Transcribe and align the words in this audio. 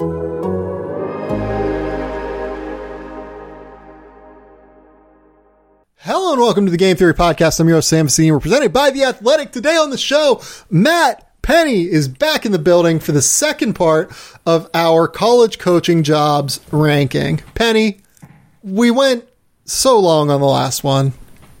Hello 0.00 0.32
and 6.32 6.40
welcome 6.40 6.64
to 6.64 6.70
the 6.70 6.78
Game 6.78 6.96
Theory 6.96 7.12
Podcast. 7.12 7.60
I'm 7.60 7.68
your 7.68 7.76
host, 7.76 7.90
Sam 7.90 8.06
Vecenie. 8.06 8.32
We're 8.32 8.40
presented 8.40 8.72
by 8.72 8.88
The 8.88 9.04
Athletic. 9.04 9.52
Today 9.52 9.76
on 9.76 9.90
the 9.90 9.98
show, 9.98 10.40
Matt 10.70 11.30
Penny 11.42 11.82
is 11.82 12.08
back 12.08 12.46
in 12.46 12.52
the 12.52 12.58
building 12.58 12.98
for 12.98 13.12
the 13.12 13.20
second 13.20 13.74
part 13.74 14.10
of 14.46 14.70
our 14.72 15.06
college 15.06 15.58
coaching 15.58 16.02
jobs 16.02 16.60
ranking. 16.72 17.42
Penny, 17.54 18.00
we 18.62 18.90
went 18.90 19.28
so 19.66 19.98
long 19.98 20.30
on 20.30 20.40
the 20.40 20.46
last 20.46 20.82
one. 20.82 21.12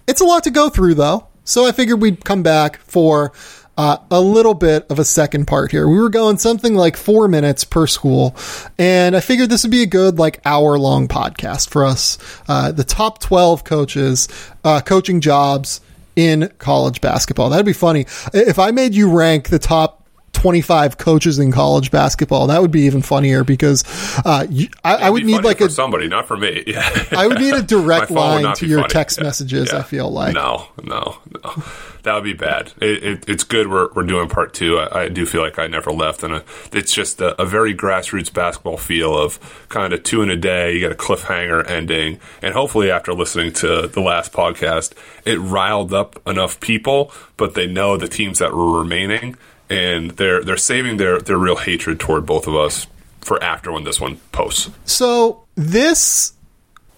It's 0.06 0.22
a 0.22 0.24
lot 0.24 0.44
to 0.44 0.50
go 0.50 0.70
through, 0.70 0.94
though. 0.94 1.26
So 1.44 1.66
I 1.66 1.72
figured 1.72 2.00
we'd 2.00 2.24
come 2.24 2.42
back 2.42 2.78
for 2.78 3.32
uh, 3.80 3.96
a 4.10 4.20
little 4.20 4.52
bit 4.52 4.86
of 4.90 4.98
a 4.98 5.04
second 5.06 5.46
part 5.46 5.70
here. 5.70 5.88
We 5.88 5.98
were 5.98 6.10
going 6.10 6.36
something 6.36 6.74
like 6.74 6.98
four 6.98 7.28
minutes 7.28 7.64
per 7.64 7.86
school, 7.86 8.36
and 8.76 9.16
I 9.16 9.20
figured 9.20 9.48
this 9.48 9.62
would 9.64 9.70
be 9.70 9.82
a 9.82 9.86
good 9.86 10.18
like 10.18 10.38
hour 10.44 10.78
long 10.78 11.08
podcast 11.08 11.70
for 11.70 11.86
us. 11.86 12.18
Uh, 12.46 12.72
the 12.72 12.84
top 12.84 13.20
twelve 13.20 13.64
coaches, 13.64 14.28
uh, 14.64 14.82
coaching 14.82 15.22
jobs 15.22 15.80
in 16.14 16.52
college 16.58 17.00
basketball. 17.00 17.48
That'd 17.48 17.64
be 17.64 17.72
funny 17.72 18.04
if 18.34 18.58
I 18.58 18.70
made 18.70 18.94
you 18.94 19.16
rank 19.16 19.48
the 19.48 19.58
top 19.58 19.99
25 20.40 20.96
coaches 20.96 21.38
in 21.38 21.52
college 21.52 21.90
basketball. 21.90 22.46
That 22.46 22.62
would 22.62 22.70
be 22.70 22.82
even 22.82 23.02
funnier 23.02 23.44
because 23.44 23.84
uh, 24.24 24.46
you, 24.48 24.68
I, 24.82 24.94
I, 24.96 25.10
would 25.10 25.26
need 25.26 25.44
like 25.44 25.60
a 25.60 25.68
somebody, 25.68 26.08
not 26.08 26.26
for 26.26 26.36
me. 26.38 26.64
Yeah. 26.66 26.88
I 27.12 27.26
would 27.26 27.38
need 27.38 27.52
a 27.52 27.62
direct 27.62 28.10
line 28.10 28.54
to 28.54 28.66
your 28.66 28.80
funny. 28.80 28.88
text 28.88 29.18
yeah. 29.18 29.24
messages. 29.24 29.70
Yeah. 29.70 29.80
I 29.80 29.82
feel 29.82 30.10
like 30.10 30.34
no, 30.34 30.68
no, 30.82 31.18
no, 31.30 31.62
that 32.04 32.14
would 32.14 32.24
be 32.24 32.32
bad. 32.32 32.72
It, 32.80 33.04
it, 33.04 33.28
it's 33.28 33.44
good 33.44 33.68
we're, 33.68 33.92
we're 33.92 34.04
doing 34.04 34.30
part 34.30 34.54
two. 34.54 34.78
I, 34.78 35.02
I, 35.02 35.08
do 35.10 35.26
feel 35.26 35.42
like 35.42 35.58
I 35.58 35.66
never 35.66 35.92
left, 35.92 36.22
and 36.22 36.42
it's 36.72 36.94
just 36.94 37.20
a, 37.20 37.38
a, 37.38 37.44
very 37.44 37.74
grassroots 37.74 38.32
basketball 38.32 38.78
feel 38.78 39.18
of 39.18 39.66
kind 39.68 39.92
of 39.92 40.04
two 40.04 40.22
in 40.22 40.30
a 40.30 40.36
day. 40.36 40.72
You 40.72 40.80
get 40.80 40.92
a 40.92 40.94
cliffhanger 40.94 41.68
ending, 41.68 42.18
and 42.40 42.54
hopefully 42.54 42.90
after 42.90 43.12
listening 43.12 43.52
to 43.54 43.88
the 43.88 44.00
last 44.00 44.32
podcast, 44.32 44.94
it 45.26 45.36
riled 45.36 45.92
up 45.92 46.26
enough 46.26 46.60
people, 46.60 47.12
but 47.36 47.52
they 47.52 47.66
know 47.66 47.98
the 47.98 48.08
teams 48.08 48.38
that 48.38 48.54
were 48.54 48.78
remaining 48.78 49.36
and 49.70 50.10
they're 50.12 50.42
they're 50.42 50.56
saving 50.56 50.96
their 50.98 51.20
their 51.20 51.38
real 51.38 51.56
hatred 51.56 52.00
toward 52.00 52.26
both 52.26 52.46
of 52.46 52.54
us 52.54 52.86
for 53.20 53.42
after 53.42 53.72
when 53.72 53.84
this 53.84 54.00
one 54.00 54.16
posts. 54.32 54.70
So 54.84 55.44
this 55.54 56.34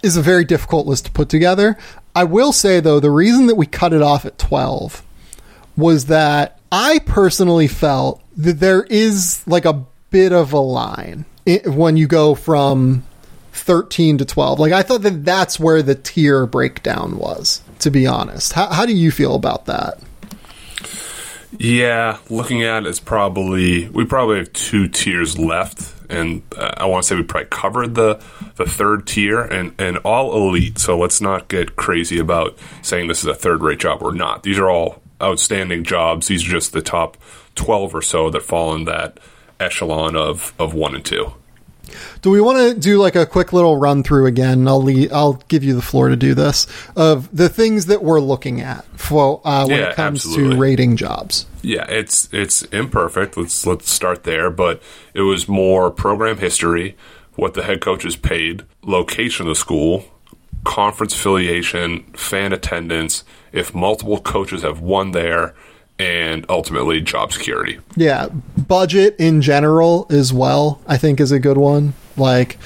is 0.02 0.16
a 0.16 0.22
very 0.22 0.44
difficult 0.44 0.86
list 0.86 1.04
to 1.04 1.10
put 1.12 1.28
together. 1.28 1.76
I 2.16 2.24
will 2.24 2.52
say 2.52 2.80
though, 2.80 2.98
the 2.98 3.10
reason 3.10 3.46
that 3.46 3.54
we 3.54 3.66
cut 3.66 3.92
it 3.92 4.02
off 4.02 4.24
at 4.24 4.38
twelve 4.38 5.04
was 5.76 6.06
that 6.06 6.58
I 6.70 7.00
personally 7.00 7.68
felt 7.68 8.22
that 8.36 8.60
there 8.60 8.82
is 8.84 9.46
like 9.46 9.64
a 9.64 9.84
bit 10.10 10.32
of 10.32 10.52
a 10.52 10.58
line 10.58 11.24
when 11.66 11.96
you 11.96 12.06
go 12.06 12.34
from 12.34 13.02
13 13.52 14.18
to 14.18 14.24
12. 14.24 14.58
Like 14.58 14.72
I 14.72 14.82
thought 14.82 15.02
that 15.02 15.24
that's 15.24 15.58
where 15.58 15.82
the 15.82 15.94
tier 15.94 16.46
breakdown 16.46 17.18
was, 17.18 17.62
to 17.80 17.90
be 17.90 18.06
honest. 18.06 18.52
How, 18.52 18.68
how 18.68 18.86
do 18.86 18.94
you 18.94 19.10
feel 19.10 19.34
about 19.34 19.66
that? 19.66 19.98
Yeah, 21.58 22.18
looking 22.30 22.62
at 22.62 22.84
it, 22.84 22.88
it's 22.88 23.00
probably 23.00 23.88
we 23.88 24.04
probably 24.04 24.38
have 24.38 24.52
two 24.52 24.88
tiers 24.88 25.38
left, 25.38 25.94
and 26.10 26.42
uh, 26.56 26.74
I 26.78 26.86
want 26.86 27.04
to 27.04 27.08
say 27.08 27.16
we 27.16 27.22
probably 27.22 27.48
covered 27.50 27.94
the 27.94 28.22
the 28.56 28.64
third 28.64 29.06
tier 29.06 29.40
and 29.40 29.74
and 29.78 29.98
all 29.98 30.34
elite. 30.34 30.78
So 30.78 30.98
let's 30.98 31.20
not 31.20 31.48
get 31.48 31.76
crazy 31.76 32.18
about 32.18 32.58
saying 32.80 33.08
this 33.08 33.20
is 33.20 33.26
a 33.26 33.34
third 33.34 33.62
rate 33.62 33.80
job 33.80 34.02
or 34.02 34.12
not. 34.12 34.42
These 34.42 34.58
are 34.58 34.70
all 34.70 35.02
outstanding 35.22 35.84
jobs. 35.84 36.28
These 36.28 36.46
are 36.46 36.50
just 36.50 36.72
the 36.72 36.82
top 36.82 37.16
twelve 37.54 37.94
or 37.94 38.02
so 38.02 38.30
that 38.30 38.42
fall 38.42 38.74
in 38.74 38.84
that 38.86 39.18
echelon 39.60 40.16
of 40.16 40.54
of 40.58 40.74
one 40.74 40.94
and 40.94 41.04
two. 41.04 41.34
Do 42.22 42.30
we 42.30 42.40
want 42.40 42.58
to 42.58 42.80
do 42.80 42.98
like 42.98 43.16
a 43.16 43.26
quick 43.26 43.52
little 43.52 43.76
run 43.76 44.02
through 44.02 44.26
again? 44.26 44.66
I'll 44.66 44.82
leave, 44.82 45.12
I'll 45.12 45.34
give 45.48 45.64
you 45.64 45.74
the 45.74 45.82
floor 45.82 46.08
to 46.08 46.16
do 46.16 46.34
this 46.34 46.66
of 46.96 47.34
the 47.36 47.48
things 47.48 47.86
that 47.86 48.02
we're 48.02 48.20
looking 48.20 48.60
at 48.60 48.84
for 48.98 49.40
uh, 49.44 49.66
when 49.66 49.78
yeah, 49.78 49.90
it 49.90 49.96
comes 49.96 50.24
absolutely. 50.24 50.54
to 50.54 50.60
rating 50.60 50.96
jobs. 50.96 51.46
Yeah, 51.62 51.86
it's 51.88 52.28
it's 52.32 52.62
imperfect. 52.64 53.36
Let's 53.36 53.64
let's 53.66 53.90
start 53.90 54.24
there, 54.24 54.50
but 54.50 54.82
it 55.14 55.22
was 55.22 55.48
more 55.48 55.90
program 55.90 56.38
history, 56.38 56.96
what 57.36 57.54
the 57.54 57.62
head 57.62 57.80
coach 57.80 58.04
is 58.04 58.16
paid, 58.16 58.64
location 58.82 59.46
of 59.46 59.50
the 59.50 59.54
school, 59.54 60.04
conference 60.64 61.14
affiliation, 61.14 62.02
fan 62.14 62.52
attendance, 62.52 63.24
if 63.52 63.74
multiple 63.74 64.20
coaches 64.20 64.62
have 64.62 64.80
won 64.80 65.12
there, 65.12 65.54
and 65.98 66.44
ultimately 66.48 67.00
job 67.00 67.32
security. 67.32 67.78
Yeah, 67.96 68.28
budget 68.28 69.16
in 69.18 69.40
general 69.40 70.06
as 70.10 70.32
well, 70.32 70.80
I 70.86 70.98
think 70.98 71.20
is 71.20 71.32
a 71.32 71.38
good 71.38 71.58
one. 71.58 71.94
Like 72.16 72.58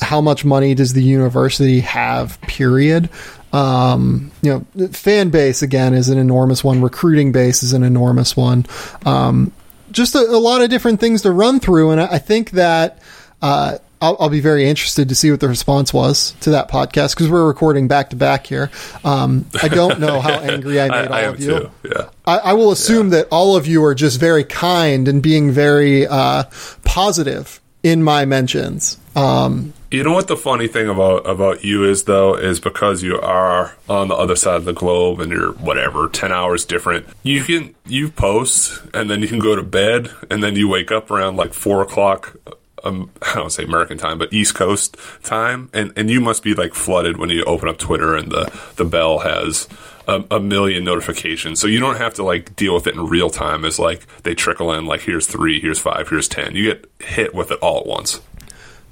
how 0.00 0.20
much 0.20 0.44
money 0.44 0.74
does 0.74 0.92
the 0.92 1.02
university 1.02 1.80
have 1.80 2.40
period 2.42 3.08
um, 3.56 4.30
you 4.42 4.50
know 4.76 4.88
fan 4.88 5.30
base 5.30 5.62
again 5.62 5.94
is 5.94 6.08
an 6.10 6.18
enormous 6.18 6.62
one 6.62 6.82
recruiting 6.82 7.32
base 7.32 7.62
is 7.62 7.72
an 7.72 7.82
enormous 7.82 8.36
one 8.36 8.66
um, 9.06 9.50
just 9.90 10.14
a, 10.14 10.18
a, 10.18 10.36
lot 10.38 10.60
of 10.60 10.68
different 10.68 11.00
things 11.00 11.22
to 11.22 11.30
run 11.30 11.58
through 11.58 11.90
and 11.90 12.00
i, 12.00 12.06
I 12.06 12.18
think 12.18 12.50
that 12.50 13.00
uh, 13.40 13.78
I'll, 14.00 14.16
I'll, 14.20 14.28
be 14.28 14.40
very 14.40 14.68
interested 14.68 15.08
to 15.08 15.14
see 15.14 15.30
what 15.30 15.40
the 15.40 15.48
response 15.48 15.92
was 15.92 16.32
to 16.40 16.50
that 16.50 16.70
podcast 16.70 17.14
because 17.14 17.30
we're 17.30 17.46
recording 17.46 17.88
back 17.88 18.10
to 18.10 18.16
back 18.16 18.46
here. 18.46 18.70
Um, 19.04 19.46
I 19.62 19.68
don't 19.68 20.00
know 20.00 20.20
how 20.20 20.34
angry 20.40 20.80
I 20.80 20.88
made 20.88 20.94
I, 20.94 21.06
all 21.06 21.12
I 21.12 21.20
of 21.22 21.40
you. 21.40 21.46
Too. 21.46 21.70
Yeah. 21.84 22.08
I, 22.26 22.38
I, 22.38 22.52
will 22.54 22.72
assume 22.72 23.06
yeah. 23.06 23.18
that 23.18 23.28
all 23.30 23.56
of 23.56 23.66
you 23.66 23.84
are 23.84 23.94
just 23.94 24.20
very 24.20 24.44
kind 24.44 25.08
and 25.08 25.22
being 25.22 25.50
very 25.50 26.06
uh, 26.06 26.44
positive 26.84 27.60
in 27.82 28.02
my 28.02 28.26
mentions. 28.26 28.98
Um, 29.14 29.72
you 29.96 30.04
know 30.04 30.12
what 30.12 30.28
the 30.28 30.36
funny 30.36 30.68
thing 30.68 30.88
about 30.88 31.28
about 31.28 31.64
you 31.64 31.84
is 31.84 32.04
though 32.04 32.34
is 32.34 32.60
because 32.60 33.02
you 33.02 33.18
are 33.18 33.76
on 33.88 34.08
the 34.08 34.14
other 34.14 34.36
side 34.36 34.56
of 34.56 34.64
the 34.64 34.72
globe 34.72 35.20
and 35.20 35.32
you're 35.32 35.52
whatever 35.52 36.08
ten 36.08 36.32
hours 36.32 36.64
different. 36.64 37.06
You 37.22 37.42
can 37.42 37.74
you 37.86 38.10
post 38.10 38.82
and 38.92 39.10
then 39.10 39.22
you 39.22 39.28
can 39.28 39.38
go 39.38 39.56
to 39.56 39.62
bed 39.62 40.10
and 40.30 40.42
then 40.42 40.54
you 40.54 40.68
wake 40.68 40.92
up 40.92 41.10
around 41.10 41.36
like 41.36 41.54
four 41.54 41.82
o'clock 41.82 42.36
um, 42.84 43.10
I 43.22 43.34
don't 43.34 43.50
say 43.50 43.64
American 43.64 43.98
time, 43.98 44.18
but 44.18 44.32
East 44.32 44.54
Coast 44.54 44.96
time, 45.22 45.70
and, 45.72 45.92
and 45.96 46.08
you 46.08 46.20
must 46.20 46.42
be 46.42 46.54
like 46.54 46.74
flooded 46.74 47.16
when 47.16 47.30
you 47.30 47.42
open 47.44 47.68
up 47.68 47.78
Twitter 47.78 48.14
and 48.14 48.30
the, 48.30 48.52
the 48.76 48.84
bell 48.84 49.20
has 49.20 49.68
a, 50.06 50.24
a, 50.30 50.40
million 50.40 50.84
notifications. 50.84 51.58
So 51.58 51.66
you 51.66 51.80
don't 51.80 51.96
have 51.96 52.14
to 52.14 52.22
like 52.22 52.54
deal 52.54 52.74
with 52.74 52.86
it 52.86 52.94
in 52.94 53.06
real 53.06 53.30
time 53.30 53.64
as 53.64 53.78
like 53.78 54.06
they 54.22 54.34
trickle 54.34 54.72
in, 54.72 54.86
like 54.86 55.00
here's 55.00 55.26
three, 55.26 55.60
here's 55.60 55.80
five, 55.80 56.08
here's 56.08 56.28
10. 56.28 56.54
You 56.54 56.74
get 56.74 56.90
hit 57.00 57.34
with 57.34 57.50
it 57.50 57.58
all 57.60 57.80
at 57.80 57.86
once. 57.86 58.20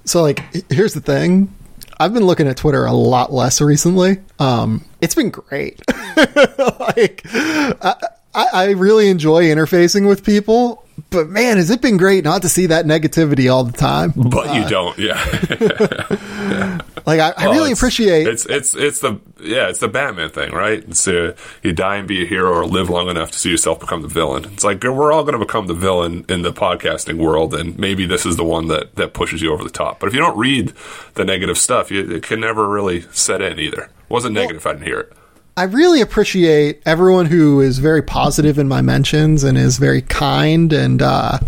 So, 0.05 0.23
like, 0.23 0.43
here's 0.71 0.95
the 0.95 1.01
thing 1.01 1.55
I've 1.99 2.13
been 2.13 2.25
looking 2.25 2.49
at 2.49 2.57
Twitter 2.57 2.85
a 2.85 2.93
lot 2.93 3.33
less 3.33 3.61
recently. 3.61 4.19
Um, 4.39 4.85
it's 5.01 5.15
been 5.15 5.31
great. 5.31 5.81
like, 6.17 7.23
I, 7.27 7.95
I 8.35 8.71
really 8.73 9.09
enjoy 9.09 9.45
interfacing 9.45 10.09
with 10.09 10.25
people 10.25 10.85
but 11.11 11.29
man, 11.29 11.57
has 11.57 11.71
it 11.71 11.81
been 11.81 11.97
great 11.97 12.25
not 12.25 12.43
to 12.43 12.49
see 12.49 12.67
that 12.67 12.87
negativity 12.87 13.53
all 13.53 13.65
the 13.65 13.73
time? 13.73 14.13
But 14.17 14.49
uh, 14.49 14.53
you 14.53 14.69
don't, 14.69 14.99
yeah. 14.99 15.39
yeah. 15.61 16.79
Like 17.07 17.21
I, 17.21 17.35
I 17.37 17.45
really 17.51 17.71
it's, 17.71 17.81
appreciate 17.81 18.27
it's 18.27 18.47
it's 18.47 18.75
it's 18.75 19.01
the 19.01 19.21
yeah 19.39 19.69
it's 19.69 19.81
the 19.81 19.89
Batman 19.89 20.31
thing, 20.31 20.53
right? 20.53 20.83
It's 20.89 21.07
uh, 21.07 21.37
you 21.63 21.75
die 21.75 21.97
and 21.97 22.09
be 22.09 22.23
a 22.23 22.27
hero, 22.27 22.51
or 22.51 22.65
live 22.65 22.89
long 22.89 23.09
enough 23.09 23.31
to 23.33 23.39
see 23.39 23.51
yourself 23.51 23.79
become 23.79 24.01
the 24.01 24.09
villain. 24.09 24.47
It's 24.47 24.65
like 24.65 24.83
we're 24.83 25.13
all 25.13 25.23
going 25.23 25.39
to 25.39 25.45
become 25.45 25.67
the 25.67 25.75
villain 25.75 26.25
in 26.31 26.43
the 26.43 26.53
podcasting 26.53 27.19
world, 27.19 27.55
and 27.55 27.79
maybe 27.79 28.07
this 28.07 28.25
is 28.25 28.37
the 28.37 28.45
one 28.45 28.69
that 28.69 28.95
that 28.95 29.13
pushes 29.13 29.43
you 29.43 29.53
over 29.53 29.63
the 29.63 29.71
top. 29.71 30.01
But 30.01 30.07
if 30.07 30.15
you 30.15 30.21
don't 30.21 30.39
read 30.39 30.73
the 31.13 31.27
negative 31.27 31.59
stuff, 31.59 31.91
you, 31.91 32.11
it 32.11 32.23
can 32.23 32.41
never 32.41 32.67
really 32.67 33.03
set 33.13 33.43
in 33.43 33.59
either. 33.59 33.83
It 33.83 33.91
wasn't 34.09 34.35
negative 34.35 34.65
well, 34.65 34.73
if 34.73 34.77
I 34.77 34.79
didn't 34.79 34.87
hear 34.87 35.01
it. 35.01 35.13
I 35.59 35.65
really 35.65 36.01
appreciate 36.01 36.83
everyone 36.87 37.27
who 37.27 37.61
is 37.61 37.79
very 37.79 38.03
positive 38.03 38.59
in 38.59 38.67
my 38.67 38.81
mentions 38.81 39.45
and 39.45 39.59
is 39.59 39.77
very 39.77 40.03
kind 40.03 40.73
and 40.73 41.01
uh, 41.01 41.39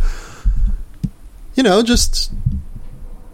you 1.55 1.63
know 1.63 1.83
just 1.83 2.31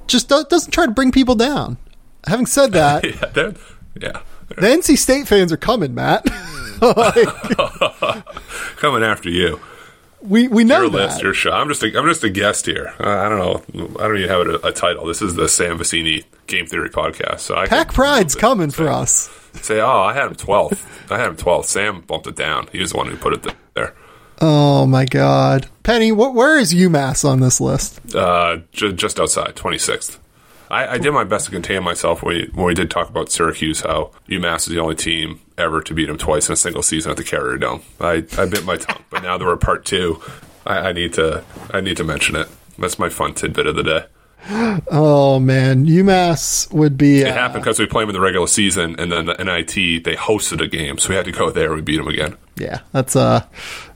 just 0.07 0.29
doesn't 0.29 0.71
try 0.71 0.87
to 0.87 0.93
bring 0.93 1.11
people 1.11 1.35
down. 1.35 1.79
Having 2.27 2.47
said 2.47 2.73
that, 2.73 3.05
yeah, 3.35 3.53
yeah, 4.01 4.21
the 4.49 4.67
NC 4.67 4.99
State 4.99 5.29
fans 5.29 5.53
are 5.53 5.57
coming, 5.57 5.95
Matt. 5.95 6.27
like, 6.83 7.29
coming 8.77 9.05
after 9.05 9.29
you. 9.29 9.61
We 10.21 10.49
we 10.49 10.65
know 10.65 10.83
your 10.83 10.91
that. 10.91 10.97
list, 10.97 11.23
your 11.23 11.35
show. 11.35 11.51
I'm 11.51 11.69
just 11.69 11.83
a, 11.83 11.99
I'm 11.99 12.07
just 12.07 12.23
a 12.25 12.31
guest 12.31 12.67
here. 12.67 12.95
Uh, 12.99 13.09
I 13.09 13.29
don't 13.29 13.39
know. 13.39 14.01
I 14.01 14.07
don't 14.07 14.19
even 14.19 14.29
have 14.29 14.47
a, 14.47 14.69
a, 14.69 14.73
title. 14.73 15.07
This 15.07 15.21
is 15.23 15.35
the 15.35 15.49
Sam 15.49 15.79
Vecenie 15.79 16.25
Game 16.47 16.67
Theory 16.67 16.91
podcast. 16.91 17.41
So 17.41 17.57
I 17.57 17.67
Pack 17.67 17.93
Pride's 17.93 18.35
coming 18.35 18.71
for 18.71 18.89
us 18.89 19.29
say, 19.61 19.81
"Oh, 19.81 20.01
I 20.03 20.13
had 20.13 20.27
him 20.27 20.35
12th. 20.35 21.11
I 21.11 21.19
had 21.19 21.29
him 21.29 21.37
12th. 21.37 21.67
Sam 21.67 22.01
bumped 22.03 22.27
it 22.27 22.37
down. 22.37 22.69
He 22.73 22.81
was 22.81 22.93
the 22.93 22.99
one 22.99 23.09
who 23.09 23.17
put 23.17 23.35
it 23.35 23.55
there." 23.75 23.95
Oh 24.41 24.87
my 24.87 25.05
God, 25.05 25.69
Penny, 25.85 26.11
wh- 26.11 26.35
where 26.35 26.59
is 26.59 26.75
UMass 26.75 27.25
on 27.25 27.41
this 27.41 27.61
list? 27.61 28.01
Uh, 28.15 28.59
ju- 28.73 28.93
just 28.93 29.21
outside, 29.21 29.55
26th. 29.55 30.19
I, 30.73 30.95
I, 30.95 30.99
did 30.99 31.13
my 31.13 31.25
best 31.25 31.45
to 31.45 31.51
contain 31.51 31.83
myself 31.85 32.23
when 32.23 32.35
we, 32.35 32.51
when 32.55 32.65
we 32.65 32.73
did 32.73 32.91
talk 32.91 33.11
about 33.11 33.31
Syracuse, 33.31 33.83
how 33.83 34.13
UMass 34.27 34.61
is 34.61 34.69
the 34.69 34.81
only 34.81 34.95
team 34.95 35.41
ever 35.59 35.83
to 35.83 35.93
beat 35.93 36.07
them 36.07 36.17
twice 36.17 36.49
in 36.49 36.55
a 36.55 36.57
single 36.57 36.83
season 36.83 37.11
at 37.11 37.19
the 37.19 37.25
Carrier 37.25 37.59
Dome. 37.59 37.83
I, 38.01 38.25
I 38.39 38.47
bit 38.47 38.65
my 38.65 38.77
tongue, 38.77 39.05
but 39.11 39.23
now 39.23 39.37
that 39.37 39.45
we're 39.45 39.57
part 39.59 39.85
two, 39.85 40.23
I, 40.65 40.79
I 40.79 40.93
need 40.93 41.13
to 41.15 41.45
I 41.71 41.83
need 41.83 41.99
to 41.99 42.05
mention 42.05 42.37
it. 42.37 42.49
That's 42.79 42.99
my 42.99 43.11
fun 43.11 43.35
tidbit 43.35 43.67
of 43.67 43.77
the 43.77 43.83
day. 43.83 44.05
Oh 44.91 45.39
man, 45.39 45.87
UMass 45.87 46.73
would 46.73 46.97
be. 46.99 47.21
It 47.21 47.29
uh, 47.29 47.33
happened 47.35 47.63
because 47.63 47.79
we 47.79 47.87
played 47.87 48.05
them 48.05 48.11
in 48.11 48.15
the 48.15 48.21
regular 48.21 48.49
season, 48.49 48.97
and 48.99 49.13
then 49.13 49.27
the 49.27 49.35
NIT 49.35 50.03
they 50.03 50.17
hosted 50.17 50.61
a 50.61 50.67
game, 50.67 50.99
so 50.99 51.11
we 51.11 51.15
had 51.15 51.27
to 51.27 51.33
go 51.33 51.51
there. 51.51 51.67
and 51.67 51.77
We 51.77 51.83
beat 51.83 51.99
them 51.99 52.09
again. 52.09 52.37
Yeah, 52.57 52.81
that's 52.91 53.15
uh, 53.15 53.47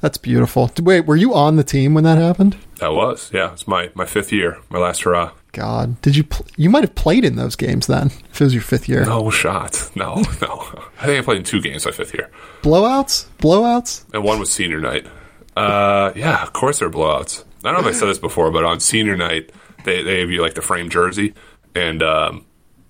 that's 0.00 0.18
beautiful. 0.18 0.70
Wait, 0.80 1.06
were 1.06 1.16
you 1.16 1.34
on 1.34 1.56
the 1.56 1.64
team 1.64 1.94
when 1.94 2.04
that 2.04 2.18
happened? 2.18 2.56
That 2.76 2.92
was 2.92 3.30
yeah. 3.34 3.52
It's 3.54 3.66
my 3.66 3.90
my 3.94 4.04
fifth 4.06 4.30
year, 4.30 4.58
my 4.68 4.78
last 4.78 5.02
hurrah. 5.02 5.32
God, 5.56 6.00
did 6.02 6.14
you? 6.16 6.24
Pl- 6.24 6.46
you 6.58 6.68
might 6.68 6.84
have 6.84 6.94
played 6.94 7.24
in 7.24 7.36
those 7.36 7.56
games 7.56 7.86
then. 7.86 8.08
If 8.30 8.40
it 8.40 8.44
was 8.44 8.52
your 8.52 8.62
fifth 8.62 8.88
year, 8.90 9.06
No 9.06 9.30
shot. 9.30 9.90
No, 9.94 10.16
no. 10.42 10.82
I 11.00 11.06
think 11.06 11.18
I 11.18 11.22
played 11.22 11.38
in 11.38 11.44
two 11.44 11.62
games 11.62 11.86
my 11.86 11.92
fifth 11.92 12.12
year, 12.12 12.30
blowouts, 12.62 13.24
blowouts. 13.38 14.04
and 14.12 14.22
one 14.22 14.38
was 14.38 14.52
senior 14.52 14.80
night. 14.80 15.06
Uh, 15.56 16.12
yeah, 16.14 16.42
of 16.42 16.52
course 16.52 16.80
they're 16.80 16.90
blowouts. 16.90 17.44
I 17.64 17.72
don't 17.72 17.80
know 17.82 17.88
if 17.88 17.94
I 17.96 17.98
said 17.98 18.08
this 18.08 18.18
before, 18.18 18.50
but 18.50 18.64
on 18.64 18.80
senior 18.80 19.16
night 19.16 19.50
they 19.84 20.02
they 20.02 20.20
have 20.20 20.30
you 20.30 20.42
like 20.42 20.54
the 20.54 20.62
frame 20.62 20.90
jersey, 20.90 21.32
and 21.74 22.02
um, 22.02 22.44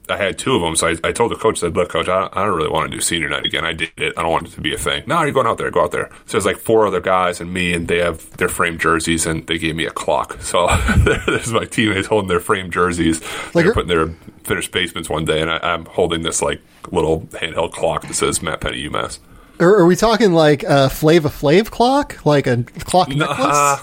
I 0.08 0.16
had 0.16 0.38
two 0.38 0.54
of 0.54 0.62
them. 0.62 0.76
So 0.76 0.88
I, 0.88 0.96
I 1.04 1.12
told 1.12 1.30
the 1.30 1.36
coach, 1.36 1.58
I 1.58 1.60
said, 1.62 1.76
"Look, 1.76 1.90
coach, 1.90 2.08
I 2.08 2.20
don't, 2.20 2.36
I 2.36 2.44
don't 2.44 2.56
really 2.56 2.70
want 2.70 2.90
to 2.90 2.96
do 2.96 3.00
senior 3.00 3.28
night 3.28 3.44
again. 3.44 3.64
I 3.64 3.72
did 3.72 3.90
it. 3.96 4.14
I 4.16 4.22
don't 4.22 4.30
want 4.30 4.46
it 4.48 4.50
to 4.52 4.60
be 4.60 4.74
a 4.74 4.78
thing. 4.78 5.02
No, 5.06 5.22
you're 5.22 5.32
going 5.32 5.46
out 5.46 5.58
there. 5.58 5.70
Go 5.70 5.82
out 5.82 5.92
there." 5.92 6.10
So 6.26 6.32
there's 6.32 6.46
like 6.46 6.58
four 6.58 6.86
other 6.86 7.00
guys 7.00 7.40
and 7.40 7.52
me, 7.52 7.72
and 7.72 7.88
they 7.88 7.98
have 7.98 8.30
their 8.36 8.48
framed 8.48 8.80
jerseys, 8.80 9.26
and 9.26 9.46
they 9.46 9.58
gave 9.58 9.76
me 9.76 9.86
a 9.86 9.90
clock. 9.90 10.40
So 10.42 10.66
there's 10.98 11.52
my 11.52 11.64
teammates 11.64 12.08
holding 12.08 12.28
their 12.28 12.40
framed 12.40 12.72
jerseys. 12.72 13.20
Like 13.54 13.64
They're 13.64 13.74
putting 13.74 13.88
their 13.88 14.08
finished 14.44 14.72
basements 14.72 15.08
one 15.08 15.24
day, 15.24 15.40
and 15.40 15.50
I, 15.50 15.58
I'm 15.58 15.86
holding 15.86 16.22
this 16.22 16.42
like 16.42 16.60
little 16.90 17.22
handheld 17.32 17.72
clock 17.72 18.02
that 18.06 18.14
says 18.14 18.42
Matt 18.42 18.60
Penny 18.60 18.88
UMass. 18.88 19.18
Or 19.58 19.76
are 19.78 19.86
we 19.86 19.96
talking 19.96 20.32
like 20.32 20.62
a 20.64 20.90
Flava 20.90 21.28
Flav 21.28 21.70
clock, 21.70 22.24
like 22.26 22.46
a 22.46 22.62
clock 22.62 23.08
necklace? 23.08 23.38
Uh, 23.38 23.78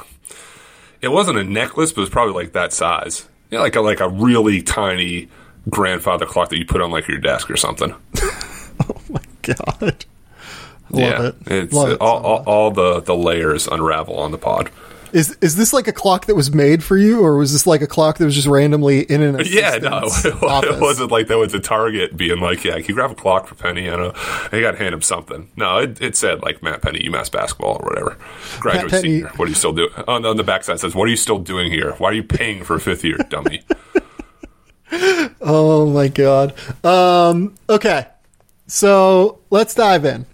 it 1.01 1.09
wasn't 1.09 1.37
a 1.37 1.43
necklace, 1.43 1.91
but 1.91 1.99
it 1.99 2.03
was 2.03 2.09
probably 2.09 2.33
like 2.33 2.53
that 2.53 2.71
size. 2.73 3.27
Yeah, 3.49 3.59
like 3.59 3.75
a 3.75 3.81
like 3.81 3.99
a 3.99 4.09
really 4.09 4.61
tiny 4.61 5.29
grandfather 5.69 6.25
clock 6.25 6.49
that 6.49 6.57
you 6.57 6.65
put 6.65 6.81
on 6.81 6.91
like 6.91 7.07
your 7.07 7.19
desk 7.19 7.49
or 7.49 7.57
something. 7.57 7.93
Oh 8.89 8.99
my 9.07 9.21
god, 9.43 10.05
love 10.89 10.99
yeah, 10.99 11.27
it. 11.27 11.35
it's 11.45 11.73
love 11.73 11.89
uh, 11.89 11.91
it. 11.91 12.01
all, 12.01 12.19
so 12.19 12.25
all, 12.25 12.43
all 12.47 12.71
the 12.71 13.01
the 13.01 13.15
layers 13.15 13.67
unravel 13.67 14.17
on 14.17 14.31
the 14.31 14.37
pod. 14.39 14.71
Is 15.13 15.37
is 15.41 15.55
this 15.55 15.73
like 15.73 15.87
a 15.87 15.91
clock 15.91 16.25
that 16.25 16.33
was 16.33 16.51
made 16.51 16.83
for 16.83 16.97
you, 16.97 17.23
or 17.23 17.37
was 17.37 17.53
this 17.53 17.67
like 17.67 17.83
a 17.83 17.87
clock 17.87 18.17
that 18.17 18.25
was 18.25 18.33
just 18.33 18.47
randomly 18.47 19.01
in 19.01 19.21
an 19.21 19.39
Yeah, 19.45 19.77
no, 19.77 20.01
it, 20.25 20.81
wasn't 20.81 21.11
like 21.11 21.27
that 21.27 21.37
was 21.37 21.53
a 21.53 21.59
Target 21.59 22.17
being 22.17 22.39
like, 22.39 22.63
"Yeah, 22.63 22.73
can 22.77 22.85
you 22.85 22.95
grab 22.95 23.11
a 23.11 23.15
clock 23.15 23.45
for 23.45 23.53
Penny?" 23.53 23.91
I 23.91 23.95
know. 23.95 24.11
I 24.51 24.59
got 24.59 24.71
to 24.71 24.77
hand 24.77 24.95
him 24.95 25.03
something. 25.03 25.51
No, 25.55 25.77
it, 25.77 26.01
it 26.01 26.17
said 26.17 26.41
like 26.41 26.63
Matt 26.63 26.81
Penny, 26.81 26.99
UMass 27.01 27.31
basketball 27.31 27.77
or 27.79 27.89
whatever. 27.89 28.17
Graduate 28.59 29.01
senior. 29.03 29.27
What 29.35 29.45
are 29.45 29.49
you 29.49 29.55
still 29.55 29.73
doing? 29.73 29.93
On, 30.07 30.25
oh, 30.25 30.31
on 30.31 30.37
the 30.37 30.43
backside 30.43 30.77
it 30.77 30.79
says, 30.79 30.95
"What 30.95 31.07
are 31.07 31.11
you 31.11 31.15
still 31.15 31.39
doing 31.39 31.71
here? 31.71 31.91
Why 31.99 32.09
are 32.09 32.13
you 32.13 32.23
paying 32.23 32.63
for 32.63 32.75
a 32.75 32.79
fifth 32.79 33.03
year, 33.03 33.17
dummy?" 33.29 33.61
Oh 35.41 35.89
my 35.93 36.07
god. 36.07 36.53
Um, 36.85 37.55
okay, 37.69 38.07
so 38.67 39.39
let's 39.49 39.73
dive 39.73 40.05
in. 40.05 40.25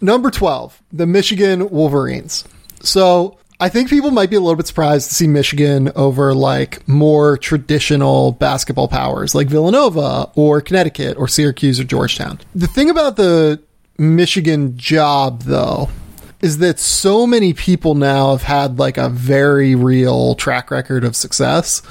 Number 0.00 0.30
twelve, 0.30 0.80
the 0.92 1.06
Michigan 1.06 1.68
Wolverines. 1.70 2.44
So 2.80 3.38
I 3.60 3.68
think 3.68 3.90
people 3.90 4.12
might 4.12 4.30
be 4.30 4.36
a 4.36 4.40
little 4.40 4.54
bit 4.54 4.68
surprised 4.68 5.08
to 5.08 5.14
see 5.14 5.26
Michigan 5.26 5.90
over 5.96 6.32
like 6.34 6.86
more 6.86 7.36
traditional 7.36 8.32
basketball 8.32 8.86
powers 8.86 9.34
like 9.34 9.48
Villanova 9.48 10.30
or 10.36 10.60
Connecticut 10.60 11.16
or 11.16 11.26
Syracuse 11.26 11.80
or 11.80 11.84
Georgetown. 11.84 12.38
The 12.54 12.68
thing 12.68 12.88
about 12.88 13.16
the 13.16 13.60
Michigan 13.98 14.76
job 14.78 15.42
though 15.42 15.88
is 16.40 16.58
that 16.58 16.78
so 16.78 17.26
many 17.26 17.52
people 17.52 17.94
now 17.94 18.30
have 18.30 18.42
had 18.42 18.78
like 18.78 18.96
a 18.96 19.08
very 19.08 19.74
real 19.74 20.34
track 20.34 20.70
record 20.70 21.04
of 21.04 21.16
success. 21.16 21.82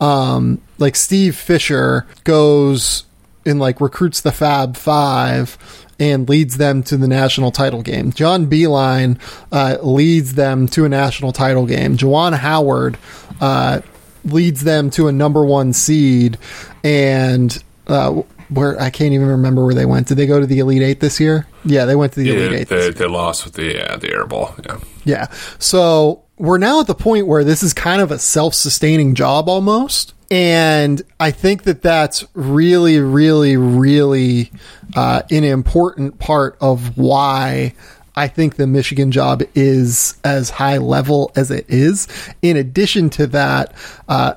Um, 0.00 0.60
like 0.78 0.96
Steve 0.96 1.36
Fisher 1.36 2.06
goes 2.24 3.04
and 3.46 3.58
like 3.58 3.80
recruits 3.80 4.20
the 4.20 4.32
Fab 4.32 4.76
Five 4.76 5.56
and 5.98 6.28
leads 6.28 6.56
them 6.56 6.82
to 6.82 6.96
the 6.96 7.08
national 7.08 7.50
title 7.50 7.82
game. 7.82 8.12
John 8.12 8.46
Beilein 8.46 9.18
uh, 9.52 9.78
leads 9.82 10.34
them 10.34 10.66
to 10.68 10.84
a 10.84 10.88
national 10.88 11.32
title 11.32 11.66
game. 11.66 11.96
Juwan 11.96 12.36
Howard 12.36 12.98
uh, 13.40 13.80
leads 14.24 14.64
them 14.64 14.90
to 14.90 15.08
a 15.08 15.12
number 15.12 15.44
one 15.44 15.72
seed, 15.72 16.38
and 16.82 17.62
uh, 17.86 18.22
where 18.54 18.80
I 18.80 18.90
can't 18.90 19.12
even 19.12 19.28
remember 19.28 19.64
where 19.64 19.74
they 19.74 19.86
went. 19.86 20.08
Did 20.08 20.16
they 20.16 20.26
go 20.26 20.40
to 20.40 20.46
the 20.46 20.58
Elite 20.58 20.82
Eight 20.82 21.00
this 21.00 21.20
year? 21.20 21.46
Yeah, 21.64 21.84
they 21.84 21.96
went 21.96 22.12
to 22.14 22.20
the 22.20 22.30
Elite 22.30 22.52
yeah, 22.52 22.58
Eight. 22.58 22.68
this 22.68 22.94
they, 22.94 23.04
they 23.04 23.06
lost 23.06 23.44
with 23.44 23.54
the 23.54 23.92
uh, 23.92 23.96
the 23.96 24.12
air 24.12 24.26
ball. 24.26 24.54
Yeah. 24.64 24.78
yeah. 25.04 25.26
So 25.58 26.24
we're 26.38 26.58
now 26.58 26.80
at 26.80 26.86
the 26.86 26.94
point 26.94 27.26
where 27.26 27.44
this 27.44 27.62
is 27.62 27.72
kind 27.72 28.00
of 28.00 28.10
a 28.10 28.18
self 28.18 28.54
sustaining 28.54 29.14
job 29.14 29.48
almost. 29.48 30.14
And 30.30 31.02
I 31.20 31.30
think 31.30 31.64
that 31.64 31.82
that's 31.82 32.24
really, 32.34 32.98
really, 32.98 33.56
really 33.56 34.50
uh, 34.96 35.22
an 35.30 35.44
important 35.44 36.18
part 36.18 36.56
of 36.60 36.96
why 36.96 37.74
I 38.16 38.28
think 38.28 38.56
the 38.56 38.66
Michigan 38.66 39.12
job 39.12 39.42
is 39.54 40.16
as 40.24 40.50
high 40.50 40.78
level 40.78 41.30
as 41.36 41.50
it 41.50 41.66
is. 41.68 42.08
In 42.42 42.56
addition 42.56 43.10
to 43.10 43.26
that, 43.28 43.74
uh, 44.08 44.34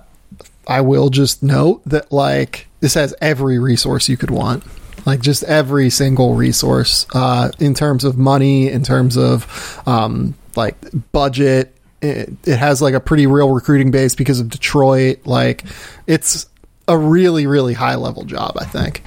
I 0.67 0.81
will 0.81 1.09
just 1.09 1.41
note 1.41 1.81
that 1.85 2.11
like 2.11 2.66
this 2.79 2.93
has 2.93 3.13
every 3.21 3.59
resource 3.59 4.09
you 4.09 4.17
could 4.17 4.31
want. 4.31 4.63
Like 5.05 5.21
just 5.21 5.43
every 5.43 5.89
single 5.89 6.35
resource 6.35 7.05
uh, 7.13 7.51
in 7.59 7.73
terms 7.73 8.03
of 8.03 8.17
money, 8.17 8.69
in 8.69 8.83
terms 8.83 9.17
of 9.17 9.81
um, 9.87 10.35
like 10.55 10.75
budget. 11.11 11.73
It, 12.01 12.33
it 12.45 12.57
has 12.57 12.81
like 12.81 12.93
a 12.93 12.99
pretty 12.99 13.25
real 13.25 13.51
recruiting 13.51 13.89
base 13.89 14.15
because 14.15 14.39
of 14.39 14.49
Detroit. 14.49 15.25
Like 15.25 15.63
it's 16.07 16.47
a 16.87 16.97
really, 16.97 17.47
really 17.47 17.73
high 17.73 17.95
level 17.95 18.23
job. 18.23 18.57
I 18.59 18.65
think. 18.65 19.01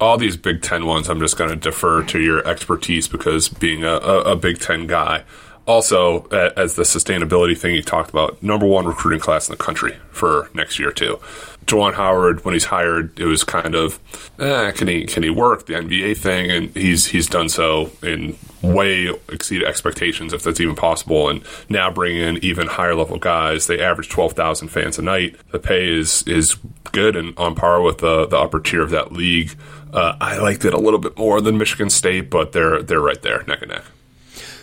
all 0.00 0.18
these 0.18 0.36
Big 0.36 0.60
Ten 0.62 0.86
ones, 0.86 1.08
I'm 1.08 1.20
just 1.20 1.36
going 1.36 1.50
to 1.50 1.56
defer 1.56 2.02
to 2.04 2.20
your 2.20 2.46
expertise 2.46 3.08
because 3.08 3.48
being 3.48 3.84
a, 3.84 3.94
a, 3.94 4.20
a 4.32 4.36
Big 4.36 4.58
Ten 4.58 4.86
guy. 4.86 5.24
Also, 5.66 6.26
as 6.56 6.74
the 6.74 6.82
sustainability 6.82 7.56
thing 7.56 7.74
you 7.74 7.82
talked 7.82 8.10
about, 8.10 8.42
number 8.42 8.66
one 8.66 8.84
recruiting 8.84 9.20
class 9.20 9.48
in 9.48 9.52
the 9.52 9.62
country 9.62 9.96
for 10.10 10.50
next 10.52 10.78
year 10.78 10.92
too. 10.92 11.18
Juwan 11.66 11.94
Howard, 11.94 12.44
when 12.44 12.54
he's 12.54 12.64
hired, 12.64 13.18
it 13.18 13.26
was 13.26 13.44
kind 13.44 13.74
of, 13.74 13.98
eh, 14.38 14.70
can 14.72 14.88
he 14.88 15.04
can 15.06 15.22
he 15.22 15.30
work 15.30 15.66
the 15.66 15.74
NBA 15.74 16.16
thing? 16.16 16.50
And 16.50 16.76
he's 16.76 17.06
he's 17.06 17.26
done 17.26 17.48
so 17.48 17.90
in 18.02 18.36
way 18.62 19.08
exceeded 19.28 19.66
expectations, 19.66 20.32
if 20.32 20.42
that's 20.42 20.60
even 20.60 20.74
possible. 20.74 21.28
And 21.28 21.42
now 21.68 21.90
bringing 21.90 22.22
in 22.22 22.44
even 22.44 22.66
higher 22.66 22.94
level 22.94 23.18
guys, 23.18 23.66
they 23.66 23.80
average 23.80 24.08
twelve 24.08 24.32
thousand 24.32 24.68
fans 24.68 24.98
a 24.98 25.02
night. 25.02 25.36
The 25.52 25.58
pay 25.58 25.88
is 25.88 26.22
is 26.26 26.56
good 26.92 27.16
and 27.16 27.36
on 27.38 27.54
par 27.54 27.82
with 27.82 27.98
the 27.98 28.26
the 28.26 28.38
upper 28.38 28.60
tier 28.60 28.82
of 28.82 28.90
that 28.90 29.12
league. 29.12 29.56
Uh, 29.92 30.16
I 30.20 30.38
liked 30.38 30.64
it 30.64 30.74
a 30.74 30.78
little 30.78 30.98
bit 30.98 31.16
more 31.16 31.40
than 31.40 31.56
Michigan 31.56 31.88
State, 31.88 32.30
but 32.30 32.52
they're 32.52 32.82
they're 32.82 33.00
right 33.00 33.20
there, 33.22 33.44
neck 33.46 33.62
and 33.62 33.70
neck. 33.70 33.84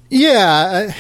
Yeah, 0.10 0.94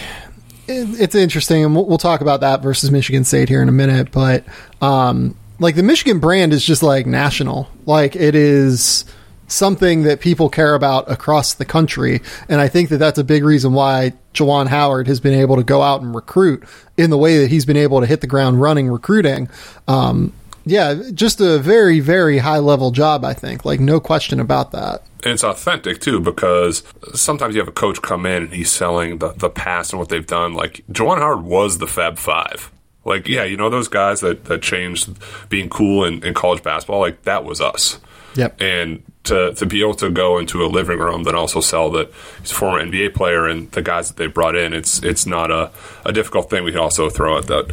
it's 0.67 1.15
interesting, 1.15 1.65
and 1.65 1.75
we'll 1.75 1.97
talk 1.97 2.21
about 2.21 2.39
that 2.41 2.61
versus 2.61 2.91
Michigan 2.91 3.25
State 3.25 3.49
here 3.49 3.61
in 3.61 3.67
a 3.67 3.73
minute. 3.73 4.11
But 4.11 4.45
um, 4.81 5.35
like 5.61 5.75
the 5.75 5.83
Michigan 5.83 6.19
brand 6.19 6.53
is 6.53 6.65
just 6.65 6.81
like 6.81 7.05
national, 7.05 7.69
like 7.85 8.15
it 8.15 8.33
is 8.33 9.05
something 9.47 10.03
that 10.03 10.19
people 10.19 10.49
care 10.49 10.73
about 10.73 11.09
across 11.09 11.53
the 11.53 11.65
country, 11.65 12.21
and 12.49 12.59
I 12.59 12.67
think 12.67 12.89
that 12.89 12.97
that's 12.97 13.19
a 13.19 13.23
big 13.23 13.43
reason 13.43 13.73
why 13.73 14.13
Juwan 14.33 14.67
Howard 14.67 15.07
has 15.07 15.19
been 15.19 15.35
able 15.35 15.57
to 15.57 15.63
go 15.63 15.83
out 15.83 16.01
and 16.01 16.15
recruit 16.15 16.63
in 16.97 17.11
the 17.11 17.17
way 17.17 17.37
that 17.37 17.49
he's 17.51 17.65
been 17.65 17.77
able 17.77 18.01
to 18.01 18.07
hit 18.07 18.21
the 18.21 18.27
ground 18.27 18.59
running 18.59 18.87
recruiting. 18.87 19.49
Um, 19.87 20.33
yeah, 20.65 20.95
just 21.13 21.39
a 21.41 21.59
very, 21.59 21.99
very 21.99 22.39
high 22.39 22.59
level 22.59 22.91
job, 22.91 23.23
I 23.23 23.33
think. 23.33 23.63
Like, 23.63 23.79
no 23.79 23.99
question 23.99 24.39
about 24.39 24.71
that. 24.71 25.03
And 25.23 25.33
it's 25.33 25.43
authentic 25.43 26.01
too 26.01 26.19
because 26.19 26.81
sometimes 27.13 27.53
you 27.53 27.61
have 27.61 27.67
a 27.67 27.73
coach 27.73 28.01
come 28.01 28.25
in 28.25 28.43
and 28.43 28.53
he's 28.53 28.71
selling 28.71 29.19
the, 29.19 29.33
the 29.33 29.49
past 29.49 29.93
and 29.93 29.99
what 29.99 30.09
they've 30.09 30.25
done. 30.25 30.53
Like 30.53 30.83
Juwan 30.91 31.19
Howard 31.19 31.43
was 31.43 31.77
the 31.77 31.87
Fab 31.87 32.17
Five. 32.17 32.71
Like, 33.03 33.27
yeah, 33.27 33.43
you 33.43 33.57
know 33.57 33.69
those 33.69 33.87
guys 33.87 34.21
that, 34.21 34.45
that 34.45 34.61
changed 34.61 35.17
being 35.49 35.69
cool 35.69 36.05
in, 36.05 36.23
in 36.23 36.33
college 36.33 36.61
basketball? 36.63 36.99
Like 36.99 37.23
that 37.23 37.43
was 37.43 37.61
us. 37.61 37.99
Yep. 38.35 38.61
And 38.61 39.03
to, 39.23 39.53
to 39.55 39.65
be 39.65 39.81
able 39.81 39.93
to 39.95 40.09
go 40.09 40.37
into 40.37 40.63
a 40.63 40.67
living 40.67 40.99
room 40.99 41.23
then 41.23 41.35
also 41.35 41.61
sell 41.61 41.91
that 41.91 42.11
he's 42.39 42.51
a 42.51 42.55
former 42.55 42.83
NBA 42.83 43.13
player 43.13 43.47
and 43.47 43.71
the 43.71 43.81
guys 43.81 44.07
that 44.07 44.17
they 44.17 44.27
brought 44.27 44.55
in, 44.55 44.73
it's 44.73 45.03
it's 45.03 45.25
not 45.25 45.51
a, 45.51 45.71
a 46.05 46.11
difficult 46.11 46.49
thing. 46.49 46.63
We 46.63 46.71
can 46.71 46.79
also 46.79 47.09
throw 47.09 47.37
out 47.37 47.47
that 47.47 47.67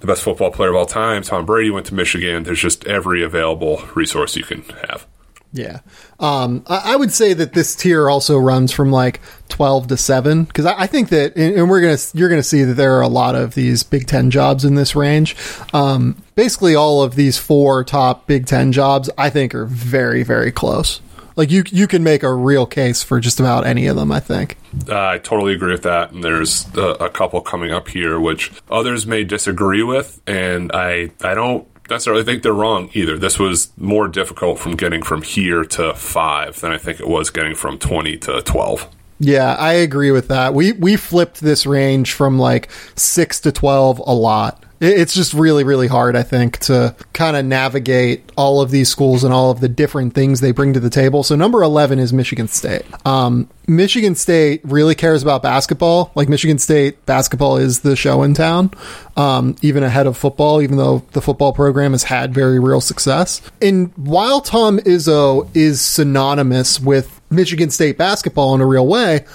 the 0.00 0.06
best 0.06 0.22
football 0.22 0.50
player 0.50 0.70
of 0.70 0.76
all 0.76 0.86
time, 0.86 1.22
Tom 1.22 1.46
Brady, 1.46 1.70
went 1.70 1.86
to 1.86 1.94
Michigan. 1.94 2.42
There's 2.42 2.60
just 2.60 2.86
every 2.86 3.22
available 3.22 3.82
resource 3.94 4.34
you 4.36 4.44
can 4.44 4.62
have. 4.88 5.06
Yeah. 5.52 5.80
Um, 6.18 6.64
I, 6.68 6.92
I 6.92 6.96
would 6.96 7.12
say 7.12 7.32
that 7.32 7.52
this 7.52 7.74
tier 7.74 8.08
also 8.08 8.38
runs 8.38 8.72
from 8.72 8.90
like 8.90 9.20
12 9.48 9.88
to 9.88 9.96
7 9.96 10.44
because 10.44 10.66
I, 10.66 10.82
I 10.82 10.86
think 10.86 11.08
that, 11.08 11.36
and, 11.36 11.56
and 11.56 11.70
we're 11.70 11.80
going 11.80 11.96
to, 11.96 12.18
you're 12.18 12.28
going 12.28 12.40
to 12.40 12.46
see 12.46 12.62
that 12.62 12.74
there 12.74 12.94
are 12.94 13.02
a 13.02 13.08
lot 13.08 13.34
of 13.34 13.54
these 13.54 13.82
Big 13.82 14.06
Ten 14.06 14.30
jobs 14.30 14.64
in 14.64 14.76
this 14.76 14.94
range. 14.94 15.36
Um, 15.72 16.22
basically, 16.34 16.74
all 16.74 17.02
of 17.02 17.16
these 17.16 17.36
four 17.36 17.82
top 17.84 18.26
Big 18.26 18.46
Ten 18.46 18.72
jobs, 18.72 19.10
I 19.18 19.30
think, 19.30 19.54
are 19.54 19.66
very, 19.66 20.22
very 20.22 20.52
close. 20.52 21.00
Like 21.36 21.50
you 21.50 21.62
you 21.68 21.86
can 21.86 22.02
make 22.02 22.22
a 22.22 22.34
real 22.34 22.66
case 22.66 23.02
for 23.02 23.18
just 23.18 23.40
about 23.40 23.66
any 23.66 23.86
of 23.86 23.96
them. 23.96 24.12
I 24.12 24.20
think. 24.20 24.58
Uh, 24.86 25.00
I 25.00 25.18
totally 25.18 25.54
agree 25.54 25.72
with 25.72 25.84
that. 25.84 26.12
And 26.12 26.22
there's 26.22 26.66
a, 26.76 27.04
a 27.04 27.08
couple 27.08 27.40
coming 27.40 27.72
up 27.72 27.88
here 27.88 28.20
which 28.20 28.52
others 28.70 29.06
may 29.06 29.24
disagree 29.24 29.82
with, 29.82 30.20
and 30.26 30.70
I 30.72 31.12
I 31.22 31.34
don't 31.34 31.66
necessarily 31.90 32.24
think 32.24 32.42
they're 32.42 32.52
wrong 32.52 32.90
either. 32.94 33.18
This 33.18 33.38
was 33.38 33.72
more 33.76 34.08
difficult 34.08 34.58
from 34.58 34.76
getting 34.76 35.02
from 35.02 35.22
here 35.22 35.64
to 35.64 35.94
five 35.94 36.60
than 36.60 36.72
I 36.72 36.78
think 36.78 37.00
it 37.00 37.08
was 37.08 37.30
getting 37.30 37.54
from 37.54 37.78
20 37.78 38.16
to 38.18 38.42
12. 38.42 38.88
Yeah, 39.20 39.54
I 39.58 39.74
agree 39.74 40.12
with 40.12 40.28
that. 40.28 40.54
We 40.54 40.72
we 40.72 40.96
flipped 40.96 41.42
this 41.42 41.66
range 41.66 42.14
from 42.14 42.38
like 42.38 42.70
six 42.96 43.38
to 43.40 43.52
twelve 43.52 43.98
a 43.98 44.14
lot. 44.14 44.64
It's 44.80 45.12
just 45.12 45.34
really, 45.34 45.62
really 45.62 45.88
hard, 45.88 46.16
I 46.16 46.22
think, 46.22 46.58
to 46.60 46.96
kind 47.12 47.36
of 47.36 47.44
navigate 47.44 48.30
all 48.36 48.62
of 48.62 48.70
these 48.70 48.88
schools 48.88 49.24
and 49.24 49.32
all 49.32 49.50
of 49.50 49.60
the 49.60 49.68
different 49.68 50.14
things 50.14 50.40
they 50.40 50.52
bring 50.52 50.72
to 50.72 50.80
the 50.80 50.88
table. 50.88 51.22
So, 51.22 51.36
number 51.36 51.62
11 51.62 51.98
is 51.98 52.14
Michigan 52.14 52.48
State. 52.48 52.86
Um, 53.06 53.50
Michigan 53.68 54.14
State 54.14 54.62
really 54.64 54.94
cares 54.94 55.22
about 55.22 55.42
basketball. 55.42 56.12
Like, 56.14 56.30
Michigan 56.30 56.58
State 56.58 57.04
basketball 57.04 57.58
is 57.58 57.80
the 57.80 57.94
show 57.94 58.22
in 58.22 58.32
town, 58.32 58.70
um, 59.18 59.54
even 59.60 59.82
ahead 59.82 60.06
of 60.06 60.16
football, 60.16 60.62
even 60.62 60.78
though 60.78 61.04
the 61.12 61.20
football 61.20 61.52
program 61.52 61.92
has 61.92 62.04
had 62.04 62.32
very 62.32 62.58
real 62.58 62.80
success. 62.80 63.42
And 63.60 63.92
while 63.96 64.40
Tom 64.40 64.78
Izzo 64.78 65.48
is 65.54 65.82
synonymous 65.82 66.80
with 66.80 67.20
Michigan 67.28 67.68
State 67.70 67.98
basketball 67.98 68.54
in 68.54 68.62
a 68.62 68.66
real 68.66 68.86
way, 68.86 69.26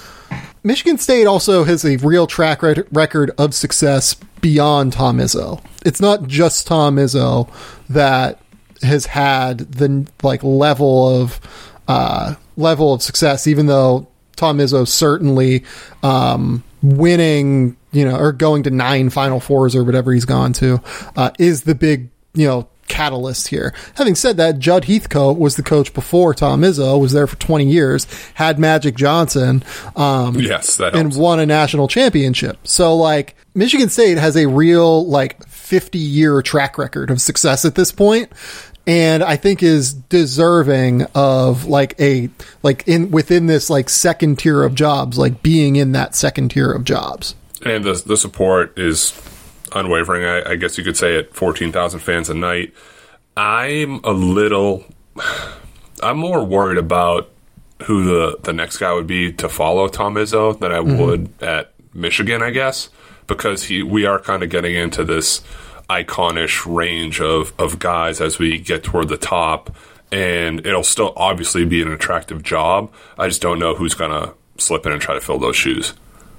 Michigan 0.66 0.98
State 0.98 1.28
also 1.28 1.64
has 1.64 1.86
a 1.86 1.98
real 1.98 2.26
track 2.26 2.64
record 2.92 3.30
of 3.38 3.54
success 3.54 4.16
beyond 4.42 4.94
Tom 4.94 5.20
Izzo. 5.20 5.64
It's 5.86 6.02
not 6.02 6.28
just 6.28 6.66
Tom 6.66 6.96
Izzo 6.96 7.48
that 7.88 8.40
has 8.82 9.06
had 9.06 9.60
the 9.60 10.08
like 10.24 10.44
level 10.44 11.08
of 11.22 11.40
uh, 11.88 12.34
level 12.58 12.94
of 12.94 13.04
success, 13.04 13.46
even 13.46 13.68
though 13.68 14.08
Tom 14.38 14.58
Izzo 14.58 14.88
certainly 14.88 15.64
um, 16.02 16.64
winning, 16.82 17.78
you 17.92 18.04
know, 18.04 18.18
or 18.18 18.32
going 18.32 18.64
to 18.64 18.72
nine 18.72 19.12
Final 19.12 19.40
Fours 19.40 19.76
or 19.76 19.84
whatever 19.84 20.14
he's 20.14 20.26
gone 20.26 20.52
to, 20.54 20.82
uh, 21.16 21.30
is 21.38 21.62
the 21.64 21.76
big, 21.76 22.10
you 22.34 22.48
know, 22.48 22.68
catalyst 22.88 23.50
here. 23.50 23.74
Having 23.96 24.16
said 24.16 24.38
that, 24.38 24.60
Judd 24.60 24.86
Heathcote 24.86 25.38
was 25.38 25.56
the 25.56 25.64
coach 25.64 25.94
before 25.94 26.34
Tom 26.34 26.62
Izzo, 26.62 27.00
was 27.00 27.12
there 27.12 27.28
for 27.28 27.36
20 27.38 27.66
years, 27.66 28.06
had 28.36 28.60
Magic 28.60 28.96
Johnson, 28.96 29.64
um, 29.96 30.36
yes, 30.36 30.78
that 30.78 30.96
and 30.96 31.16
won 31.16 31.40
a 31.40 31.46
national 31.46 31.88
championship. 31.88 32.68
So 32.68 32.96
like 32.96 33.36
Michigan 33.54 33.90
State 33.90 34.18
has 34.18 34.36
a 34.36 34.48
real 34.48 35.08
like 35.08 35.46
50 35.48 35.98
year 35.98 36.42
track 36.42 36.78
record 36.78 37.10
of 37.10 37.20
success 37.20 37.66
at 37.66 37.76
this. 37.76 37.94
And 38.88 39.24
I 39.24 39.36
think 39.36 39.64
is 39.64 39.94
deserving 39.94 41.08
of 41.16 41.66
like 41.66 42.00
a 42.00 42.30
like 42.62 42.88
in 42.88 43.10
within 43.10 43.48
this 43.48 43.70
like 43.70 43.90
second 43.90 44.38
tier 44.38 44.64
of 44.64 44.76
jobs, 44.76 45.18
like 45.18 45.42
being 45.42 45.76
in 45.76 45.94
that 45.94 46.14
second 46.14 46.50
tier 46.50 46.72
of 46.72 46.84
jobs. 46.84 47.34
And 47.66 47.84
the 47.84 47.94
the 48.06 48.16
support 48.16 48.78
is 48.78 49.10
unwavering. 49.76 50.24
I, 50.24 50.52
I 50.52 50.56
guess 50.56 50.78
you 50.78 50.84
could 50.84 50.98
say 50.98 51.18
at 51.18 51.34
14,000 51.36 52.00
fans 52.00 52.30
a 52.30 52.34
night. 52.34 52.74
I'm 53.38 54.00
a 54.04 54.12
little, 54.12 54.86
I'm 56.02 56.18
more 56.18 56.44
worried 56.44 56.78
about 56.78 57.30
who 57.84 58.06
the, 58.06 58.40
the 58.42 58.54
next 58.54 58.78
guy 58.78 58.94
would 58.94 59.08
be 59.08 59.34
to 59.34 59.50
follow 59.50 59.88
Tom 59.88 60.16
Izzo 60.16 60.58
than 60.58 60.72
I 60.72 60.78
mm-hmm. 60.78 60.98
would 60.98 61.44
at 61.44 61.74
Michigan, 61.94 62.42
I 62.42 62.52
guess, 62.52 62.90
because 63.28 63.64
he 63.64 63.84
we 63.84 64.06
are 64.06 64.20
kind 64.20 64.44
of 64.44 64.50
getting 64.50 64.76
into 64.76 65.04
this 65.04 65.42
iconish 65.90 66.66
range 66.74 67.22
of, 67.22 67.54
of 67.60 67.80
guys 67.80 68.22
as 68.22 68.40
we 68.40 68.58
get 68.58 68.84
toward 68.84 69.10
the 69.10 69.18
top. 69.18 69.76
And 70.12 70.66
it'll 70.66 70.84
still 70.84 71.14
obviously 71.16 71.66
be 71.66 71.82
an 71.82 71.92
attractive 71.92 72.44
job. 72.44 72.94
I 73.18 73.28
just 73.28 73.42
don't 73.42 73.60
know 73.60 73.76
who's 73.76 73.94
going 73.94 74.12
to 74.12 74.34
slip 74.58 74.86
in 74.86 74.92
and 74.92 75.02
try 75.02 75.16
to 75.16 75.22
fill 75.22 75.40
those 75.40 75.56
shoes. 75.56 75.94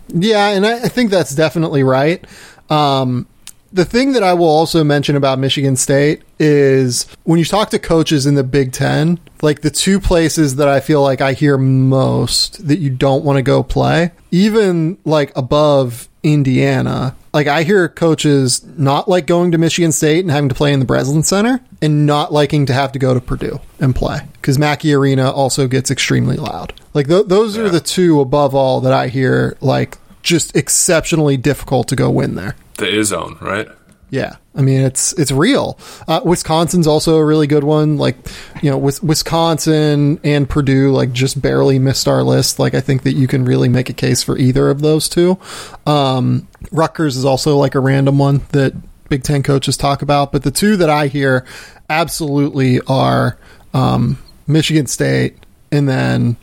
Yeah, 0.08 0.48
and 0.50 0.64
I, 0.64 0.84
I 0.84 0.88
think 0.88 1.10
that's 1.10 1.34
definitely 1.34 1.82
right. 1.82 2.24
Um, 2.70 3.26
the 3.72 3.84
thing 3.84 4.12
that 4.12 4.22
I 4.22 4.32
will 4.34 4.48
also 4.48 4.82
mention 4.84 5.16
about 5.16 5.38
Michigan 5.38 5.76
State 5.76 6.22
is 6.38 7.06
when 7.24 7.38
you 7.38 7.44
talk 7.44 7.70
to 7.70 7.78
coaches 7.78 8.26
in 8.26 8.34
the 8.34 8.44
Big 8.44 8.72
Ten, 8.72 9.18
like 9.42 9.60
the 9.60 9.70
two 9.70 10.00
places 10.00 10.56
that 10.56 10.68
I 10.68 10.80
feel 10.80 11.02
like 11.02 11.20
I 11.20 11.32
hear 11.32 11.58
most 11.58 12.66
that 12.66 12.78
you 12.78 12.90
don't 12.90 13.24
want 13.24 13.36
to 13.36 13.42
go 13.42 13.62
play, 13.62 14.12
even 14.30 14.98
like 15.04 15.36
above 15.36 16.08
Indiana, 16.22 17.16
like 17.32 17.46
I 17.46 17.64
hear 17.64 17.88
coaches 17.88 18.64
not 18.78 19.08
like 19.08 19.26
going 19.26 19.52
to 19.52 19.58
Michigan 19.58 19.92
State 19.92 20.20
and 20.20 20.30
having 20.30 20.48
to 20.48 20.54
play 20.54 20.72
in 20.72 20.80
the 20.80 20.86
Breslin 20.86 21.22
Center 21.22 21.60
and 21.82 22.06
not 22.06 22.32
liking 22.32 22.66
to 22.66 22.72
have 22.72 22.92
to 22.92 22.98
go 22.98 23.14
to 23.14 23.20
Purdue 23.20 23.60
and 23.78 23.94
play 23.94 24.20
because 24.32 24.58
Mackey 24.58 24.94
Arena 24.94 25.30
also 25.30 25.68
gets 25.68 25.90
extremely 25.90 26.36
loud. 26.36 26.72
Like 26.94 27.08
th- 27.08 27.26
those 27.26 27.56
yeah. 27.56 27.64
are 27.64 27.68
the 27.68 27.80
two 27.80 28.20
above 28.20 28.54
all 28.54 28.80
that 28.80 28.92
I 28.92 29.08
hear 29.08 29.56
like 29.60 29.98
just 30.26 30.56
exceptionally 30.56 31.36
difficult 31.36 31.86
to 31.88 31.96
go 31.96 32.10
win 32.10 32.34
there. 32.34 32.56
The 32.78 32.86
Izzone, 32.86 33.40
right? 33.40 33.68
Yeah, 34.10 34.36
I 34.54 34.62
mean 34.62 34.82
it's 34.82 35.12
it's 35.14 35.32
real. 35.32 35.78
Uh, 36.06 36.20
Wisconsin's 36.24 36.86
also 36.86 37.16
a 37.16 37.24
really 37.24 37.46
good 37.46 37.64
one. 37.64 37.96
Like 37.96 38.16
you 38.62 38.70
know, 38.70 38.78
with 38.78 39.02
Wisconsin 39.02 40.20
and 40.22 40.48
Purdue, 40.48 40.92
like 40.92 41.12
just 41.12 41.40
barely 41.40 41.78
missed 41.78 42.06
our 42.06 42.22
list. 42.22 42.58
Like 42.58 42.74
I 42.74 42.80
think 42.80 43.04
that 43.04 43.14
you 43.14 43.26
can 43.26 43.44
really 43.44 43.68
make 43.68 43.88
a 43.88 43.92
case 43.92 44.22
for 44.22 44.36
either 44.36 44.68
of 44.68 44.80
those 44.80 45.08
two. 45.08 45.38
Um, 45.86 46.48
Rutgers 46.70 47.16
is 47.16 47.24
also 47.24 47.56
like 47.56 47.74
a 47.74 47.80
random 47.80 48.18
one 48.18 48.42
that 48.50 48.74
Big 49.08 49.22
Ten 49.22 49.42
coaches 49.42 49.76
talk 49.76 50.02
about, 50.02 50.32
but 50.32 50.42
the 50.42 50.50
two 50.50 50.76
that 50.76 50.90
I 50.90 51.06
hear 51.06 51.44
absolutely 51.88 52.80
are 52.82 53.38
um, 53.74 54.18
Michigan 54.46 54.86
State 54.86 55.36
and 55.72 55.88
then 55.88 56.36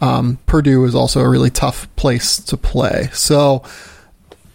um, 0.00 0.38
Purdue 0.46 0.84
is 0.84 0.94
also 0.94 1.20
a 1.20 1.28
really 1.28 1.50
tough 1.50 1.94
place 1.96 2.38
to 2.38 2.56
play. 2.56 3.08
So 3.12 3.62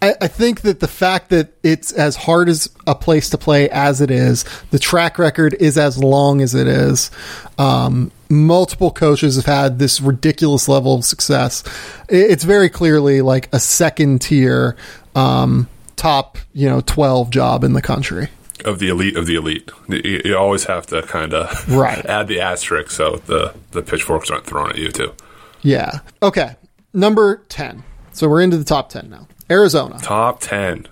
I, 0.01 0.15
I, 0.21 0.27
think 0.27 0.61
that 0.61 0.79
the 0.79 0.87
fact 0.87 1.29
that 1.29 1.53
it's 1.63 1.91
as 1.91 2.15
hard 2.15 2.49
as 2.49 2.69
a 2.87 2.95
place 2.95 3.29
to 3.31 3.37
play 3.37 3.69
as 3.69 4.01
it 4.01 4.11
is, 4.11 4.45
the 4.71 4.79
track 4.79 5.19
record 5.19 5.53
is 5.55 5.77
as 5.77 5.97
long 5.97 6.41
as 6.41 6.55
it 6.55 6.67
is. 6.67 7.11
Um, 7.57 8.11
multiple 8.29 8.91
coaches 8.91 9.35
have 9.35 9.45
had 9.45 9.79
this 9.79 10.01
ridiculous 10.01 10.67
level 10.67 10.95
of 10.95 11.05
success. 11.05 11.63
It's 12.09 12.43
very 12.43 12.69
clearly 12.69 13.21
like 13.21 13.49
a 13.53 13.59
second 13.59 14.21
tier, 14.21 14.75
um, 15.15 15.67
top, 15.95 16.37
you 16.53 16.67
know, 16.67 16.81
12 16.81 17.29
job 17.29 17.63
in 17.63 17.73
the 17.73 17.81
country 17.81 18.29
of 18.65 18.79
the 18.79 18.89
elite 18.89 19.15
of 19.15 19.25
the 19.25 19.35
elite. 19.35 19.71
You, 19.87 20.37
always 20.37 20.65
have 20.65 20.85
to 20.87 21.01
kind 21.03 21.33
of 21.33 21.69
right. 21.75 22.05
add 22.05 22.27
the 22.27 22.41
asterisk 22.41 22.91
so 22.91 23.15
the 23.25 23.55
the 23.71 23.81
pitchforks 23.81 24.29
aren't 24.29 24.45
thrown 24.45 24.69
at 24.69 24.77
you 24.77 24.89
too. 24.91 25.13
Yeah. 25.61 25.99
Okay. 26.21 26.55
Number 26.93 27.43
10. 27.49 27.83
So 28.13 28.27
we're 28.27 28.41
into 28.41 28.57
the 28.57 28.63
top 28.63 28.89
10 28.89 29.09
now. 29.09 29.27
Arizona. 29.49 29.99
Top 30.01 30.39
10. 30.41 30.87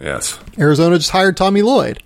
Yes. 0.00 0.38
Arizona 0.58 0.98
just 0.98 1.10
hired 1.10 1.36
Tommy 1.36 1.62
Lloyd. 1.62 2.02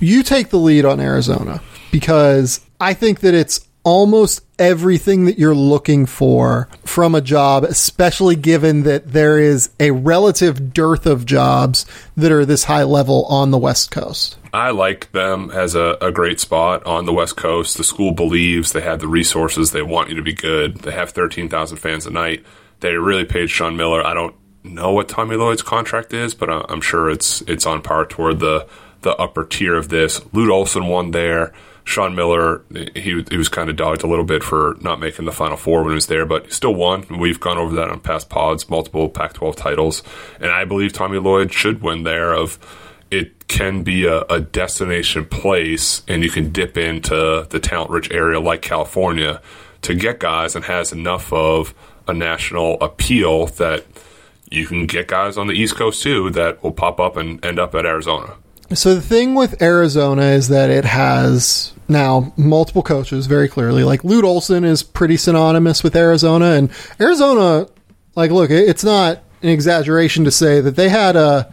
You 0.00 0.22
take 0.22 0.50
the 0.50 0.58
lead 0.58 0.84
on 0.84 1.00
Arizona 1.00 1.60
because 1.92 2.60
I 2.80 2.94
think 2.94 3.20
that 3.20 3.34
it's 3.34 3.66
almost 3.82 4.44
everything 4.58 5.24
that 5.24 5.38
you're 5.38 5.54
looking 5.54 6.06
for 6.06 6.68
from 6.84 7.14
a 7.14 7.20
job, 7.20 7.64
especially 7.64 8.36
given 8.36 8.82
that 8.82 9.12
there 9.12 9.38
is 9.38 9.70
a 9.80 9.90
relative 9.90 10.72
dearth 10.72 11.06
of 11.06 11.24
jobs 11.24 11.86
that 12.16 12.32
are 12.32 12.44
this 12.44 12.64
high 12.64 12.82
level 12.82 13.24
on 13.26 13.50
the 13.50 13.58
West 13.58 13.90
Coast. 13.90 14.36
I 14.52 14.70
like 14.70 15.12
them 15.12 15.50
as 15.50 15.74
a, 15.74 15.96
a, 16.00 16.10
great 16.10 16.40
spot 16.40 16.84
on 16.84 17.06
the 17.06 17.12
West 17.12 17.36
Coast. 17.36 17.76
The 17.76 17.84
school 17.84 18.12
believes 18.12 18.72
they 18.72 18.80
have 18.80 18.98
the 18.98 19.06
resources. 19.06 19.70
They 19.70 19.82
want 19.82 20.08
you 20.08 20.16
to 20.16 20.22
be 20.22 20.32
good. 20.32 20.78
They 20.78 20.90
have 20.90 21.10
13,000 21.10 21.76
fans 21.76 22.04
a 22.04 22.10
night. 22.10 22.44
They 22.80 22.94
really 22.94 23.24
paid 23.24 23.48
Sean 23.48 23.76
Miller. 23.76 24.04
I 24.04 24.12
don't 24.12 24.34
know 24.64 24.92
what 24.92 25.08
Tommy 25.08 25.36
Lloyd's 25.36 25.62
contract 25.62 26.12
is, 26.12 26.34
but 26.34 26.50
I'm 26.50 26.80
sure 26.80 27.10
it's 27.10 27.42
it's 27.42 27.66
on 27.66 27.82
par 27.82 28.06
toward 28.06 28.40
the 28.40 28.66
the 29.02 29.14
upper 29.16 29.44
tier 29.44 29.76
of 29.76 29.88
this. 29.88 30.20
Lute 30.32 30.50
Olson 30.50 30.86
won 30.86 31.12
there. 31.12 31.52
Sean 31.90 32.14
Miller, 32.14 32.62
he, 32.94 33.24
he 33.28 33.36
was 33.36 33.48
kind 33.48 33.68
of 33.68 33.74
dogged 33.74 34.04
a 34.04 34.06
little 34.06 34.24
bit 34.24 34.44
for 34.44 34.76
not 34.80 35.00
making 35.00 35.24
the 35.24 35.32
Final 35.32 35.56
Four 35.56 35.82
when 35.82 35.90
he 35.90 35.94
was 35.96 36.06
there, 36.06 36.24
but 36.24 36.52
still 36.52 36.72
won. 36.72 37.04
We've 37.18 37.40
gone 37.40 37.58
over 37.58 37.74
that 37.74 37.90
on 37.90 37.98
past 37.98 38.28
pods, 38.28 38.70
multiple 38.70 39.08
Pac 39.08 39.32
12 39.32 39.56
titles. 39.56 40.04
And 40.38 40.52
I 40.52 40.64
believe 40.64 40.92
Tommy 40.92 41.18
Lloyd 41.18 41.52
should 41.52 41.82
win 41.82 42.04
there 42.04 42.32
of 42.32 42.60
it 43.10 43.48
can 43.48 43.82
be 43.82 44.06
a, 44.06 44.20
a 44.22 44.40
destination 44.40 45.24
place 45.24 46.02
and 46.06 46.22
you 46.22 46.30
can 46.30 46.52
dip 46.52 46.76
into 46.76 47.44
the 47.50 47.58
talent 47.58 47.90
rich 47.90 48.08
area 48.12 48.38
like 48.38 48.62
California 48.62 49.42
to 49.82 49.94
get 49.96 50.20
guys 50.20 50.54
and 50.54 50.64
has 50.66 50.92
enough 50.92 51.32
of 51.32 51.74
a 52.06 52.14
national 52.14 52.80
appeal 52.80 53.46
that 53.46 53.84
you 54.48 54.64
can 54.64 54.86
get 54.86 55.08
guys 55.08 55.36
on 55.36 55.48
the 55.48 55.54
East 55.54 55.74
Coast 55.74 56.04
too 56.04 56.30
that 56.30 56.62
will 56.62 56.70
pop 56.70 57.00
up 57.00 57.16
and 57.16 57.44
end 57.44 57.58
up 57.58 57.74
at 57.74 57.84
Arizona. 57.84 58.36
So 58.72 58.94
the 58.94 59.02
thing 59.02 59.34
with 59.34 59.60
Arizona 59.60 60.26
is 60.26 60.46
that 60.48 60.70
it 60.70 60.84
has 60.84 61.72
now 61.90 62.32
multiple 62.36 62.82
coaches 62.82 63.26
very 63.26 63.48
clearly. 63.48 63.84
Like 63.84 64.04
Lute 64.04 64.24
Olson 64.24 64.64
is 64.64 64.82
pretty 64.82 65.16
synonymous 65.16 65.82
with 65.82 65.94
Arizona, 65.96 66.52
and 66.52 66.70
Arizona, 67.00 67.68
like, 68.14 68.30
look, 68.30 68.50
it's 68.50 68.84
not 68.84 69.22
an 69.42 69.50
exaggeration 69.50 70.24
to 70.24 70.30
say 70.30 70.60
that 70.60 70.76
they 70.76 70.88
had 70.88 71.16
a 71.16 71.52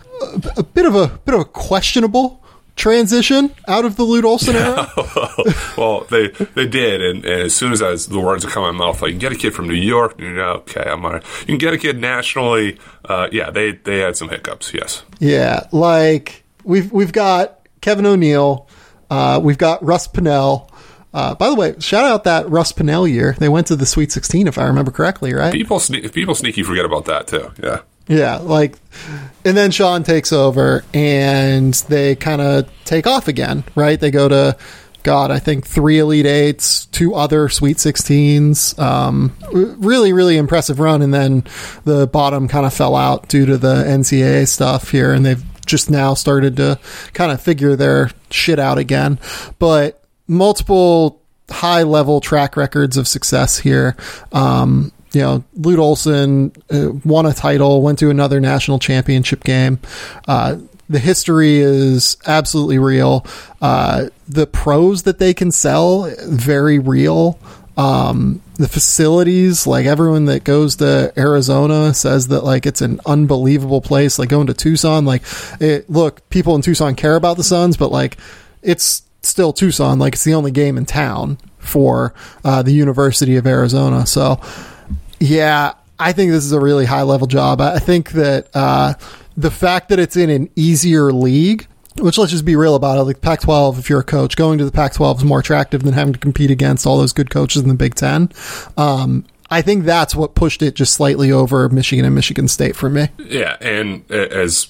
a 0.56 0.64
bit 0.64 0.86
of 0.86 0.96
a 0.96 1.08
bit 1.26 1.36
of 1.36 1.42
a 1.42 1.46
questionable 1.46 2.44
transition 2.78 3.54
out 3.68 3.84
of 3.84 3.96
the 3.98 4.04
Lute 4.04 4.24
Olson 4.24 4.56
era? 4.56 4.88
well, 5.78 6.06
they 6.10 6.28
they 6.28 6.68
did, 6.68 7.02
and, 7.02 7.26
and 7.26 7.42
as 7.42 7.56
soon 7.56 7.74
as 7.74 7.82
I 7.82 7.90
was, 7.90 8.08
the 8.08 8.20
words 8.20 8.46
would 8.46 8.54
come 8.54 8.64
out 8.64 8.70
of 8.70 8.76
my 8.76 8.86
mouth, 8.86 9.02
like 9.02 9.14
you 9.14 9.20
get 9.20 9.34
a 9.34 9.36
kid 9.36 9.54
from 9.54 9.68
New 9.68 9.74
York, 9.74 10.20
you 10.20 10.32
know, 10.32 10.52
okay, 10.62 10.84
I'm 10.84 11.04
all 11.04 11.14
right. 11.14 11.24
You 11.42 11.46
can 11.48 11.58
get 11.58 11.74
a 11.74 11.78
kid 11.78 12.00
nationally. 12.00 12.80
Uh, 13.04 13.28
yeah, 13.32 13.50
they 13.50 13.72
they 13.74 14.00
had 14.00 14.16
some 14.16 14.30
hiccups. 14.30 14.74
Yes. 14.74 15.04
Yeah, 15.20 15.68
like 15.72 16.44
we've 16.64 16.92
we've 16.92 17.12
got 17.12 17.68
Kevin 17.82 18.06
O'Neill, 18.06 18.68
uh, 19.10 19.40
we've 19.42 19.58
got 19.58 19.84
Russ 19.84 20.08
Pennell. 20.08 20.72
Uh, 21.14 21.34
by 21.36 21.50
the 21.50 21.56
way, 21.56 21.76
shout 21.80 22.06
out 22.06 22.26
that 22.26 22.50
Russ 22.50 22.72
Pennell 22.72 23.08
year. 23.08 23.36
They 23.40 23.50
went 23.50 23.68
to 23.68 23.76
the 23.76 23.86
Sweet 23.86 24.12
16, 24.12 24.48
if 24.48 24.58
I 24.58 24.66
remember 24.66 24.92
correctly, 24.92 25.34
right? 25.34 25.54
People 25.54 25.80
sne- 25.80 26.12
people 26.14 26.36
sneaky 26.36 26.64
forget 26.64 26.86
about 26.86 27.06
that 27.06 27.28
too. 27.28 27.52
Yeah. 27.62 27.82
Yeah, 28.10 28.38
like, 28.38 28.78
and 29.44 29.58
then 29.58 29.72
Sean 29.72 30.04
takes 30.04 30.32
over 30.32 30.86
and 30.94 31.74
they 31.90 32.16
kind 32.16 32.42
of 32.42 32.70
take 32.86 33.06
off 33.06 33.28
again, 33.28 33.66
right? 33.76 34.00
They 34.00 34.12
go 34.12 34.30
to, 34.30 34.56
God, 35.04 35.30
I 35.30 35.40
think 35.40 35.68
three 35.68 36.00
Elite 36.00 36.26
Eights, 36.26 36.86
two 36.86 37.16
other 37.16 37.50
Sweet 37.50 37.78
16s. 37.78 38.80
Um, 38.80 39.34
really, 39.52 40.14
really 40.14 40.38
impressive 40.38 40.80
run. 40.80 41.02
And 41.02 41.14
then 41.14 41.44
the 41.84 42.08
bottom 42.08 42.48
kind 42.48 42.66
of 42.66 42.74
fell 42.74 42.96
out 42.96 43.28
due 43.28 43.46
to 43.46 43.58
the 43.58 43.76
NCAA 43.84 44.48
stuff 44.48 44.92
here. 44.92 45.14
And 45.14 45.26
they've 45.26 45.44
just 45.68 45.90
now 45.90 46.14
started 46.14 46.58
to 46.58 46.80
kind 47.14 47.32
of 47.32 47.42
figure 47.42 47.76
their 47.76 48.10
shit 48.32 48.60
out 48.60 48.78
again. 48.78 49.20
But 49.60 50.04
multiple 50.28 51.22
high 51.50 51.84
level 51.84 52.20
track 52.20 52.58
records 52.58 52.98
of 52.98 53.08
success 53.08 53.58
here. 53.58 53.96
Um, 54.32 54.92
you 55.14 55.22
know, 55.22 55.44
Lute 55.54 55.80
Olson 55.80 56.52
uh, 56.70 56.90
won 57.06 57.26
a 57.26 57.34
title, 57.34 57.82
went 57.82 58.00
to 58.00 58.10
another 58.10 58.40
national 58.40 58.80
championship 58.80 59.44
game. 59.44 59.80
Uh, 60.28 60.58
the 60.90 61.00
history 61.00 61.58
is 61.58 62.18
absolutely 62.28 62.80
real. 62.80 63.26
Uh, 63.62 64.08
the 64.28 64.48
pros 64.48 65.04
that 65.04 65.20
they 65.20 65.34
can 65.34 65.52
sell, 65.52 66.10
very 66.26 66.80
real. 66.80 67.40
Um, 67.78 68.42
the 68.56 68.68
facilities, 68.68 69.68
like 69.68 69.86
everyone 69.86 70.26
that 70.26 70.44
goes 70.44 70.78
to 70.78 71.14
Arizona 71.16 71.94
says 71.94 72.30
that 72.30 72.44
like 72.44 72.66
it's 72.66 72.82
an 72.82 73.00
unbelievable 73.06 73.82
place. 73.82 74.18
Like 74.18 74.30
going 74.30 74.48
to 74.48 74.54
Tucson, 74.54 75.06
like 75.06 75.22
it, 75.60 75.90
look, 75.90 76.28
people 76.30 76.56
in 76.56 76.62
Tucson 76.64 76.96
care 76.96 77.16
about 77.16 77.38
the 77.38 77.44
Suns, 77.44 77.78
but 77.78 77.92
like 77.92 78.18
it's 78.64 79.04
still 79.22 79.54
Tucson. 79.54 80.00
Like 80.00 80.14
it's 80.14 80.24
the 80.24 80.34
only 80.34 80.52
game 80.52 80.78
in 80.78 80.86
town 80.86 81.38
for 81.60 82.14
uh, 82.44 82.64
the 82.64 82.72
University 82.72 83.36
of 83.36 83.46
Arizona. 83.46 84.08
So 84.08 84.42
yeah, 85.20 85.74
I 86.00 86.14
think 86.14 86.32
this 86.32 86.46
is 86.46 86.52
a 86.52 86.60
really 86.60 86.86
high 86.86 87.04
level 87.04 87.28
job. 87.28 87.62
I 87.62 87.80
think 87.80 88.12
that 88.12 88.50
uh, 88.54 88.94
the 89.36 89.52
fact 89.52 89.90
that 89.90 90.00
it's 90.00 90.16
in 90.16 90.30
an 90.30 90.50
easier 90.56 91.12
league, 91.12 91.68
which 92.00 92.18
let's 92.18 92.32
just 92.32 92.46
be 92.46 92.56
real 92.56 92.76
about 92.76 92.98
it, 92.98 93.04
like 93.04 93.22
Pac 93.22 93.42
12, 93.42 93.80
if 93.80 93.90
you're 93.90 94.00
a 94.00 94.04
coach, 94.04 94.36
going 94.36 94.58
to 94.58 94.66
the 94.66 94.72
Pac 94.72 94.94
12 94.94 95.20
is 95.20 95.24
more 95.24 95.40
attractive 95.40 95.84
than 95.84 95.94
having 95.94 96.14
to 96.14 96.20
compete 96.20 96.52
against 96.52 96.86
all 96.86 96.98
those 96.98 97.14
good 97.14 97.30
coaches 97.30 97.62
in 97.62 97.68
the 97.70 97.76
Big 97.76 97.96
Ten. 97.96 98.32
Um, 98.78 99.26
I 99.50 99.62
think 99.62 99.86
that's 99.86 100.16
what 100.16 100.36
pushed 100.36 100.62
it 100.62 100.76
just 100.76 100.94
slightly 100.94 101.32
over 101.32 101.70
Michigan 101.70 102.06
and 102.06 102.14
Michigan 102.14 102.48
State 102.48 102.76
for 102.76 102.90
me. 102.90 103.08
Yeah, 103.18 103.56
and 103.62 104.10
as 104.12 104.68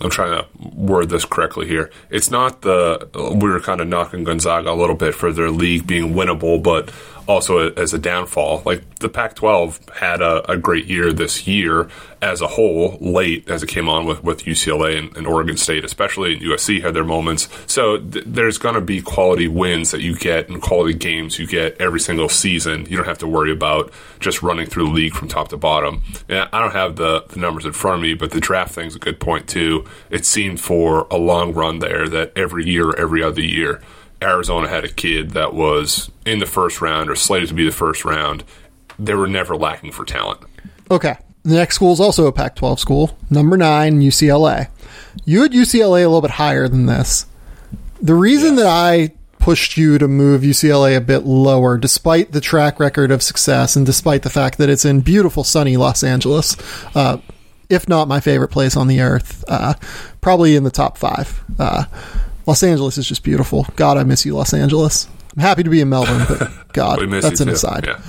I'm 0.00 0.10
trying 0.10 0.42
to 0.42 0.46
word 0.74 1.08
this 1.08 1.24
correctly 1.24 1.66
here. 1.66 1.90
It's 2.10 2.30
not 2.30 2.62
the 2.62 3.08
we 3.14 3.48
were 3.48 3.60
kind 3.60 3.80
of 3.80 3.88
knocking 3.88 4.24
Gonzaga 4.24 4.70
a 4.70 4.74
little 4.74 4.96
bit 4.96 5.14
for 5.14 5.32
their 5.32 5.50
league 5.50 5.86
being 5.86 6.14
winnable, 6.14 6.62
but 6.62 6.90
also 7.26 7.70
as 7.72 7.92
a 7.92 7.98
downfall. 7.98 8.62
Like 8.64 8.98
the 8.98 9.08
Pac-12 9.08 9.94
had 9.96 10.22
a, 10.22 10.50
a, 10.50 10.56
great 10.56 10.86
year 10.86 11.12
this 11.12 11.46
year 11.46 11.88
as 12.22 12.40
a 12.40 12.46
whole, 12.46 12.96
late 13.00 13.48
as 13.48 13.62
it 13.62 13.68
came 13.68 13.88
on 13.88 14.06
with, 14.06 14.22
with 14.24 14.44
UCLA 14.44 14.98
and, 14.98 15.16
and 15.16 15.26
Oregon 15.26 15.56
State, 15.56 15.84
especially 15.84 16.34
and 16.34 16.42
USC 16.42 16.82
had 16.82 16.94
their 16.94 17.04
moments. 17.04 17.48
So 17.66 17.98
th- 17.98 18.24
there's 18.26 18.58
going 18.58 18.74
to 18.74 18.80
be 18.80 19.02
quality 19.02 19.48
wins 19.48 19.90
that 19.90 20.00
you 20.00 20.16
get 20.16 20.48
and 20.48 20.62
quality 20.62 20.94
games 20.94 21.38
you 21.38 21.46
get 21.46 21.80
every 21.80 22.00
single 22.00 22.28
season. 22.28 22.86
You 22.88 22.96
don't 22.96 23.06
have 23.06 23.18
to 23.18 23.26
worry 23.26 23.52
about 23.52 23.92
just 24.18 24.42
running 24.42 24.66
through 24.66 24.86
the 24.86 24.92
league 24.92 25.12
from 25.12 25.28
top 25.28 25.48
to 25.48 25.56
bottom. 25.56 26.02
And 26.28 26.48
I 26.52 26.60
don't 26.60 26.72
have 26.72 26.96
the, 26.96 27.24
the 27.28 27.38
numbers 27.38 27.66
in 27.66 27.72
front 27.72 27.96
of 27.96 28.02
me, 28.02 28.14
but 28.14 28.30
the 28.30 28.40
draft 28.40 28.74
thing's 28.74 28.96
a 28.96 29.00
good 29.00 29.20
point 29.20 29.48
too. 29.48 29.84
It 30.10 30.24
seemed 30.24 30.60
for 30.60 31.06
a 31.10 31.16
long 31.16 31.52
run 31.52 31.80
there 31.80 32.08
that 32.08 32.32
every 32.36 32.66
year, 32.66 32.94
every 32.96 33.22
other 33.22 33.42
year, 33.42 33.82
Arizona 34.22 34.68
had 34.68 34.84
a 34.84 34.88
kid 34.88 35.30
that 35.32 35.54
was 35.54 36.10
in 36.24 36.38
the 36.38 36.46
first 36.46 36.80
round 36.80 37.10
or 37.10 37.16
slated 37.16 37.48
to 37.48 37.54
be 37.54 37.64
the 37.64 37.72
first 37.72 38.04
round. 38.04 38.44
They 38.98 39.14
were 39.14 39.26
never 39.26 39.56
lacking 39.56 39.92
for 39.92 40.04
talent. 40.04 40.40
Okay. 40.90 41.16
The 41.42 41.54
next 41.54 41.76
school 41.76 41.92
is 41.92 42.00
also 42.00 42.26
a 42.26 42.32
Pac 42.32 42.56
12 42.56 42.80
school, 42.80 43.18
number 43.30 43.56
nine, 43.56 44.00
UCLA. 44.00 44.68
You 45.24 45.42
had 45.42 45.52
UCLA 45.52 46.02
a 46.02 46.08
little 46.08 46.20
bit 46.20 46.32
higher 46.32 46.66
than 46.66 46.86
this. 46.86 47.26
The 48.02 48.14
reason 48.14 48.54
yes. 48.54 48.64
that 48.64 48.66
I 48.66 49.12
pushed 49.38 49.76
you 49.76 49.96
to 49.98 50.08
move 50.08 50.42
UCLA 50.42 50.96
a 50.96 51.00
bit 51.00 51.24
lower, 51.24 51.78
despite 51.78 52.32
the 52.32 52.40
track 52.40 52.80
record 52.80 53.12
of 53.12 53.22
success 53.22 53.76
and 53.76 53.86
despite 53.86 54.24
the 54.24 54.30
fact 54.30 54.58
that 54.58 54.68
it's 54.68 54.84
in 54.84 55.02
beautiful, 55.02 55.44
sunny 55.44 55.76
Los 55.76 56.02
Angeles, 56.02 56.56
uh, 56.96 57.18
if 57.70 57.88
not 57.88 58.08
my 58.08 58.18
favorite 58.18 58.48
place 58.48 58.76
on 58.76 58.88
the 58.88 59.00
earth, 59.00 59.44
uh, 59.46 59.74
probably 60.20 60.56
in 60.56 60.64
the 60.64 60.70
top 60.70 60.98
five. 60.98 61.44
Uh, 61.60 61.84
Los 62.46 62.62
Angeles 62.62 62.96
is 62.98 63.06
just 63.06 63.22
beautiful. 63.22 63.66
God, 63.76 63.96
I 63.96 64.04
miss 64.04 64.24
you, 64.24 64.34
Los 64.36 64.54
Angeles. 64.54 65.08
I'm 65.36 65.42
happy 65.42 65.62
to 65.64 65.70
be 65.70 65.80
in 65.80 65.88
Melbourne, 65.88 66.24
but 66.28 66.50
God, 66.72 67.00
that's 67.10 67.40
an 67.40 67.48
too. 67.48 67.52
aside. 67.52 67.86
Yeah. 67.86 68.00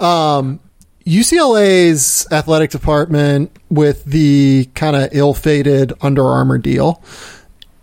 Um, 0.00 0.60
UCLA's 1.06 2.26
athletic 2.30 2.70
department 2.70 3.50
with 3.68 4.04
the 4.04 4.68
kind 4.74 4.96
of 4.96 5.08
ill-fated 5.12 5.92
Under 6.00 6.24
Armour 6.24 6.58
deal 6.58 7.02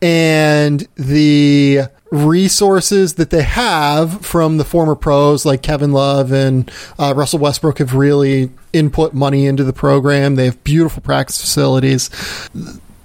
and 0.02 0.88
the 0.96 1.82
resources 2.12 3.16
that 3.16 3.32
they 3.32 3.44
have 3.44 4.26
from 4.26 4.58
the 4.58 4.64
former 4.64 4.96
pros 4.96 5.46
like 5.46 5.62
Kevin 5.62 5.92
Love 5.92 6.32
and 6.32 6.72
uh, 6.98 7.14
Russell 7.16 7.40
Westbrook 7.40 7.80
have 7.80 7.94
really 7.96 8.50
input 8.72 9.14
money 9.14 9.46
into 9.46 9.64
the 9.64 9.74
program. 9.74 10.36
They 10.36 10.46
have 10.46 10.64
beautiful 10.64 11.02
practice 11.02 11.40
facilities 11.42 12.10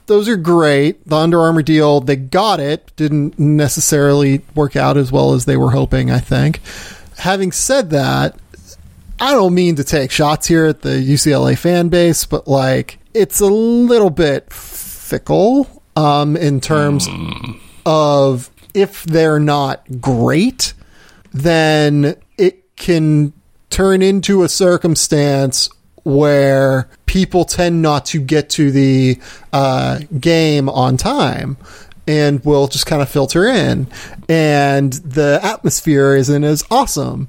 those 0.06 0.28
are 0.28 0.36
great. 0.36 1.06
The 1.06 1.16
Under 1.16 1.40
Armour 1.40 1.62
deal, 1.62 2.00
they 2.00 2.16
got 2.16 2.60
it, 2.60 2.92
didn't 2.96 3.38
necessarily 3.38 4.42
work 4.54 4.76
out 4.76 4.96
as 4.96 5.12
well 5.12 5.32
as 5.34 5.44
they 5.44 5.56
were 5.56 5.70
hoping, 5.70 6.10
I 6.10 6.18
think. 6.18 6.60
Having 7.18 7.52
said 7.52 7.90
that, 7.90 8.36
I 9.20 9.32
don't 9.32 9.54
mean 9.54 9.76
to 9.76 9.84
take 9.84 10.10
shots 10.10 10.46
here 10.46 10.66
at 10.66 10.82
the 10.82 10.90
UCLA 10.90 11.56
fan 11.56 11.88
base, 11.88 12.24
but 12.24 12.48
like 12.48 12.98
it's 13.14 13.40
a 13.40 13.46
little 13.46 14.10
bit 14.10 14.52
fickle 14.52 15.82
um, 15.94 16.36
in 16.36 16.60
terms 16.60 17.06
mm. 17.06 17.60
of 17.86 18.50
if 18.74 19.04
they're 19.04 19.38
not 19.38 20.00
great, 20.00 20.74
then 21.32 22.16
it 22.36 22.74
can 22.76 23.32
turn 23.70 24.02
into 24.02 24.42
a 24.42 24.48
circumstance 24.48 25.70
where 26.04 26.88
people 27.06 27.44
tend 27.44 27.82
not 27.82 28.06
to 28.06 28.20
get 28.20 28.50
to 28.50 28.70
the 28.70 29.18
uh, 29.52 30.00
game 30.18 30.68
on 30.68 30.96
time 30.96 31.56
and 32.06 32.44
will 32.44 32.66
just 32.66 32.86
kind 32.86 33.00
of 33.02 33.08
filter 33.08 33.46
in. 33.46 33.86
And 34.28 34.92
the 34.92 35.40
atmosphere 35.42 36.14
isn't 36.16 36.44
as 36.44 36.64
awesome. 36.70 37.28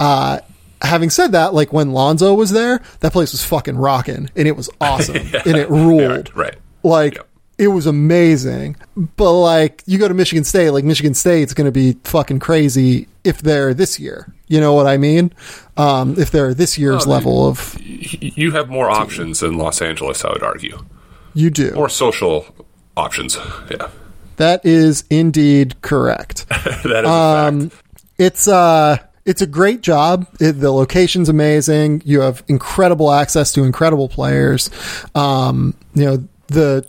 Uh, 0.00 0.40
having 0.82 1.10
said 1.10 1.32
that 1.32 1.54
like 1.54 1.72
when 1.72 1.92
lonzo 1.92 2.34
was 2.34 2.50
there 2.50 2.82
that 3.00 3.10
place 3.10 3.32
was 3.32 3.42
fucking 3.42 3.74
rocking 3.74 4.28
and 4.36 4.46
it 4.46 4.54
was 4.54 4.68
awesome 4.82 5.16
yeah. 5.28 5.42
and 5.46 5.56
it 5.56 5.70
ruled. 5.70 6.28
Yeah, 6.28 6.42
right. 6.42 6.56
Like 6.82 7.14
yep 7.16 7.28
it 7.58 7.68
was 7.68 7.86
amazing. 7.86 8.76
But 8.96 9.32
like 9.32 9.82
you 9.86 9.98
go 9.98 10.08
to 10.08 10.14
Michigan 10.14 10.44
State, 10.44 10.70
like 10.70 10.84
Michigan 10.84 11.14
State's 11.14 11.54
going 11.54 11.66
to 11.66 11.72
be 11.72 11.96
fucking 12.04 12.40
crazy 12.40 13.08
if 13.22 13.40
they're 13.40 13.74
this 13.74 13.98
year. 13.98 14.32
You 14.48 14.60
know 14.60 14.74
what 14.74 14.86
I 14.86 14.96
mean? 14.96 15.32
Um, 15.76 16.14
if 16.18 16.30
they're 16.30 16.54
this 16.54 16.78
year's 16.78 17.06
level 17.06 17.48
of, 17.48 17.76
you 17.80 18.52
have 18.52 18.68
more 18.68 18.90
options 18.90 19.40
than 19.40 19.56
Los 19.56 19.80
Angeles. 19.80 20.24
I 20.24 20.32
would 20.32 20.42
argue. 20.42 20.84
You 21.34 21.50
do 21.50 21.72
more 21.72 21.88
social 21.88 22.46
options. 22.96 23.36
Yeah, 23.70 23.88
that 24.36 24.64
is 24.64 25.04
indeed 25.10 25.80
correct. 25.82 26.48
that 26.48 27.04
is 27.04 27.10
um, 27.10 27.70
It's 28.18 28.46
uh 28.46 28.98
it's 29.24 29.42
a 29.42 29.46
great 29.46 29.80
job. 29.80 30.26
It, 30.38 30.52
the 30.60 30.70
location's 30.70 31.28
amazing. 31.28 32.02
You 32.04 32.20
have 32.20 32.44
incredible 32.46 33.10
access 33.10 33.52
to 33.52 33.64
incredible 33.64 34.08
players. 34.08 34.70
Um, 35.14 35.74
you 35.94 36.04
know, 36.04 36.28
the 36.48 36.86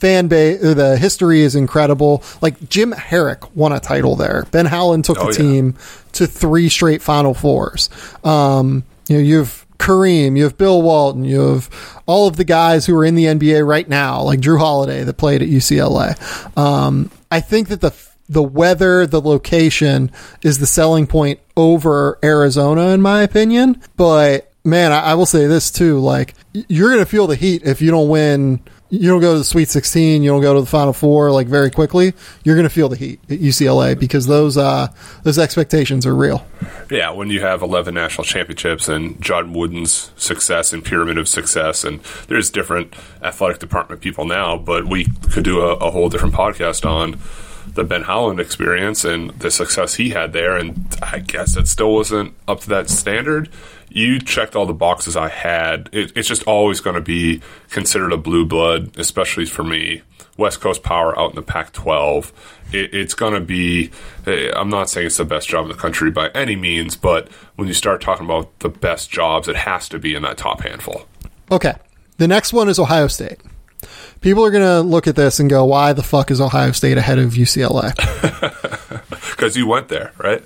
fan 0.00 0.28
base, 0.28 0.62
uh, 0.62 0.74
the 0.74 0.96
history 0.96 1.42
is 1.42 1.54
incredible. 1.54 2.22
Like 2.40 2.68
Jim 2.68 2.92
Harrick 2.92 3.54
won 3.54 3.72
a 3.72 3.80
title 3.80 4.16
there. 4.16 4.46
Ben 4.50 4.66
Howland 4.66 5.04
took 5.04 5.18
oh, 5.18 5.26
the 5.26 5.32
team 5.32 5.74
yeah. 5.76 5.84
to 6.12 6.26
three 6.26 6.68
straight 6.68 7.02
Final 7.02 7.34
Fours. 7.34 7.90
Um, 8.24 8.84
you 9.08 9.16
know, 9.16 9.22
you 9.22 9.38
have 9.38 9.66
Kareem, 9.78 10.36
you 10.36 10.44
have 10.44 10.58
Bill 10.58 10.82
Walton, 10.82 11.24
you 11.24 11.40
have 11.40 12.00
all 12.06 12.26
of 12.26 12.36
the 12.36 12.44
guys 12.44 12.86
who 12.86 12.96
are 12.96 13.04
in 13.04 13.14
the 13.14 13.26
NBA 13.26 13.66
right 13.66 13.88
now, 13.88 14.22
like 14.22 14.40
Jrue 14.40 14.58
Holiday 14.58 15.04
that 15.04 15.14
played 15.14 15.40
at 15.40 15.48
UCLA. 15.48 16.16
Um, 16.58 17.10
I 17.30 17.40
think 17.40 17.68
that 17.68 17.80
the 17.80 17.94
the 18.28 18.42
weather, 18.42 19.06
the 19.06 19.22
location 19.22 20.10
is 20.42 20.58
the 20.58 20.66
selling 20.66 21.06
point 21.06 21.40
over 21.56 22.18
Arizona, 22.22 22.88
in 22.88 23.00
my 23.00 23.22
opinion. 23.22 23.80
But 23.96 24.52
man, 24.64 24.92
I, 24.92 25.00
I 25.00 25.14
will 25.14 25.26
say 25.26 25.46
this 25.46 25.70
too: 25.70 25.98
like 25.98 26.34
you're 26.52 26.90
going 26.90 27.04
to 27.04 27.10
feel 27.10 27.26
the 27.26 27.36
heat 27.36 27.62
if 27.64 27.80
you 27.80 27.90
don't 27.90 28.08
win 28.08 28.60
you 28.90 29.08
don't 29.08 29.20
go 29.20 29.32
to 29.32 29.38
the 29.38 29.44
Sweet 29.44 29.68
16, 29.68 30.22
you 30.22 30.30
don't 30.30 30.40
go 30.40 30.54
to 30.54 30.60
the 30.60 30.66
Final 30.66 30.92
Four 30.92 31.30
like 31.30 31.46
very 31.46 31.70
quickly, 31.70 32.14
you're 32.44 32.54
going 32.54 32.66
to 32.66 32.74
feel 32.74 32.88
the 32.88 32.96
heat 32.96 33.20
at 33.28 33.38
UCLA 33.38 33.98
because 33.98 34.26
those 34.26 34.56
uh, 34.56 34.88
those 35.24 35.38
expectations 35.38 36.06
are 36.06 36.14
real. 36.14 36.46
Yeah, 36.90 37.10
when 37.10 37.28
you 37.28 37.40
have 37.40 37.62
11 37.62 37.94
national 37.94 38.24
championships 38.24 38.88
and 38.88 39.20
John 39.22 39.52
Wooden's 39.52 40.10
success 40.16 40.72
and 40.72 40.84
pyramid 40.84 41.18
of 41.18 41.28
success, 41.28 41.84
and 41.84 42.00
there's 42.28 42.50
different 42.50 42.94
athletic 43.22 43.58
department 43.58 44.00
people 44.00 44.24
now, 44.24 44.56
but 44.56 44.86
we 44.86 45.06
could 45.30 45.44
do 45.44 45.60
a, 45.60 45.74
a 45.74 45.90
whole 45.90 46.08
different 46.08 46.34
podcast 46.34 46.88
on 46.88 47.18
the 47.74 47.84
Ben 47.84 48.02
Howland 48.02 48.40
experience 48.40 49.04
and 49.04 49.30
the 49.32 49.50
success 49.50 49.94
he 49.94 50.10
had 50.10 50.32
there. 50.32 50.56
And 50.56 50.96
I 51.02 51.18
guess 51.18 51.56
it 51.56 51.68
still 51.68 51.92
wasn't 51.92 52.34
up 52.46 52.60
to 52.60 52.68
that 52.70 52.88
standard 52.88 53.50
you 53.90 54.20
checked 54.20 54.56
all 54.56 54.66
the 54.66 54.74
boxes 54.74 55.16
I 55.16 55.28
had. 55.28 55.88
It, 55.92 56.12
it's 56.16 56.28
just 56.28 56.42
always 56.44 56.80
going 56.80 56.96
to 56.96 57.02
be 57.02 57.40
considered 57.70 58.12
a 58.12 58.16
blue 58.16 58.44
blood, 58.46 58.96
especially 58.98 59.46
for 59.46 59.64
me. 59.64 60.02
West 60.36 60.60
Coast 60.60 60.82
Power 60.82 61.18
out 61.18 61.30
in 61.30 61.36
the 61.36 61.42
Pac 61.42 61.72
12. 61.72 62.32
It, 62.72 62.94
it's 62.94 63.14
going 63.14 63.34
to 63.34 63.40
be, 63.40 63.90
eh, 64.26 64.50
I'm 64.54 64.68
not 64.68 64.88
saying 64.88 65.06
it's 65.08 65.16
the 65.16 65.24
best 65.24 65.48
job 65.48 65.64
in 65.64 65.72
the 65.72 65.76
country 65.76 66.10
by 66.10 66.28
any 66.28 66.54
means, 66.54 66.96
but 66.96 67.28
when 67.56 67.66
you 67.66 67.74
start 67.74 68.00
talking 68.00 68.24
about 68.24 68.56
the 68.60 68.68
best 68.68 69.10
jobs, 69.10 69.48
it 69.48 69.56
has 69.56 69.88
to 69.88 69.98
be 69.98 70.14
in 70.14 70.22
that 70.22 70.38
top 70.38 70.62
handful. 70.62 71.06
Okay. 71.50 71.74
The 72.18 72.28
next 72.28 72.52
one 72.52 72.68
is 72.68 72.78
Ohio 72.78 73.08
State. 73.08 73.40
People 74.20 74.44
are 74.44 74.50
going 74.50 74.64
to 74.64 74.80
look 74.80 75.06
at 75.06 75.16
this 75.16 75.38
and 75.38 75.48
go, 75.48 75.64
why 75.64 75.92
the 75.92 76.02
fuck 76.02 76.30
is 76.30 76.40
Ohio 76.40 76.72
State 76.72 76.98
ahead 76.98 77.18
of 77.18 77.32
UCLA? 77.32 77.94
Because 79.38 79.56
you 79.56 79.68
went 79.68 79.86
there, 79.86 80.10
right? 80.18 80.42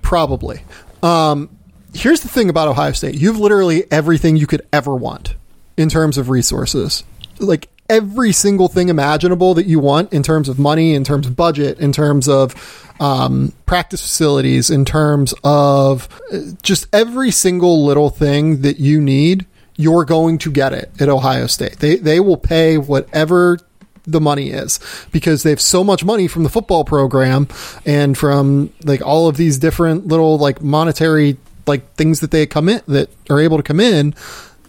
Probably. 0.00 0.62
Um, 1.02 1.58
here's 1.94 2.20
the 2.20 2.28
thing 2.28 2.48
about 2.48 2.68
Ohio 2.68 2.92
State. 2.92 3.14
You've 3.14 3.38
literally 3.38 3.84
everything 3.90 4.36
you 4.36 4.46
could 4.46 4.66
ever 4.72 4.94
want 4.94 5.34
in 5.76 5.88
terms 5.88 6.18
of 6.18 6.28
resources. 6.28 7.04
Like 7.38 7.68
every 7.88 8.32
single 8.32 8.68
thing 8.68 8.88
imaginable 8.88 9.54
that 9.54 9.66
you 9.66 9.80
want 9.80 10.12
in 10.12 10.22
terms 10.22 10.48
of 10.48 10.58
money, 10.58 10.94
in 10.94 11.04
terms 11.04 11.26
of 11.26 11.36
budget, 11.36 11.78
in 11.80 11.92
terms 11.92 12.28
of 12.28 12.54
um, 13.00 13.52
practice 13.66 14.00
facilities, 14.00 14.70
in 14.70 14.84
terms 14.84 15.34
of 15.42 16.08
uh, 16.32 16.38
just 16.62 16.86
every 16.92 17.30
single 17.30 17.84
little 17.84 18.10
thing 18.10 18.62
that 18.62 18.78
you 18.78 19.00
need, 19.00 19.46
you're 19.76 20.04
going 20.04 20.38
to 20.38 20.52
get 20.52 20.72
it 20.72 20.90
at 21.00 21.08
Ohio 21.08 21.46
State. 21.46 21.78
They 21.78 21.96
they 21.96 22.20
will 22.20 22.36
pay 22.36 22.78
whatever 22.78 23.58
the 24.06 24.20
money 24.20 24.50
is 24.50 24.80
because 25.12 25.42
they 25.42 25.50
have 25.50 25.60
so 25.60 25.84
much 25.84 26.04
money 26.04 26.26
from 26.26 26.42
the 26.42 26.48
football 26.48 26.84
program 26.84 27.48
and 27.86 28.16
from 28.16 28.72
like 28.84 29.02
all 29.02 29.28
of 29.28 29.36
these 29.36 29.58
different 29.58 30.06
little 30.06 30.38
like 30.38 30.62
monetary 30.62 31.36
like 31.66 31.94
things 31.94 32.20
that 32.20 32.30
they 32.30 32.46
come 32.46 32.68
in 32.68 32.82
that 32.88 33.10
are 33.28 33.40
able 33.40 33.56
to 33.56 33.62
come 33.62 33.80
in 33.80 34.14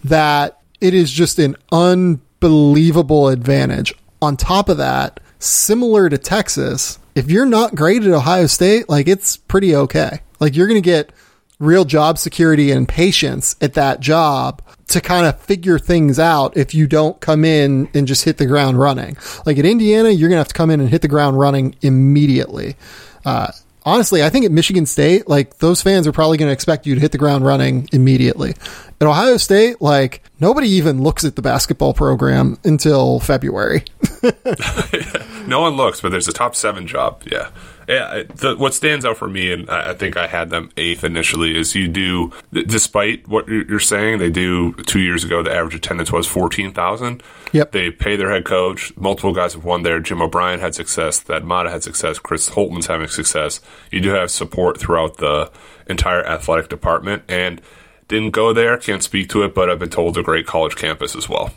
that 0.04 0.60
it 0.80 0.94
is 0.94 1.10
just 1.10 1.38
an 1.38 1.56
unbelievable 1.70 3.28
advantage. 3.28 3.94
On 4.20 4.36
top 4.36 4.68
of 4.68 4.76
that, 4.78 5.20
similar 5.38 6.08
to 6.08 6.18
Texas, 6.18 6.98
if 7.14 7.30
you're 7.30 7.46
not 7.46 7.74
great 7.74 8.02
at 8.04 8.10
Ohio 8.10 8.46
State, 8.46 8.88
like 8.88 9.08
it's 9.08 9.36
pretty 9.36 9.74
okay. 9.74 10.20
Like 10.40 10.56
you're 10.56 10.66
going 10.66 10.80
to 10.80 10.84
get 10.84 11.12
real 11.58 11.84
job 11.84 12.18
security 12.18 12.72
and 12.72 12.88
patience 12.88 13.54
at 13.60 13.74
that 13.74 14.00
job 14.00 14.60
to 14.88 15.00
kind 15.00 15.26
of 15.26 15.40
figure 15.40 15.78
things 15.78 16.18
out 16.18 16.56
if 16.56 16.74
you 16.74 16.86
don't 16.86 17.20
come 17.20 17.44
in 17.44 17.88
and 17.94 18.08
just 18.08 18.24
hit 18.24 18.36
the 18.36 18.46
ground 18.46 18.78
running. 18.78 19.16
Like 19.46 19.58
at 19.58 19.64
Indiana, 19.64 20.10
you're 20.10 20.28
going 20.28 20.36
to 20.36 20.40
have 20.40 20.48
to 20.48 20.54
come 20.54 20.70
in 20.70 20.80
and 20.80 20.88
hit 20.88 21.02
the 21.02 21.08
ground 21.08 21.38
running 21.38 21.76
immediately. 21.82 22.76
Uh, 23.24 23.52
honestly, 23.84 24.22
I 24.22 24.30
think 24.30 24.44
at 24.44 24.52
Michigan 24.52 24.86
State, 24.86 25.28
like 25.28 25.58
those 25.58 25.82
fans 25.82 26.06
are 26.06 26.12
probably 26.12 26.38
going 26.38 26.48
to 26.48 26.52
expect 26.52 26.86
you 26.86 26.94
to 26.94 27.00
hit 27.00 27.12
the 27.12 27.18
ground 27.18 27.44
running 27.44 27.88
immediately. 27.92 28.54
At 29.00 29.06
Ohio 29.06 29.36
State, 29.36 29.80
like 29.80 30.22
nobody 30.40 30.68
even 30.68 31.02
looks 31.02 31.24
at 31.24 31.36
the 31.36 31.42
basketball 31.42 31.94
program 31.94 32.58
until 32.64 33.20
February. 33.20 33.84
no 35.46 35.60
one 35.60 35.76
looks, 35.76 36.00
but 36.00 36.10
there's 36.10 36.28
a 36.28 36.32
top 36.32 36.54
seven 36.54 36.86
job. 36.86 37.22
Yeah 37.30 37.50
yeah, 37.88 38.22
the, 38.34 38.56
what 38.56 38.74
stands 38.74 39.04
out 39.04 39.16
for 39.16 39.28
me, 39.28 39.52
and 39.52 39.68
I 39.68 39.94
think 39.94 40.16
I 40.16 40.26
had 40.26 40.50
them 40.50 40.70
eighth 40.76 41.04
initially, 41.04 41.56
is 41.56 41.74
you 41.74 41.88
do, 41.88 42.32
despite 42.52 43.26
what 43.28 43.48
you're 43.48 43.80
saying, 43.80 44.18
they 44.18 44.30
do 44.30 44.72
two 44.86 45.00
years 45.00 45.24
ago, 45.24 45.42
the 45.42 45.52
average 45.52 45.74
attendance 45.74 46.12
was 46.12 46.26
14,000. 46.26 47.22
Yep. 47.52 47.72
They 47.72 47.90
pay 47.90 48.16
their 48.16 48.30
head 48.30 48.44
coach. 48.44 48.96
Multiple 48.96 49.32
guys 49.32 49.54
have 49.54 49.64
won 49.64 49.82
there. 49.82 50.00
Jim 50.00 50.22
O'Brien 50.22 50.60
had 50.60 50.74
success. 50.74 51.20
Thad 51.20 51.44
Matta 51.44 51.70
had 51.70 51.82
success. 51.82 52.18
Chris 52.18 52.50
Holtmann's 52.50 52.86
having 52.86 53.08
success. 53.08 53.60
You 53.90 54.00
do 54.00 54.10
have 54.10 54.30
support 54.30 54.78
throughout 54.78 55.18
the 55.18 55.50
entire 55.86 56.24
athletic 56.26 56.68
department. 56.68 57.22
And 57.28 57.60
didn't 58.08 58.30
go 58.30 58.52
there, 58.52 58.76
can't 58.76 59.02
speak 59.02 59.28
to 59.30 59.42
it, 59.42 59.54
but 59.54 59.70
I've 59.70 59.78
been 59.78 59.88
told 59.88 60.18
a 60.18 60.22
great 60.22 60.46
college 60.46 60.76
campus 60.76 61.16
as 61.16 61.28
well 61.28 61.52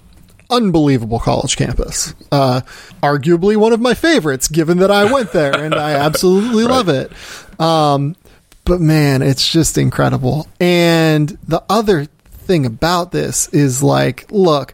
unbelievable 0.50 1.20
college 1.20 1.58
campus. 1.58 2.14
Uh, 2.32 2.62
arguably 3.02 3.58
one 3.58 3.74
of 3.74 3.82
my 3.82 3.94
favorites, 3.94 4.48
given 4.48 4.78
that 4.80 4.92
I 4.92 5.12
went 5.12 5.32
there 5.32 5.56
and 5.56 5.74
I 5.74 5.92
absolutely 6.06 6.66
right. 6.66 6.72
love 6.72 6.90
it. 6.90 7.12
Um, 7.60 8.16
but 8.64 8.82
man, 8.82 9.22
it's 9.22 9.52
just 9.52 9.78
incredible. 9.78 10.48
And 10.60 11.30
the 11.48 11.64
other 11.70 12.06
thing 12.06 12.66
about 12.66 13.12
this 13.12 13.48
is 13.50 13.82
like, 13.82 14.32
look, 14.32 14.74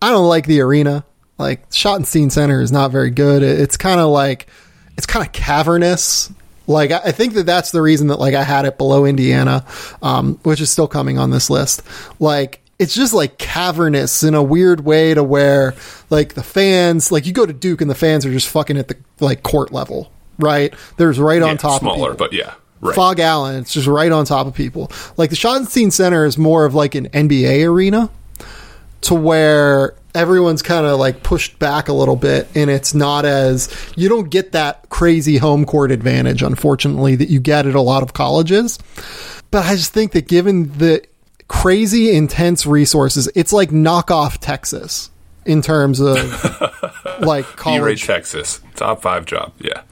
I 0.00 0.10
don't 0.10 0.28
like 0.28 0.46
the 0.46 0.60
arena. 0.60 1.04
Like 1.38 1.70
Schottenstein 1.70 2.30
Center 2.30 2.60
is 2.60 2.72
not 2.72 2.90
very 2.90 3.10
good. 3.10 3.42
It's 3.42 3.76
kind 3.76 4.00
of 4.00 4.08
like, 4.08 4.48
it's 4.96 5.06
kind 5.06 5.24
of 5.24 5.32
cavernous. 5.32 6.32
Like 6.66 6.90
I 6.90 7.12
think 7.12 7.34
that 7.34 7.46
that's 7.46 7.70
the 7.70 7.80
reason 7.80 8.08
that 8.08 8.18
like 8.18 8.34
I 8.34 8.44
had 8.44 8.66
it 8.66 8.76
below 8.76 9.06
Indiana, 9.06 9.64
um, 10.02 10.38
which 10.42 10.60
is 10.60 10.70
still 10.70 10.88
coming 10.88 11.18
on 11.18 11.30
this 11.30 11.48
list. 11.48 11.82
Like 12.20 12.60
it's 12.78 12.94
just 12.94 13.14
like 13.14 13.38
cavernous 13.38 14.22
in 14.22 14.34
a 14.34 14.42
weird 14.42 14.84
way 14.84 15.14
to 15.14 15.24
where 15.24 15.74
like 16.10 16.34
the 16.34 16.42
fans 16.42 17.10
like 17.10 17.26
you 17.26 17.32
go 17.32 17.46
to 17.46 17.54
Duke 17.54 17.80
and 17.80 17.90
the 17.90 17.94
fans 17.94 18.26
are 18.26 18.32
just 18.32 18.48
fucking 18.48 18.76
at 18.76 18.88
the 18.88 18.96
like 19.18 19.42
court 19.42 19.72
level, 19.72 20.12
right? 20.38 20.74
There's 20.98 21.18
right 21.18 21.40
on 21.40 21.56
top 21.56 21.76
of 21.76 21.80
smaller, 21.80 22.14
but 22.14 22.32
yeah. 22.32 22.54
Right. 22.80 22.94
Phog 22.94 23.18
Allen, 23.18 23.56
it's 23.56 23.72
just 23.72 23.88
right 23.88 24.12
on 24.12 24.24
top 24.24 24.46
of 24.46 24.54
people. 24.54 24.92
Like 25.16 25.30
the 25.30 25.36
Schottenstein 25.36 25.90
Center 25.90 26.24
is 26.26 26.38
more 26.38 26.64
of 26.64 26.74
like 26.74 26.94
an 26.94 27.08
NBA 27.08 27.68
arena 27.68 28.08
to 29.02 29.14
where 29.14 29.94
everyone's 30.14 30.62
kind 30.62 30.86
of 30.86 30.98
like 30.98 31.22
pushed 31.22 31.58
back 31.58 31.88
a 31.88 31.92
little 31.92 32.16
bit 32.16 32.48
and 32.54 32.70
it's 32.70 32.94
not 32.94 33.24
as 33.24 33.68
you 33.94 34.08
don't 34.08 34.30
get 34.30 34.52
that 34.52 34.88
crazy 34.88 35.36
home 35.36 35.64
court 35.64 35.92
advantage 35.92 36.42
unfortunately 36.42 37.14
that 37.14 37.28
you 37.28 37.38
get 37.38 37.66
at 37.66 37.74
a 37.74 37.80
lot 37.80 38.02
of 38.02 38.12
colleges. 38.12 38.78
But 39.50 39.64
I 39.64 39.76
just 39.76 39.92
think 39.92 40.12
that 40.12 40.28
given 40.28 40.76
the 40.78 41.02
crazy 41.48 42.14
intense 42.14 42.66
resources. 42.66 43.28
It's 43.34 43.52
like 43.52 43.70
knockoff 43.70 44.38
Texas 44.38 45.10
in 45.44 45.62
terms 45.62 45.98
of 45.98 46.16
like 47.20 47.44
college 47.56 48.04
Texas 48.06 48.60
top 48.76 49.02
five 49.02 49.24
job. 49.24 49.52
Yeah, 49.58 49.82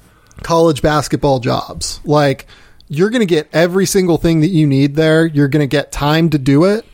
college 0.42 0.82
basketball 0.82 1.40
jobs. 1.40 2.00
Like 2.04 2.46
you're 2.88 3.10
going 3.10 3.20
to 3.20 3.26
get 3.26 3.48
every 3.52 3.86
single 3.86 4.18
thing 4.18 4.42
that 4.42 4.48
you 4.48 4.66
need 4.66 4.94
there. 4.94 5.26
You're 5.26 5.48
going 5.48 5.62
to 5.62 5.66
get 5.66 5.90
time 5.90 6.30
to 6.30 6.38
do 6.38 6.64
it. 6.64 6.84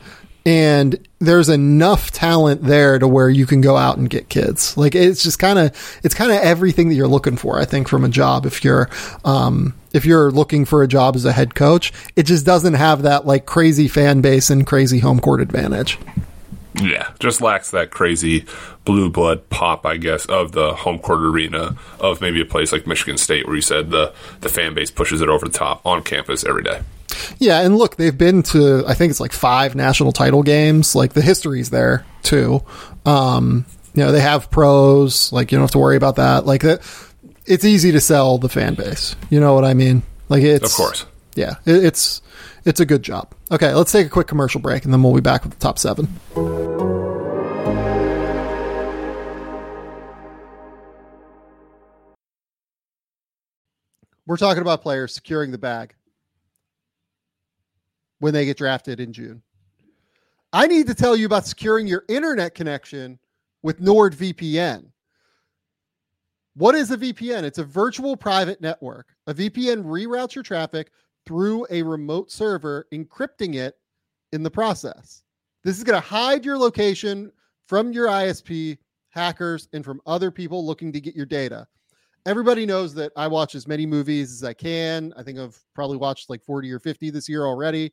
And 0.45 0.99
there's 1.21 1.49
enough 1.49 2.11
talent 2.11 2.63
there 2.63 2.99
to 2.99 3.07
where 3.07 3.31
you 3.31 3.47
can 3.47 3.61
go 3.61 3.77
out 3.77 3.97
and 3.97 4.11
get 4.11 4.29
kids. 4.29 4.77
Like 4.77 4.95
it's 4.95 5.23
just 5.23 5.39
kind 5.39 5.59
of, 5.59 6.01
it's 6.03 6.15
kind 6.15 6.33
of 6.33 6.39
everything 6.39 6.89
that 6.89 6.97
you're 6.97 7.07
looking 7.07 7.37
for, 7.37 7.59
I 7.59 7.65
think, 7.65 7.89
from 7.89 8.05
a 8.05 8.09
job. 8.09 8.45
If 8.45 8.65
you're, 8.65 8.91
um, 9.25 9.75
if 9.93 10.05
you're 10.05 10.31
looking 10.31 10.65
for 10.65 10.83
a 10.83 10.89
job 10.89 11.17
as 11.17 11.25
a 11.25 11.33
head 11.33 11.55
coach. 11.55 11.93
It 12.17 12.25
just 12.25 12.45
doesn't 12.47 12.75
have 12.75 13.03
that 13.03 13.27
like 13.27 13.47
crazy 13.47 13.89
fan 13.89 14.21
base 14.21 14.51
and 14.51 14.67
crazy 14.67 14.99
home 14.99 15.21
court 15.21 15.41
advantage. 15.41 15.99
Yeah, 16.75 17.11
just 17.19 17.43
lacks 17.43 17.71
that 17.73 17.91
crazy 17.91 18.47
blue 18.85 19.11
blood 19.11 19.49
pop, 19.51 19.85
I 19.85 19.99
guess, 19.99 20.25
of 20.25 20.53
the 20.53 20.75
home 20.75 20.99
court 20.99 21.21
arena 21.21 21.77
of 22.01 22.21
maybe 22.23 22.41
a 22.41 22.47
place 22.47 22.73
like 22.73 22.87
Michigan 22.87 23.19
State, 23.19 23.47
where 23.47 23.57
you 23.57 23.63
said 23.63 23.91
the 23.91 24.15
the 24.41 24.49
fan 24.49 24.75
base 24.75 24.91
pushes 24.91 25.21
it 25.21 25.29
over 25.29 25.47
the 25.47 25.53
top 25.53 25.85
on 25.85 26.03
campus 26.03 26.45
every 26.45 26.63
day. 26.63 26.81
Yeah, 27.39 27.61
and 27.61 27.77
look, 27.77 27.97
they've 27.97 28.17
been 28.17 28.43
to 28.45 28.85
I 28.87 28.95
think 28.95 29.11
it's 29.11 29.21
like 29.21 29.33
five 29.33 29.75
national 29.75 30.13
title 30.13 30.43
games. 30.43 30.95
Like 30.95 31.13
the 31.13 31.23
history's 31.23 31.71
there 31.71 32.05
too. 32.23 32.63
Um, 33.05 33.67
you 33.95 34.05
know, 34.05 34.13
they 34.13 34.21
have 34.21 34.51
pros. 34.51 35.33
Like 35.33 35.53
you 35.53 35.59
don't 35.59 35.65
have 35.65 35.73
to 35.73 35.79
worry 35.79 35.97
about 35.97 36.17
that. 36.17 36.47
Like 36.47 36.63
that 36.63 36.81
it's 37.47 37.65
easy 37.65 37.93
to 37.93 38.01
sell 38.01 38.39
the 38.39 38.49
fan 38.49 38.75
base. 38.75 39.17
You 39.31 39.41
know 39.41 39.55
what 39.55 39.65
I 39.65 39.75
mean? 39.75 40.03
Like 40.29 40.43
it's 40.43 40.71
of 40.71 40.77
course. 40.77 41.07
Yeah, 41.35 41.57
it, 41.65 41.85
it's 41.85 42.23
it's 42.65 42.81
a 42.81 42.87
good 42.87 43.03
job. 43.03 43.35
Okay, 43.51 43.75
let's 43.75 43.93
take 43.93 44.07
a 44.07 44.11
quick 44.11 44.27
commercial 44.27 44.61
break 44.61 44.85
and 44.85 44.93
then 44.93 45.03
we'll 45.03 45.15
be 45.15 45.21
back 45.21 45.43
with 45.43 45.53
the 45.53 45.59
top 45.59 45.79
seven. 45.79 46.09
We're 54.25 54.37
talking 54.37 54.63
about 54.63 54.83
players 54.83 55.13
securing 55.13 55.51
the 55.51 55.59
bag 55.59 55.95
when 58.23 58.33
they 58.33 58.45
get 58.45 58.57
drafted 58.57 59.01
in 59.01 59.13
June. 59.13 59.43
I 60.53 60.69
need 60.69 60.87
to 60.87 60.95
tell 60.95 61.17
you 61.17 61.27
about 61.27 61.45
securing 61.45 61.89
your 61.89 62.05
internet 62.09 62.55
connection 62.55 63.19
with 63.65 63.81
NordVPN. 63.81 64.85
What 66.55 66.77
is 66.77 66.93
a 66.93 66.97
VPN? 66.97 67.43
It's 67.43 67.59
a 67.59 67.65
virtual 67.65 68.17
private 68.17 68.61
network. 68.61 69.09
A 69.27 69.35
VPN 69.35 69.83
reroutes 69.83 70.37
your 70.37 70.45
traffic 70.45 70.93
through 71.27 71.67
a 71.69 71.83
remote 71.83 72.31
server, 72.31 72.87
encrypting 72.93 73.57
it 73.57 73.75
in 74.33 74.45
the 74.45 74.51
process. 74.51 75.25
This 75.65 75.77
is 75.77 75.83
going 75.83 76.01
to 76.01 76.09
hide 76.09 76.45
your 76.45 76.59
location 76.59 77.33
from 77.67 77.91
your 77.93 78.07
ISP, 78.07 78.79
hackers, 79.11 79.67
and 79.73 79.85
from 79.85 80.01
other 80.07 80.31
people 80.31 80.65
looking 80.65 80.93
to 80.93 81.01
get 81.01 81.17
your 81.17 81.27
data. 81.27 81.67
Everybody 82.25 82.67
knows 82.67 82.95
that 82.95 83.11
I 83.17 83.27
watch 83.27 83.57
as 83.57 83.67
many 83.67 83.85
movies 83.85 84.31
as 84.31 84.45
I 84.45 84.53
can. 84.53 85.13
I 85.17 85.25
think 85.25 85.41
I've 85.41 85.59
probably 85.75 85.97
watched 85.97 86.31
like 86.31 86.45
40 86.45 86.71
or 86.71 86.79
50 86.79 87.11
this 87.11 87.29
year 87.29 87.45
already. 87.45 87.93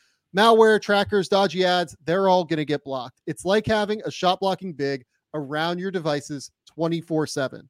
Malware, 0.35 0.81
trackers, 0.81 1.27
dodgy 1.27 1.65
ads, 1.65 1.95
they're 2.05 2.29
all 2.29 2.45
going 2.45 2.57
to 2.57 2.65
get 2.65 2.83
blocked. 2.83 3.21
It's 3.27 3.45
like 3.45 3.65
having 3.65 4.01
a 4.05 4.11
shot 4.11 4.39
blocking 4.39 4.73
big 4.73 5.03
around 5.33 5.79
your 5.79 5.91
devices 5.91 6.51
24 6.67 7.27
7. 7.27 7.69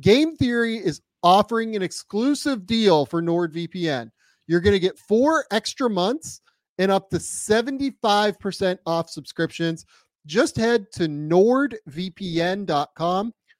Game 0.00 0.36
Theory 0.36 0.76
is 0.76 1.00
offering 1.22 1.76
an 1.76 1.82
exclusive 1.82 2.66
deal 2.66 3.04
for 3.04 3.22
NordVPN. 3.22 4.10
You're 4.46 4.60
going 4.60 4.74
to 4.74 4.80
get 4.80 4.98
four 4.98 5.44
extra 5.50 5.88
months 5.90 6.40
and 6.78 6.90
up 6.90 7.10
to 7.10 7.18
75% 7.18 8.78
off 8.86 9.10
subscriptions. 9.10 9.84
Just 10.26 10.56
head 10.56 10.90
to 10.92 11.04
nordvpn.com 11.04 11.74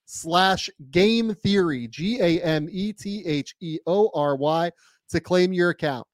slash 0.06 0.68
game 0.90 1.34
theory, 1.34 1.86
G 1.86 2.20
A 2.20 2.40
M 2.42 2.66
E 2.70 2.92
T 2.92 3.22
H 3.24 3.54
E 3.60 3.78
O 3.86 4.10
R 4.14 4.34
Y, 4.36 4.70
to 5.10 5.20
claim 5.20 5.52
your 5.52 5.70
account. 5.70 6.06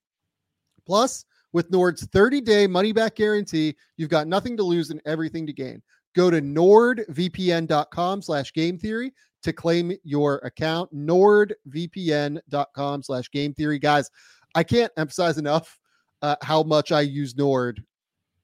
Plus, 0.85 1.25
with 1.57 1.69
Nord's 1.71 2.07
30 2.09 2.43
day 2.43 2.67
money 2.67 2.93
back 2.93 3.17
guarantee, 3.17 3.75
you've 3.97 4.11
got 4.11 4.29
nothing 4.29 4.59
to 4.59 4.63
lose 4.63 4.91
and 4.91 5.01
everything 5.07 5.47
to 5.47 5.55
gain. 5.55 5.83
Go 6.15 6.29
to 6.29 6.43
nordvpn.com 6.43 8.21
slash 8.21 8.53
game 8.53 8.77
theory 8.77 9.15
to 9.43 9.55
claim 9.55 9.97
your 10.05 10.37
account. 10.45 10.95
Nordvpn.com 10.95 13.03
slash 13.03 13.31
game 13.31 13.55
theory. 13.55 13.79
Guys, 13.79 14.11
I 14.55 14.65
can't 14.65 14.93
emphasize 14.99 15.39
enough 15.39 15.79
uh, 16.21 16.37
how 16.43 16.63
much 16.63 16.93
I 16.93 17.01
use 17.01 17.39
Nord 17.39 17.83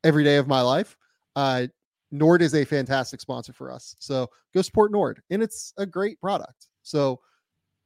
every 0.04 0.24
day 0.24 0.36
of 0.36 0.48
my 0.48 0.62
life. 0.62 0.96
Uh, 1.36 1.66
Nord 2.12 2.40
is 2.40 2.54
a 2.54 2.64
fantastic 2.64 3.20
sponsor 3.20 3.52
for 3.52 3.70
us. 3.70 3.94
So 3.98 4.26
go 4.54 4.62
support 4.62 4.90
Nord, 4.90 5.20
and 5.28 5.42
it's 5.42 5.74
a 5.76 5.84
great 5.84 6.18
product. 6.18 6.68
So 6.82 7.20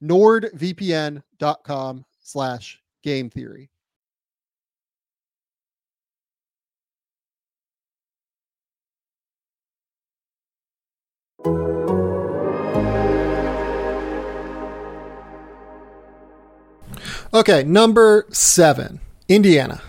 nordvpn.com 0.04 2.04
slash 2.22 2.80
game 3.02 3.28
theory. 3.28 3.70
Okay, 17.34 17.64
number 17.64 18.26
seven, 18.30 19.00
Indiana. 19.28 19.82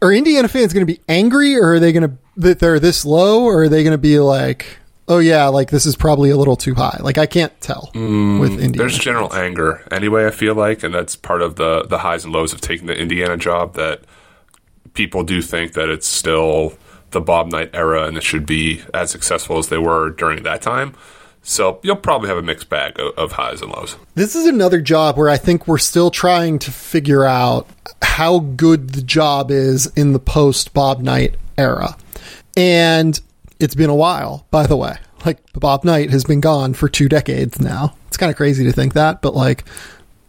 Are 0.00 0.12
Indiana 0.12 0.48
fans 0.48 0.72
going 0.72 0.86
to 0.86 0.92
be 0.92 1.00
angry, 1.08 1.56
or 1.56 1.74
are 1.74 1.80
they 1.80 1.92
going 1.92 2.08
to 2.08 2.16
that 2.36 2.60
they're 2.60 2.78
this 2.78 3.04
low, 3.04 3.42
or 3.44 3.64
are 3.64 3.68
they 3.68 3.82
going 3.82 3.92
to 3.92 3.98
be 3.98 4.18
like, 4.20 4.78
oh 5.08 5.18
yeah, 5.18 5.48
like 5.48 5.70
this 5.70 5.86
is 5.86 5.96
probably 5.96 6.30
a 6.30 6.36
little 6.36 6.56
too 6.56 6.74
high? 6.74 6.98
Like 7.00 7.18
I 7.18 7.26
can't 7.26 7.58
tell 7.60 7.90
Mm, 7.94 8.40
with 8.40 8.52
Indiana. 8.52 8.76
There's 8.76 8.98
general 8.98 9.34
anger 9.34 9.84
anyway. 9.90 10.26
I 10.26 10.30
feel 10.30 10.54
like, 10.54 10.82
and 10.82 10.94
that's 10.94 11.16
part 11.16 11.42
of 11.42 11.56
the 11.56 11.84
the 11.84 11.98
highs 11.98 12.24
and 12.24 12.32
lows 12.32 12.52
of 12.52 12.60
taking 12.60 12.86
the 12.86 12.96
Indiana 12.98 13.36
job. 13.36 13.74
That 13.74 14.02
people 14.94 15.24
do 15.24 15.42
think 15.42 15.72
that 15.72 15.88
it's 15.88 16.06
still 16.06 16.74
the 17.10 17.20
Bob 17.20 17.50
Knight 17.50 17.70
era, 17.72 18.06
and 18.06 18.16
it 18.16 18.22
should 18.22 18.46
be 18.46 18.82
as 18.92 19.10
successful 19.10 19.58
as 19.58 19.68
they 19.68 19.78
were 19.78 20.10
during 20.10 20.42
that 20.42 20.62
time. 20.62 20.94
So 21.42 21.80
you'll 21.82 21.96
probably 21.96 22.28
have 22.28 22.36
a 22.36 22.42
mixed 22.42 22.68
bag 22.68 22.98
of, 23.00 23.16
of 23.16 23.32
highs 23.32 23.62
and 23.62 23.72
lows. 23.72 23.96
This 24.14 24.36
is 24.36 24.46
another 24.46 24.80
job 24.80 25.16
where 25.16 25.30
I 25.30 25.38
think 25.38 25.66
we're 25.66 25.78
still 25.78 26.10
trying 26.10 26.58
to 26.60 26.70
figure 26.70 27.24
out 27.24 27.68
how 28.02 28.40
good 28.40 28.90
the 28.90 29.02
job 29.02 29.50
is 29.50 29.86
in 29.96 30.12
the 30.12 30.18
post 30.18 30.74
Bob 30.74 31.00
Knight 31.00 31.36
era. 31.56 31.96
And 32.56 33.18
it's 33.60 33.74
been 33.74 33.90
a 33.90 33.94
while, 33.94 34.46
by 34.50 34.66
the 34.66 34.76
way. 34.76 34.96
Like 35.24 35.38
Bob 35.54 35.84
Knight 35.84 36.10
has 36.10 36.24
been 36.24 36.40
gone 36.40 36.74
for 36.74 36.88
two 36.88 37.08
decades 37.08 37.60
now. 37.60 37.96
It's 38.08 38.16
kind 38.16 38.30
of 38.30 38.36
crazy 38.36 38.64
to 38.64 38.72
think 38.72 38.94
that, 38.94 39.22
but 39.22 39.34
like 39.34 39.64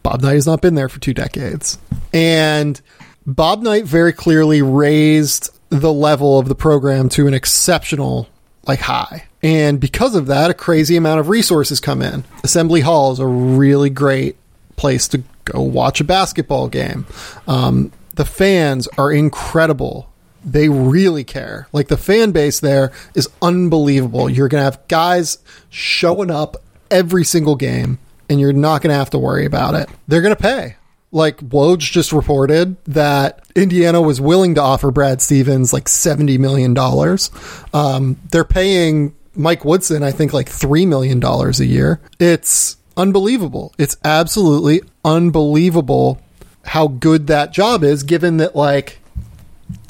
Bob 0.04 0.22
Knight 0.22 0.36
has 0.36 0.48
not 0.48 0.62
been 0.62 0.76
there 0.76 0.89
for 0.89 1.00
two 1.00 1.13
decades. 1.13 1.78
And 2.13 2.80
Bob 3.26 3.62
Knight 3.62 3.86
very 3.86 4.13
clearly 4.13 4.62
raised 4.62 5.50
the 5.70 5.94
level 5.94 6.40
of 6.40 6.48
the 6.48 6.56
program 6.56 7.10
to 7.10 7.28
an 7.28 7.34
exceptional 7.34 8.28
like 8.68 8.80
high. 8.80 9.26
And 9.42 9.80
because 9.80 10.16
of 10.16 10.28
that, 10.28 10.52
a 10.52 10.54
crazy 10.54 10.98
amount 10.98 11.20
of 11.20 11.30
resources 11.30 11.80
come 11.80 12.02
in. 12.02 12.24
Assembly 12.44 12.82
Hall 12.82 13.12
is 13.12 13.20
a 13.20 13.28
really 13.28 13.90
great 13.90 14.36
place 14.76 15.08
to 15.10 15.24
go 15.46 15.62
watch 15.62 16.02
a 16.02 16.04
basketball 16.04 16.68
game. 16.68 17.06
Um, 17.48 17.92
the 18.16 18.26
fans 18.26 18.88
are 18.98 19.12
incredible. 19.12 20.12
They 20.44 20.70
really 20.70 21.24
care. 21.24 21.68
Like 21.72 21.88
the 21.88 21.98
fan 21.98 22.32
base 22.32 22.60
there 22.60 22.92
is 23.16 23.30
unbelievable. 23.42 24.30
You're 24.30 24.50
going 24.50 24.62
to 24.62 24.66
have 24.66 24.88
guys 24.88 25.38
showing 25.70 26.32
up 26.32 26.58
every 26.92 27.24
single 27.24 27.56
game, 27.56 28.00
and 28.30 28.40
you're 28.40 28.54
not 28.54 28.82
going 28.82 28.92
to 28.92 28.98
have 28.98 29.10
to 29.12 29.20
worry 29.20 29.46
about 29.46 29.76
it. 29.76 29.90
They're 30.08 30.22
going 30.22 30.36
to 30.36 30.42
pay. 30.42 30.76
Like 31.12 31.38
Woj 31.38 31.80
just 31.80 32.12
reported 32.13 32.78
that 32.86 33.43
Indiana 33.56 34.00
was 34.02 34.22
willing 34.22 34.56
to 34.56 34.62
offer 34.62 34.91
Brad 34.91 35.22
Stevens 35.22 35.74
like 35.74 35.88
seventy 35.88 36.38
million 36.38 36.74
dollars. 36.74 37.32
Um, 37.74 38.17
they're 38.32 38.43
paying 38.43 39.15
Mike 39.36 39.65
Woodson, 39.65 40.04
I 40.04 40.12
think, 40.12 40.34
like 40.34 40.50
three 40.50 40.86
million 40.86 41.19
dollars 41.19 41.60
a 41.60 41.65
year. 41.65 42.00
It's 42.19 42.78
unbelievable. 42.95 43.74
It's 43.78 43.98
absolutely 44.04 44.82
unbelievable 45.04 46.22
how 46.65 46.88
good 46.88 47.28
that 47.28 47.52
job 47.52 47.84
is, 47.84 48.04
given 48.04 48.38
that 48.38 48.56
like 48.56 49.00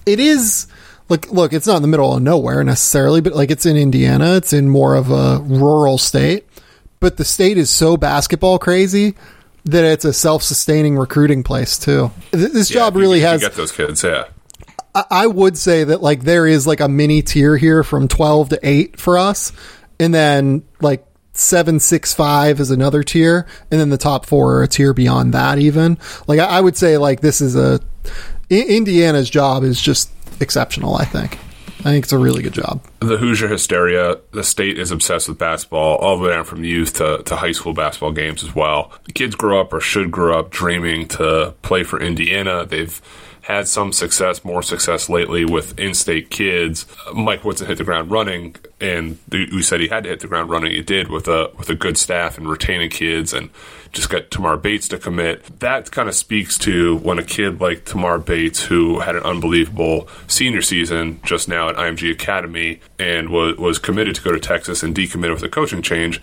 it 0.05 0.19
is 0.19 0.67
like 1.09 1.31
look, 1.31 1.51
it's 1.51 1.67
not 1.67 1.77
in 1.77 1.81
the 1.81 1.87
middle 1.87 2.15
of 2.15 2.21
nowhere 2.21 2.63
necessarily, 2.63 3.19
but 3.19 3.33
like 3.33 3.51
it's 3.51 3.65
in 3.65 3.75
Indiana. 3.75 4.35
It's 4.35 4.53
in 4.53 4.69
more 4.69 4.95
of 4.95 5.11
a 5.11 5.39
rural 5.41 5.97
state. 5.97 6.45
But 6.99 7.17
the 7.17 7.25
state 7.25 7.57
is 7.57 7.69
so 7.69 7.97
basketball 7.97 8.59
crazy 8.59 9.15
that 9.65 9.83
it's 9.83 10.05
a 10.05 10.13
self-sustaining 10.13 10.97
recruiting 10.97 11.43
place 11.43 11.77
too. 11.77 12.11
This 12.31 12.69
Yeah, 12.69 12.75
job 12.75 12.95
you- 12.95 13.01
really 13.01 13.19
you 13.19 13.25
has 13.25 13.41
get 13.41 13.55
those 13.55 13.71
kids. 13.71 14.03
Yeah, 14.03 14.25
I- 14.95 15.05
I 15.11 15.27
would 15.27 15.57
say 15.57 15.83
that 15.83 16.01
like 16.01 16.23
there 16.23 16.47
is 16.47 16.65
like 16.65 16.79
a 16.79 16.87
mini 16.87 17.21
tier 17.21 17.57
here 17.57 17.83
from 17.83 18.07
12 18.07 18.49
to 18.49 18.59
8 18.63 18.99
for 18.99 19.17
us 19.17 19.51
and 19.99 20.13
then 20.13 20.63
like 20.81 21.05
765 21.33 22.59
is 22.59 22.71
another 22.71 23.03
tier 23.03 23.45
and 23.71 23.79
then 23.79 23.89
the 23.89 23.97
top 23.97 24.25
4 24.25 24.55
are 24.55 24.63
a 24.63 24.67
tier 24.67 24.93
beyond 24.93 25.33
that 25.33 25.59
even 25.59 25.97
like 26.27 26.39
I, 26.39 26.45
I 26.45 26.61
would 26.61 26.75
say 26.75 26.97
like 26.97 27.21
this 27.21 27.39
is 27.41 27.55
a 27.55 27.79
I- 28.51 28.53
Indiana's 28.55 29.29
job 29.29 29.63
is 29.63 29.79
just 29.79 30.09
exceptional 30.39 30.95
I 30.95 31.05
think 31.05 31.37
I 31.79 31.83
think 31.83 32.05
it's 32.05 32.13
a 32.13 32.17
really 32.17 32.43
good 32.43 32.53
job 32.53 32.81
the 33.09 33.17
Hoosier 33.17 33.47
hysteria. 33.47 34.19
The 34.31 34.43
state 34.43 34.77
is 34.77 34.91
obsessed 34.91 35.27
with 35.27 35.37
basketball, 35.37 35.97
all 35.97 36.17
the 36.17 36.25
way 36.25 36.29
down 36.29 36.45
from 36.45 36.63
youth 36.63 36.93
to, 36.93 37.23
to 37.23 37.35
high 37.35 37.51
school 37.51 37.73
basketball 37.73 38.11
games 38.11 38.43
as 38.43 38.53
well. 38.53 38.93
Kids 39.13 39.35
grow 39.35 39.59
up 39.59 39.73
or 39.73 39.79
should 39.79 40.11
grow 40.11 40.39
up 40.39 40.51
dreaming 40.51 41.07
to 41.09 41.55
play 41.61 41.83
for 41.83 41.99
Indiana. 41.99 42.65
They've 42.65 43.01
had 43.41 43.67
some 43.67 43.91
success, 43.91 44.45
more 44.45 44.61
success 44.61 45.09
lately 45.09 45.43
with 45.43 45.77
in-state 45.79 46.29
kids. 46.29 46.85
Mike 47.15 47.43
Woodson 47.43 47.65
hit 47.65 47.79
the 47.79 47.83
ground 47.83 48.11
running, 48.11 48.55
and 48.79 49.17
we 49.31 49.61
said 49.63 49.79
he 49.79 49.87
had 49.87 50.03
to 50.03 50.09
hit 50.11 50.19
the 50.19 50.27
ground 50.27 50.51
running. 50.51 50.71
He 50.71 50.83
did 50.83 51.09
with 51.09 51.27
a 51.27 51.51
with 51.57 51.69
a 51.69 51.75
good 51.75 51.97
staff 51.97 52.37
and 52.37 52.47
retaining 52.47 52.91
kids, 52.91 53.33
and 53.33 53.49
just 53.91 54.09
got 54.09 54.31
Tamar 54.31 54.57
Bates 54.57 54.87
to 54.89 54.97
commit. 54.97 55.43
That 55.59 55.91
kind 55.91 56.07
of 56.07 56.15
speaks 56.15 56.57
to 56.59 56.97
when 56.97 57.19
a 57.19 57.23
kid 57.23 57.59
like 57.59 57.85
Tamar 57.85 58.19
Bates, 58.19 58.63
who 58.63 58.99
had 58.99 59.15
an 59.15 59.23
unbelievable 59.23 60.07
senior 60.27 60.61
season 60.61 61.19
just 61.23 61.47
now 61.47 61.69
at 61.69 61.75
IMG 61.75 62.11
Academy 62.11 62.79
and 62.97 63.29
was 63.29 63.57
was 63.57 63.79
committed 63.79 64.15
to 64.15 64.21
go 64.21 64.31
to 64.31 64.39
Texas 64.39 64.83
and 64.83 64.95
decommitted 64.95 65.33
with 65.33 65.43
a 65.43 65.49
coaching 65.49 65.81
change 65.81 66.21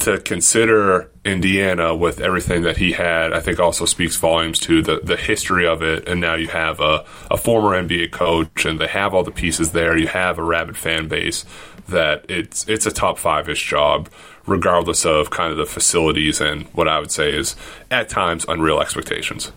to 0.00 0.18
consider 0.18 1.10
Indiana 1.24 1.94
with 1.94 2.20
everything 2.20 2.62
that 2.62 2.76
he 2.76 2.92
had, 2.92 3.32
I 3.32 3.40
think 3.40 3.60
also 3.60 3.84
speaks 3.84 4.16
volumes 4.16 4.58
to 4.60 4.82
the, 4.82 5.00
the 5.02 5.16
history 5.16 5.66
of 5.66 5.82
it. 5.82 6.08
And 6.08 6.20
now 6.20 6.34
you 6.34 6.48
have 6.48 6.80
a, 6.80 7.04
a 7.30 7.36
former 7.36 7.80
NBA 7.80 8.10
coach, 8.10 8.64
and 8.64 8.80
they 8.80 8.88
have 8.88 9.14
all 9.14 9.22
the 9.22 9.30
pieces 9.30 9.72
there. 9.72 9.96
You 9.96 10.08
have 10.08 10.38
a 10.38 10.42
rabid 10.42 10.76
fan 10.76 11.08
base 11.08 11.44
that 11.88 12.24
it's 12.28 12.66
it's 12.68 12.86
a 12.86 12.90
top 12.90 13.18
five 13.18 13.48
ish 13.48 13.68
job, 13.68 14.08
regardless 14.46 15.04
of 15.04 15.30
kind 15.30 15.50
of 15.50 15.56
the 15.56 15.66
facilities 15.66 16.40
and 16.40 16.64
what 16.68 16.88
I 16.88 16.98
would 16.98 17.10
say 17.10 17.34
is 17.34 17.56
at 17.90 18.08
times 18.08 18.44
unreal 18.48 18.80
expectations. 18.80 19.52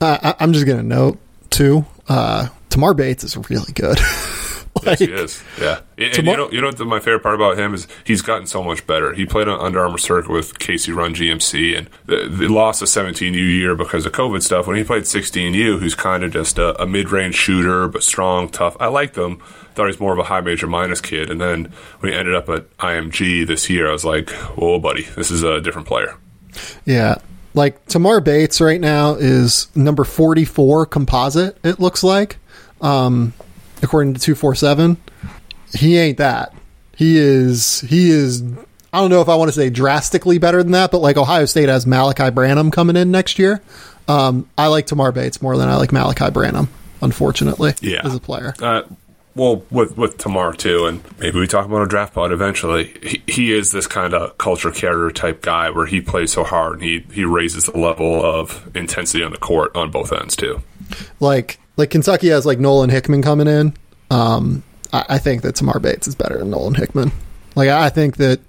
Uh, 0.00 0.18
I, 0.22 0.34
I'm 0.40 0.52
just 0.52 0.66
gonna 0.66 0.82
note 0.82 1.18
too. 1.50 1.84
Uh, 2.08 2.48
Tamar 2.70 2.94
Bates 2.94 3.24
is 3.24 3.36
really 3.50 3.72
good. 3.72 3.98
Yes, 4.86 4.98
he 4.98 5.04
is. 5.06 5.42
Yeah, 5.60 5.80
and 5.98 6.12
Tomorrow- 6.12 6.36
you 6.36 6.60
know, 6.60 6.68
you 6.68 6.72
know 6.72 6.84
what 6.84 6.86
my 6.86 7.00
favorite 7.00 7.22
part 7.22 7.34
about 7.34 7.58
him 7.58 7.74
is 7.74 7.86
he's 8.04 8.22
gotten 8.22 8.46
so 8.46 8.62
much 8.62 8.86
better. 8.86 9.12
He 9.12 9.26
played 9.26 9.48
on 9.48 9.60
Under 9.60 9.80
Armour 9.80 9.98
circuit 9.98 10.30
with 10.30 10.58
KC 10.58 10.94
Run 10.94 11.14
GMC, 11.14 11.76
and 11.76 11.90
the, 12.06 12.28
they 12.28 12.46
lost 12.48 12.80
a 12.82 12.84
17U 12.86 13.34
year 13.34 13.74
because 13.74 14.06
of 14.06 14.12
COVID 14.12 14.42
stuff. 14.42 14.66
When 14.66 14.76
he 14.76 14.84
played 14.84 15.02
16U, 15.04 15.78
who's 15.80 15.94
kind 15.94 16.24
of 16.24 16.32
just 16.32 16.58
a, 16.58 16.80
a 16.82 16.86
mid 16.86 17.10
range 17.10 17.34
shooter 17.34 17.88
but 17.88 18.02
strong, 18.02 18.48
tough. 18.48 18.76
I 18.80 18.86
liked 18.86 19.16
him. 19.16 19.38
Thought 19.74 19.88
he's 19.88 20.00
more 20.00 20.12
of 20.14 20.18
a 20.18 20.24
high 20.24 20.40
major 20.40 20.66
minus 20.66 21.00
kid, 21.02 21.30
and 21.30 21.38
then 21.40 21.72
when 22.00 22.12
he 22.12 22.18
ended 22.18 22.34
up 22.34 22.48
at 22.48 22.74
IMG 22.78 23.46
this 23.46 23.68
year, 23.68 23.88
I 23.88 23.92
was 23.92 24.04
like, 24.06 24.30
"Whoa, 24.30 24.78
buddy, 24.78 25.02
this 25.16 25.30
is 25.30 25.42
a 25.42 25.60
different 25.60 25.86
player." 25.86 26.16
Yeah. 26.86 27.16
Like 27.52 27.84
Tamar 27.86 28.20
Bates 28.20 28.60
right 28.60 28.80
now 28.80 29.14
is 29.14 29.68
number 29.74 30.04
44 30.04 30.86
composite, 30.86 31.56
it 31.64 31.80
looks 31.80 32.02
like, 32.04 32.36
um, 32.82 33.32
according 33.82 34.14
to 34.14 34.20
247. 34.20 34.96
He 35.74 35.98
ain't 35.98 36.18
that. 36.18 36.54
He 36.96 37.18
is, 37.18 37.80
he 37.82 38.10
is, 38.10 38.42
I 38.92 39.00
don't 39.00 39.10
know 39.10 39.20
if 39.20 39.28
I 39.28 39.34
want 39.36 39.48
to 39.48 39.52
say 39.52 39.68
drastically 39.70 40.38
better 40.38 40.62
than 40.62 40.72
that, 40.72 40.90
but 40.90 40.98
like 41.00 41.16
Ohio 41.16 41.44
State 41.44 41.68
has 41.68 41.84
Malaki 41.84 42.34
Branham 42.34 42.70
coming 42.70 42.96
in 42.96 43.10
next 43.10 43.38
year. 43.38 43.60
Um, 44.08 44.48
I 44.56 44.68
like 44.68 44.86
Tamar 44.86 45.12
Bates 45.12 45.42
more 45.42 45.56
than 45.58 45.68
I 45.68 45.76
like 45.76 45.90
Malaki 45.90 46.32
Branham, 46.32 46.68
unfortunately, 47.02 47.74
Yeah. 47.82 48.00
as 48.04 48.14
a 48.14 48.20
player. 48.20 48.54
Uh, 48.62 48.82
well, 49.34 49.64
with 49.70 49.98
with 49.98 50.16
Tamar 50.16 50.54
too, 50.54 50.86
and 50.86 51.02
maybe 51.18 51.38
we 51.38 51.46
talk 51.46 51.66
about 51.66 51.82
a 51.82 51.86
draft 51.86 52.14
pod 52.14 52.32
eventually. 52.32 52.94
He, 53.02 53.22
he 53.26 53.52
is 53.52 53.70
this 53.72 53.86
kind 53.86 54.14
of 54.14 54.38
culture 54.38 54.70
carrier 54.70 55.10
type 55.10 55.42
guy 55.42 55.68
where 55.68 55.84
he 55.84 56.00
plays 56.00 56.32
so 56.32 56.42
hard 56.42 56.74
and 56.74 56.82
he 56.82 57.04
he 57.12 57.24
raises 57.26 57.66
the 57.66 57.76
level 57.76 58.24
of 58.24 58.74
intensity 58.74 59.22
on 59.22 59.32
the 59.32 59.36
court 59.38 59.76
on 59.76 59.90
both 59.90 60.10
ends 60.10 60.36
too. 60.36 60.62
like 61.20 61.58
like 61.76 61.90
Kentucky 61.90 62.28
has 62.28 62.46
like 62.46 62.58
Nolan 62.58 62.90
Hickman 62.90 63.22
coming 63.22 63.46
in. 63.46 63.74
Um, 64.10 64.62
I, 64.92 65.04
I 65.10 65.18
think 65.18 65.42
that 65.42 65.54
Tamar 65.56 65.78
Bates 65.78 66.08
is 66.08 66.14
better 66.14 66.38
than 66.38 66.50
Nolan 66.50 66.74
Hickman. 66.74 67.12
Like 67.54 67.68
I 67.68 67.88
think 67.88 68.16
that 68.16 68.40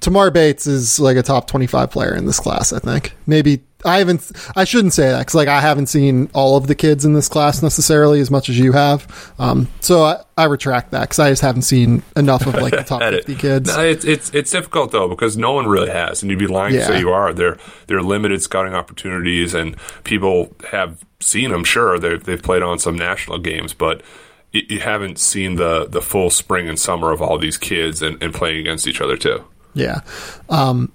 Tamar 0.00 0.30
Bates 0.30 0.66
is 0.66 0.98
like 1.00 1.16
a 1.16 1.22
top 1.22 1.46
twenty 1.46 1.66
five 1.66 1.90
player 1.90 2.14
in 2.14 2.26
this 2.26 2.40
class. 2.40 2.72
I 2.72 2.78
think 2.78 3.14
maybe 3.26 3.62
I 3.84 3.98
haven't. 3.98 4.32
I 4.56 4.64
shouldn't 4.64 4.92
say 4.92 5.08
that 5.08 5.20
because 5.20 5.36
like 5.36 5.46
I 5.46 5.60
haven't 5.60 5.86
seen 5.86 6.28
all 6.34 6.56
of 6.56 6.66
the 6.66 6.74
kids 6.74 7.04
in 7.04 7.12
this 7.12 7.28
class 7.28 7.62
necessarily 7.62 8.20
as 8.20 8.28
much 8.30 8.48
as 8.48 8.58
you 8.58 8.72
have. 8.72 9.32
Um, 9.38 9.68
so 9.80 10.02
I, 10.02 10.24
I 10.36 10.44
retract 10.44 10.90
that 10.90 11.02
because 11.02 11.20
I 11.20 11.30
just 11.30 11.42
haven't 11.42 11.62
seen 11.62 12.02
enough 12.16 12.44
of 12.46 12.54
like 12.54 12.72
the 12.72 12.82
top 12.86 13.02
fifty 13.02 13.36
kids. 13.36 13.68
No, 13.68 13.84
it's 13.84 14.04
it's 14.04 14.34
it's 14.34 14.50
difficult 14.50 14.90
though 14.90 15.08
because 15.08 15.36
no 15.36 15.52
one 15.52 15.68
really 15.68 15.90
has, 15.90 16.22
and 16.22 16.30
you'd 16.30 16.40
be 16.40 16.48
lying 16.48 16.74
to 16.74 16.84
say 16.84 16.98
you 16.98 17.10
are. 17.10 17.32
They're 17.32 17.56
they're 17.86 18.02
limited 18.02 18.42
scouting 18.42 18.74
opportunities, 18.74 19.54
and 19.54 19.76
people 20.02 20.54
have 20.70 21.04
seen 21.20 21.52
them. 21.52 21.62
Sure, 21.62 22.00
they 22.00 22.16
they've 22.16 22.42
played 22.42 22.62
on 22.62 22.78
some 22.78 22.96
national 22.96 23.38
games, 23.38 23.74
but. 23.74 24.02
You 24.50 24.62
you 24.66 24.80
haven't 24.80 25.18
seen 25.18 25.56
the, 25.56 25.84
the 25.84 26.00
full 26.00 26.30
spring 26.30 26.70
and 26.70 26.78
summer 26.78 27.12
of 27.12 27.20
all 27.20 27.36
these 27.36 27.58
kids 27.58 28.00
and, 28.00 28.16
and 28.22 28.32
playing 28.32 28.60
against 28.60 28.86
each 28.86 29.02
other 29.02 29.14
too. 29.14 29.44
Yeah. 29.74 30.00
Um, 30.48 30.90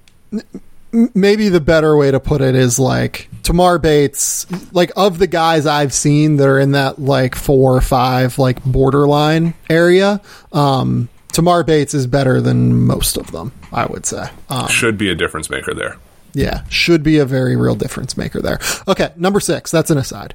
maybe 1.13 1.49
the 1.49 1.59
better 1.61 1.97
way 1.97 2.11
to 2.11 2.19
put 2.19 2.41
it 2.41 2.55
is 2.55 2.79
like 2.79 3.27
Tamar 3.43 3.79
Bates, 3.79 4.45
like 4.73 4.91
of 4.95 5.19
the 5.19 5.27
guys 5.27 5.65
I've 5.65 5.93
seen 5.93 6.37
that 6.37 6.47
are 6.47 6.59
in 6.59 6.71
that 6.73 6.99
like 6.99 7.35
four 7.35 7.75
or 7.75 7.81
five 7.81 8.37
like 8.39 8.63
borderline 8.63 9.53
area, 9.69 10.21
um, 10.51 11.09
Tamar 11.31 11.63
Bates 11.63 11.93
is 11.93 12.05
better 12.07 12.39
than 12.41 12.83
most 12.85 13.17
of 13.17 13.31
them, 13.31 13.51
I 13.71 13.85
would 13.87 14.05
say. 14.05 14.29
Um, 14.49 14.67
Should 14.67 14.97
be 14.97 15.09
a 15.09 15.15
difference 15.15 15.49
maker 15.49 15.73
there. 15.73 15.97
yeah, 16.33 16.63
should 16.69 17.01
be 17.03 17.17
a 17.17 17.25
very 17.25 17.55
real 17.55 17.75
difference 17.75 18.15
maker 18.17 18.39
there. 18.41 18.59
Okay, 18.87 19.11
number 19.15 19.39
six, 19.39 19.71
that's 19.71 19.89
an 19.89 19.97
aside. 19.97 20.33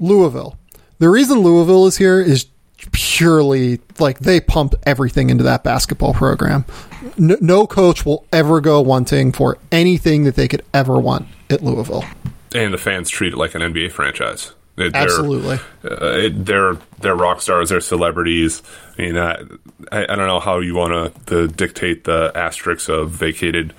Louisville. 0.00 0.58
The 0.98 1.08
reason 1.08 1.38
Louisville 1.38 1.86
is 1.86 1.96
here 1.96 2.20
is 2.20 2.46
purely 2.92 3.80
like 3.98 4.18
they 4.20 4.40
pump 4.40 4.74
everything 4.84 5.30
into 5.30 5.44
that 5.44 5.62
basketball 5.64 6.14
program. 6.14 6.64
No, 7.18 7.36
no 7.40 7.66
coach 7.66 8.04
will 8.06 8.24
ever 8.32 8.60
go 8.60 8.80
wanting 8.80 9.32
for 9.32 9.58
anything 9.70 10.24
that 10.24 10.34
they 10.36 10.48
could 10.48 10.62
ever 10.72 10.98
want 10.98 11.26
at 11.50 11.62
Louisville. 11.62 12.04
and 12.54 12.72
the 12.72 12.78
fans 12.78 13.08
treat 13.10 13.32
it 13.32 13.36
like 13.36 13.54
an 13.54 13.62
NBA 13.62 13.92
franchise. 13.92 14.52
They- 14.76 14.88
They're, 14.88 15.02
Absolutely. 15.02 15.58
uh, 15.84 15.96
it, 16.18 16.44
they're 16.46 16.76
they're 17.00 17.14
rock 17.14 17.40
stars. 17.40 17.68
They're 17.68 17.80
celebrities. 17.80 18.60
I 18.98 19.02
mean, 19.02 19.16
I, 19.16 19.34
I, 19.92 20.02
I 20.02 20.16
don't 20.16 20.26
know 20.26 20.40
how 20.40 20.58
you 20.58 20.74
want 20.74 21.26
to 21.26 21.46
dictate 21.48 22.04
the 22.04 22.32
asterisks 22.34 22.88
of 22.88 23.10
vacated 23.10 23.72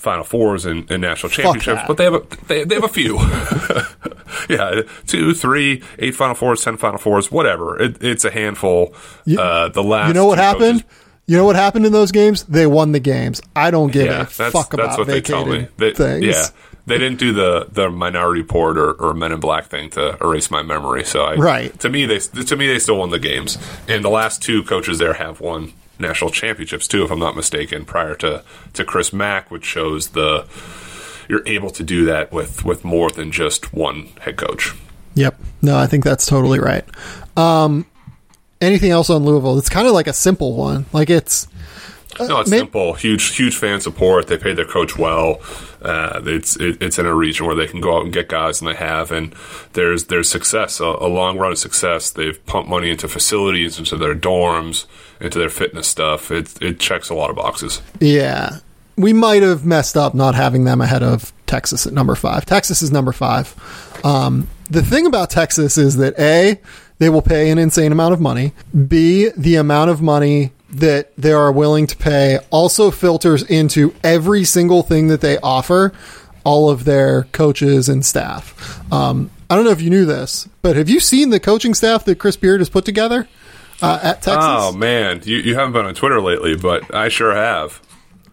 Final 0.00 0.24
Fours 0.24 0.64
and, 0.66 0.90
and 0.90 1.00
national 1.02 1.30
championships, 1.30 1.82
but 1.86 1.96
they 1.96 2.04
have 2.04 2.14
a 2.14 2.22
they, 2.48 2.64
they 2.64 2.74
have 2.74 2.84
a 2.84 2.88
few. 2.88 3.18
yeah, 4.48 4.82
two, 5.06 5.34
three, 5.34 5.82
eight 5.98 6.14
Final 6.14 6.34
Fours, 6.34 6.62
ten 6.64 6.76
Final 6.76 6.98
Fours, 6.98 7.30
whatever. 7.30 7.80
It, 7.80 8.02
it's 8.02 8.24
a 8.24 8.30
handful. 8.30 8.94
uh, 9.38 9.68
the 9.68 9.82
last, 9.82 10.08
You 10.08 10.14
know 10.14 10.26
what 10.26 10.38
happened? 10.38 10.82
coaches- 10.82 10.96
You 11.26 11.36
know 11.36 11.44
what 11.44 11.56
happened 11.56 11.86
in 11.86 11.92
those 11.92 12.10
games? 12.12 12.42
They 12.44 12.66
won 12.66 12.92
the 12.92 13.00
games. 13.00 13.40
I 13.54 13.70
don't 13.70 13.92
give 13.92 14.06
yeah, 14.06 14.22
a 14.22 14.24
fuck 14.26 14.52
that's 14.70 14.74
about 14.74 14.98
what 14.98 15.06
they 15.06 15.20
tell 15.20 15.44
me. 15.46 15.68
They, 15.76 15.92
things. 15.92 16.24
Yeah, 16.24 16.46
they 16.86 16.98
didn't 16.98 17.18
do 17.18 17.32
the 17.32 17.66
the 17.70 17.88
Minority 17.90 18.40
Report 18.42 18.76
or, 18.78 18.92
or 18.94 19.14
Men 19.14 19.30
in 19.32 19.38
Black 19.40 19.66
thing 19.66 19.90
to 19.90 20.16
erase 20.20 20.50
my 20.50 20.62
memory. 20.62 21.04
So 21.04 21.22
I, 21.22 21.34
Right. 21.36 21.78
to 21.80 21.88
me, 21.88 22.06
they 22.06 22.18
to 22.18 22.56
me 22.56 22.66
they 22.66 22.78
still 22.80 22.96
won 22.98 23.10
the 23.10 23.18
games, 23.20 23.58
and 23.86 24.04
the 24.04 24.08
last 24.10 24.42
two 24.42 24.62
coaches 24.64 24.98
there 24.98 25.12
have 25.14 25.40
won 25.40 25.72
national 26.00 26.30
championships 26.30 26.88
too, 26.88 27.04
if 27.04 27.10
I'm 27.10 27.18
not 27.18 27.36
mistaken. 27.36 27.84
Prior 27.84 28.14
to 28.16 28.42
to 28.72 28.84
Chris 28.84 29.12
Mack, 29.12 29.50
which 29.50 29.64
shows 29.64 30.08
the 30.08 30.46
you're 31.28 31.46
able 31.46 31.70
to 31.70 31.82
do 31.82 32.04
that 32.06 32.32
with 32.32 32.64
with 32.64 32.84
more 32.84 33.10
than 33.10 33.30
just 33.30 33.72
one 33.72 34.08
head 34.20 34.36
coach. 34.36 34.74
Yep. 35.14 35.38
No, 35.62 35.76
I 35.78 35.86
think 35.86 36.04
that's 36.04 36.26
totally 36.26 36.58
right. 36.60 36.84
Um, 37.36 37.86
anything 38.60 38.90
else 38.90 39.10
on 39.10 39.24
Louisville? 39.24 39.58
It's 39.58 39.68
kind 39.68 39.86
of 39.86 39.92
like 39.92 40.06
a 40.06 40.12
simple 40.12 40.54
one. 40.56 40.86
Like 40.92 41.10
it's 41.10 41.46
No, 42.18 42.40
it's 42.40 42.50
simple. 42.50 42.94
Huge, 42.94 43.36
huge 43.36 43.56
fan 43.56 43.80
support. 43.80 44.26
They 44.26 44.36
pay 44.36 44.52
their 44.52 44.64
coach 44.64 44.98
well. 44.98 45.40
Uh, 45.80 46.20
it's 46.24 46.56
it, 46.56 46.82
it's 46.82 46.98
in 46.98 47.06
a 47.06 47.14
region 47.14 47.46
where 47.46 47.54
they 47.54 47.66
can 47.66 47.80
go 47.80 47.96
out 47.96 48.04
and 48.04 48.12
get 48.12 48.28
guys, 48.28 48.60
and 48.60 48.68
they 48.68 48.74
have. 48.74 49.10
And 49.12 49.34
there's 49.72 50.06
there's 50.06 50.28
success, 50.28 50.80
a, 50.80 50.84
a 50.84 51.08
long 51.08 51.38
run 51.38 51.52
of 51.52 51.58
success. 51.58 52.10
They've 52.10 52.44
pumped 52.46 52.68
money 52.68 52.90
into 52.90 53.08
facilities, 53.08 53.78
into 53.78 53.96
their 53.96 54.14
dorms, 54.14 54.86
into 55.20 55.38
their 55.38 55.50
fitness 55.50 55.86
stuff. 55.88 56.30
It 56.30 56.60
it 56.62 56.78
checks 56.80 57.08
a 57.10 57.14
lot 57.14 57.30
of 57.30 57.36
boxes. 57.36 57.80
yeah. 58.00 58.58
We 58.96 59.14
might 59.14 59.42
have 59.42 59.64
messed 59.64 59.96
up 59.96 60.14
not 60.14 60.34
having 60.34 60.64
them 60.64 60.82
ahead 60.82 61.02
of 61.02 61.32
Texas 61.46 61.86
at 61.86 61.94
number 61.94 62.14
five. 62.14 62.44
Texas 62.44 62.82
is 62.82 62.92
number 62.92 63.12
five. 63.12 63.54
Um, 64.04 64.46
the 64.68 64.82
thing 64.82 65.06
about 65.06 65.30
Texas 65.30 65.78
is 65.78 65.96
that 65.96 66.18
a 66.18 66.60
they 66.98 67.08
will 67.08 67.22
pay 67.22 67.50
an 67.50 67.56
insane 67.56 67.92
amount 67.92 68.12
of 68.12 68.20
money. 68.20 68.52
B 68.88 69.30
the 69.34 69.54
amount 69.56 69.90
of 69.90 70.02
money 70.02 70.52
that 70.70 71.16
they 71.16 71.32
are 71.32 71.50
willing 71.50 71.86
to 71.86 71.96
pay 71.96 72.40
also 72.50 72.90
filters 72.90 73.42
into 73.44 73.94
every 74.04 74.44
single 74.44 74.82
thing 74.82 75.08
that 75.08 75.22
they 75.22 75.38
offer 75.38 75.92
all 76.44 76.68
of 76.68 76.84
their 76.84 77.22
coaches 77.32 77.88
and 77.88 78.04
staff. 78.04 78.82
Um, 78.92 79.30
I 79.48 79.56
don't 79.56 79.64
know 79.64 79.70
if 79.72 79.80
you 79.80 79.90
knew 79.90 80.04
this, 80.04 80.46
but 80.62 80.76
have 80.76 80.90
you 80.90 81.00
seen 81.00 81.30
the 81.30 81.40
coaching 81.40 81.72
staff 81.74 82.04
that 82.04 82.18
Chris 82.18 82.36
Beard 82.36 82.60
has 82.60 82.68
put 82.68 82.84
together 82.84 83.26
uh, 83.82 83.98
at 84.02 84.22
Texas? 84.22 84.36
Oh 84.38 84.72
man, 84.72 85.22
you 85.24 85.36
you 85.38 85.54
haven't 85.54 85.72
been 85.72 85.86
on 85.86 85.94
Twitter 85.94 86.20
lately, 86.20 86.56
but 86.56 86.94
I 86.94 87.08
sure 87.08 87.34
have. 87.34 87.80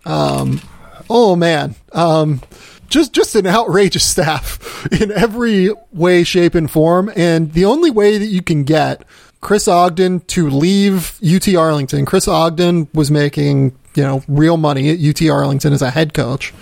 Um, 0.05 0.61
Oh 1.09 1.35
man, 1.35 1.75
um, 1.93 2.41
just 2.89 3.13
just 3.13 3.35
an 3.35 3.47
outrageous 3.47 4.03
staff 4.09 4.87
in 4.91 5.11
every 5.11 5.69
way, 5.91 6.23
shape, 6.23 6.55
and 6.55 6.69
form. 6.69 7.11
And 7.15 7.53
the 7.53 7.65
only 7.65 7.91
way 7.91 8.17
that 8.17 8.25
you 8.25 8.41
can 8.41 8.63
get 8.63 9.03
Chris 9.41 9.67
Ogden 9.67 10.21
to 10.21 10.49
leave 10.49 11.19
UT 11.23 11.47
Arlington, 11.55 12.05
Chris 12.05 12.27
Ogden 12.27 12.87
was 12.93 13.11
making 13.11 13.77
you 13.95 14.03
know 14.03 14.23
real 14.27 14.57
money 14.57 14.89
at 14.89 14.99
UT 14.99 15.29
Arlington 15.29 15.73
as 15.73 15.81
a 15.81 15.91
head 15.91 16.13
coach. 16.13 16.53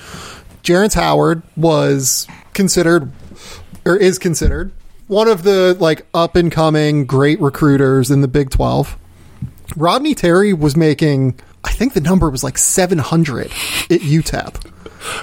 Jerrance 0.63 0.95
Howard 0.95 1.43
was 1.55 2.27
considered 2.53 3.11
or 3.85 3.95
is 3.95 4.17
considered 4.17 4.71
one 5.07 5.27
of 5.27 5.43
the 5.43 5.75
like 5.79 6.05
up 6.13 6.35
and 6.35 6.51
coming 6.51 7.05
great 7.05 7.39
recruiters 7.39 8.11
in 8.11 8.21
the 8.21 8.27
Big 8.27 8.49
Twelve. 8.49 8.97
Rodney 9.75 10.13
Terry 10.15 10.53
was 10.53 10.77
making, 10.77 11.39
I 11.63 11.71
think 11.71 11.93
the 11.93 11.99
number 12.01 12.29
was 12.29 12.43
like 12.43 12.57
700 12.57 13.47
at 13.47 13.51
UTEP. 14.01 14.71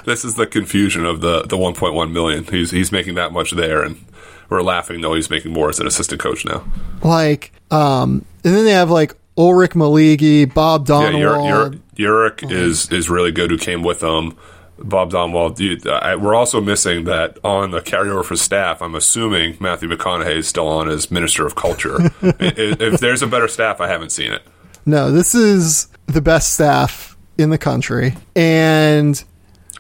This 0.04 0.24
is 0.24 0.34
the 0.34 0.46
confusion 0.46 1.06
of 1.06 1.20
the 1.20 1.42
the 1.42 1.56
1.1 1.56 2.12
million. 2.12 2.44
He's 2.44 2.70
he's 2.70 2.92
making 2.92 3.14
that 3.14 3.32
much 3.32 3.52
there, 3.52 3.82
and 3.82 4.04
we're 4.48 4.62
laughing 4.62 5.00
though 5.00 5.14
he's 5.14 5.30
making 5.30 5.52
more 5.52 5.70
as 5.70 5.80
an 5.80 5.86
assistant 5.86 6.20
coach 6.20 6.44
now. 6.44 6.64
Like, 7.02 7.52
um, 7.70 8.24
and 8.44 8.54
then 8.54 8.64
they 8.64 8.72
have 8.72 8.90
like 8.90 9.14
Ulric 9.36 9.70
Maligi, 9.74 10.52
Bob 10.52 10.82
Yeah, 10.82 11.10
Donald. 11.12 11.18
you're 11.20 11.72
you're 11.96 12.30
Ulric 12.30 12.50
is 12.52 12.90
is 12.90 13.08
really 13.10 13.32
good. 13.32 13.50
Who 13.50 13.58
came 13.58 13.82
with 13.82 14.00
them? 14.00 14.36
Bob 14.84 15.10
Donewald. 15.10 15.56
Dude, 15.56 15.86
I, 15.86 16.16
we're 16.16 16.34
also 16.34 16.60
missing 16.60 17.04
that 17.04 17.38
on 17.44 17.70
the 17.70 17.80
carryover 17.80 18.24
for 18.24 18.36
staff. 18.36 18.82
I'm 18.82 18.94
assuming 18.94 19.56
Matthew 19.60 19.88
McConaughey 19.88 20.36
is 20.36 20.48
still 20.48 20.68
on 20.68 20.88
as 20.88 21.10
Minister 21.10 21.46
of 21.46 21.54
Culture. 21.54 21.96
if, 22.22 22.80
if 22.80 23.00
there's 23.00 23.22
a 23.22 23.26
better 23.26 23.48
staff, 23.48 23.80
I 23.80 23.88
haven't 23.88 24.10
seen 24.10 24.32
it. 24.32 24.42
No, 24.84 25.10
this 25.12 25.34
is 25.34 25.88
the 26.06 26.20
best 26.20 26.54
staff 26.54 27.16
in 27.38 27.50
the 27.50 27.58
country. 27.58 28.14
And 28.34 29.22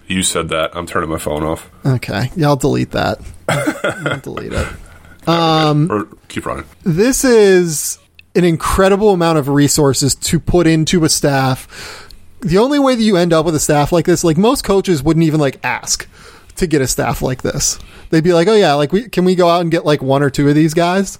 You 0.06 0.22
said 0.22 0.48
that. 0.50 0.76
I'm 0.76 0.86
turning 0.86 1.10
my 1.10 1.18
phone 1.18 1.42
off. 1.42 1.70
okay, 1.84 2.30
yeah, 2.36 2.46
I'll 2.48 2.56
delete 2.56 2.92
that. 2.92 3.18
I'll 3.48 4.20
delete 4.20 4.52
it. 4.52 4.68
Um, 5.28 5.90
or 5.90 6.08
keep 6.28 6.46
running. 6.46 6.64
This 6.82 7.24
is 7.24 7.98
an 8.34 8.44
incredible 8.44 9.10
amount 9.10 9.38
of 9.38 9.48
resources 9.48 10.14
to 10.14 10.40
put 10.40 10.66
into 10.66 11.04
a 11.04 11.08
staff. 11.08 12.01
The 12.42 12.58
only 12.58 12.78
way 12.78 12.94
that 12.94 13.02
you 13.02 13.16
end 13.16 13.32
up 13.32 13.44
with 13.46 13.54
a 13.54 13.60
staff 13.60 13.92
like 13.92 14.04
this, 14.04 14.24
like 14.24 14.36
most 14.36 14.64
coaches 14.64 15.02
wouldn't 15.02 15.24
even 15.24 15.40
like 15.40 15.58
ask 15.64 16.08
to 16.56 16.66
get 16.66 16.82
a 16.82 16.86
staff 16.88 17.22
like 17.22 17.42
this. 17.42 17.78
They'd 18.10 18.24
be 18.24 18.32
like, 18.34 18.48
"Oh 18.48 18.54
yeah, 18.54 18.74
like 18.74 18.92
we 18.92 19.08
can 19.08 19.24
we 19.24 19.34
go 19.34 19.48
out 19.48 19.60
and 19.62 19.70
get 19.70 19.84
like 19.86 20.02
one 20.02 20.22
or 20.22 20.28
two 20.30 20.48
of 20.48 20.54
these 20.54 20.74
guys?" 20.74 21.18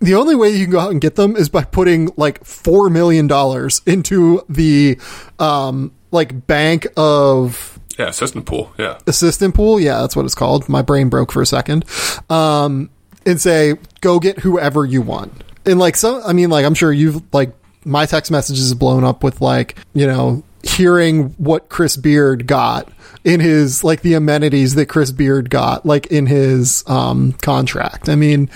The 0.00 0.14
only 0.14 0.34
way 0.34 0.50
you 0.50 0.64
can 0.64 0.72
go 0.72 0.80
out 0.80 0.92
and 0.92 1.00
get 1.00 1.16
them 1.16 1.36
is 1.36 1.50
by 1.50 1.62
putting 1.64 2.10
like 2.16 2.42
4 2.42 2.88
million 2.88 3.26
dollars 3.26 3.82
into 3.84 4.40
the 4.48 4.98
um 5.38 5.92
like 6.10 6.46
bank 6.46 6.86
of 6.96 7.78
Yeah, 7.98 8.08
assistant 8.08 8.46
pool. 8.46 8.72
Yeah. 8.78 8.98
assistant 9.06 9.54
pool. 9.54 9.78
Yeah, 9.78 10.00
that's 10.00 10.16
what 10.16 10.24
it's 10.24 10.34
called. 10.34 10.68
My 10.70 10.80
brain 10.80 11.10
broke 11.10 11.30
for 11.32 11.42
a 11.42 11.46
second. 11.46 11.84
Um, 12.30 12.88
and 13.26 13.38
say, 13.38 13.74
go 14.00 14.18
get 14.20 14.38
whoever 14.38 14.86
you 14.86 15.02
want. 15.02 15.32
And 15.66 15.78
like, 15.78 15.96
so, 15.96 16.22
I 16.24 16.32
mean, 16.32 16.48
like, 16.48 16.64
I'm 16.64 16.72
sure 16.74 16.90
you've 16.90 17.22
like 17.34 17.52
my 17.84 18.06
text 18.06 18.30
messages 18.30 18.64
is 18.64 18.74
blown 18.74 19.04
up 19.04 19.22
with 19.22 19.40
like, 19.40 19.76
you 19.94 20.06
know, 20.06 20.42
hearing 20.62 21.30
what 21.38 21.68
Chris 21.68 21.96
Beard 21.96 22.46
got 22.46 22.88
in 23.24 23.40
his 23.40 23.82
like 23.84 24.02
the 24.02 24.14
amenities 24.14 24.74
that 24.74 24.86
Chris 24.86 25.10
Beard 25.10 25.50
got 25.50 25.86
like 25.86 26.06
in 26.06 26.26
his 26.26 26.84
um 26.86 27.32
contract. 27.34 28.08
I 28.08 28.16
mean, 28.16 28.50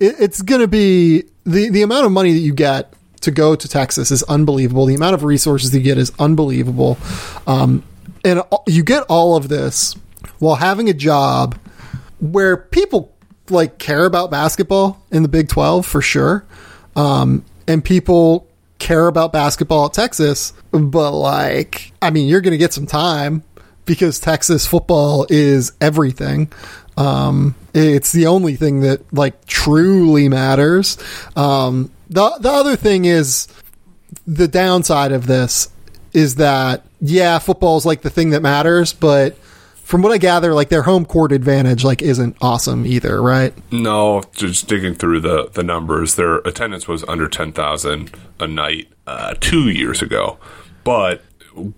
it, 0.00 0.16
it's 0.18 0.42
gonna 0.42 0.68
be 0.68 1.24
the 1.44 1.70
the 1.70 1.82
amount 1.82 2.06
of 2.06 2.12
money 2.12 2.32
that 2.32 2.40
you 2.40 2.52
get 2.52 2.92
to 3.22 3.30
go 3.30 3.54
to 3.56 3.68
Texas 3.68 4.10
is 4.10 4.22
unbelievable. 4.24 4.86
The 4.86 4.94
amount 4.94 5.14
of 5.14 5.24
resources 5.24 5.74
you 5.74 5.80
get 5.80 5.98
is 5.98 6.12
unbelievable. 6.18 6.98
Um, 7.46 7.82
and 8.24 8.42
you 8.66 8.82
get 8.82 9.04
all 9.08 9.36
of 9.36 9.48
this 9.48 9.94
while 10.38 10.56
having 10.56 10.88
a 10.88 10.94
job 10.94 11.58
where 12.20 12.56
people 12.56 13.14
like 13.50 13.78
care 13.78 14.04
about 14.04 14.30
basketball 14.30 15.02
in 15.10 15.22
the 15.22 15.28
Big 15.28 15.48
12 15.48 15.84
for 15.86 16.00
sure. 16.00 16.44
Um, 16.96 17.44
and 17.66 17.84
people 17.84 18.46
care 18.84 19.06
about 19.06 19.32
basketball 19.32 19.86
at 19.86 19.94
Texas, 19.94 20.52
but 20.70 21.12
like, 21.12 21.92
I 22.02 22.10
mean, 22.10 22.28
you're 22.28 22.42
going 22.42 22.52
to 22.52 22.58
get 22.58 22.72
some 22.72 22.86
time 22.86 23.42
because 23.86 24.20
Texas 24.20 24.66
football 24.66 25.26
is 25.30 25.72
everything. 25.80 26.52
Um, 26.96 27.54
it's 27.72 28.12
the 28.12 28.26
only 28.26 28.56
thing 28.56 28.80
that 28.80 29.00
like 29.12 29.46
truly 29.46 30.28
matters. 30.28 30.98
Um, 31.34 31.90
the, 32.10 32.36
the 32.40 32.50
other 32.50 32.76
thing 32.76 33.06
is 33.06 33.48
the 34.26 34.48
downside 34.48 35.12
of 35.12 35.26
this 35.26 35.70
is 36.12 36.36
that 36.36 36.84
yeah, 37.00 37.38
football 37.38 37.78
is 37.78 37.86
like 37.86 38.02
the 38.02 38.10
thing 38.10 38.30
that 38.30 38.42
matters, 38.42 38.92
but 38.92 39.36
from 39.84 40.00
what 40.02 40.12
I 40.12 40.18
gather, 40.18 40.54
like 40.54 40.70
their 40.70 40.82
home 40.82 41.04
court 41.04 41.30
advantage 41.30 41.84
like 41.84 42.00
isn't 42.00 42.36
awesome 42.40 42.86
either, 42.86 43.22
right? 43.22 43.52
No, 43.70 44.22
just 44.34 44.66
digging 44.66 44.94
through 44.94 45.20
the, 45.20 45.50
the 45.52 45.62
numbers, 45.62 46.14
their 46.16 46.36
attendance 46.38 46.88
was 46.88 47.04
under 47.04 47.28
10,000 47.28 48.10
a 48.40 48.46
night 48.46 48.88
uh, 49.06 49.34
two 49.40 49.68
years 49.68 50.00
ago. 50.00 50.38
But 50.84 51.22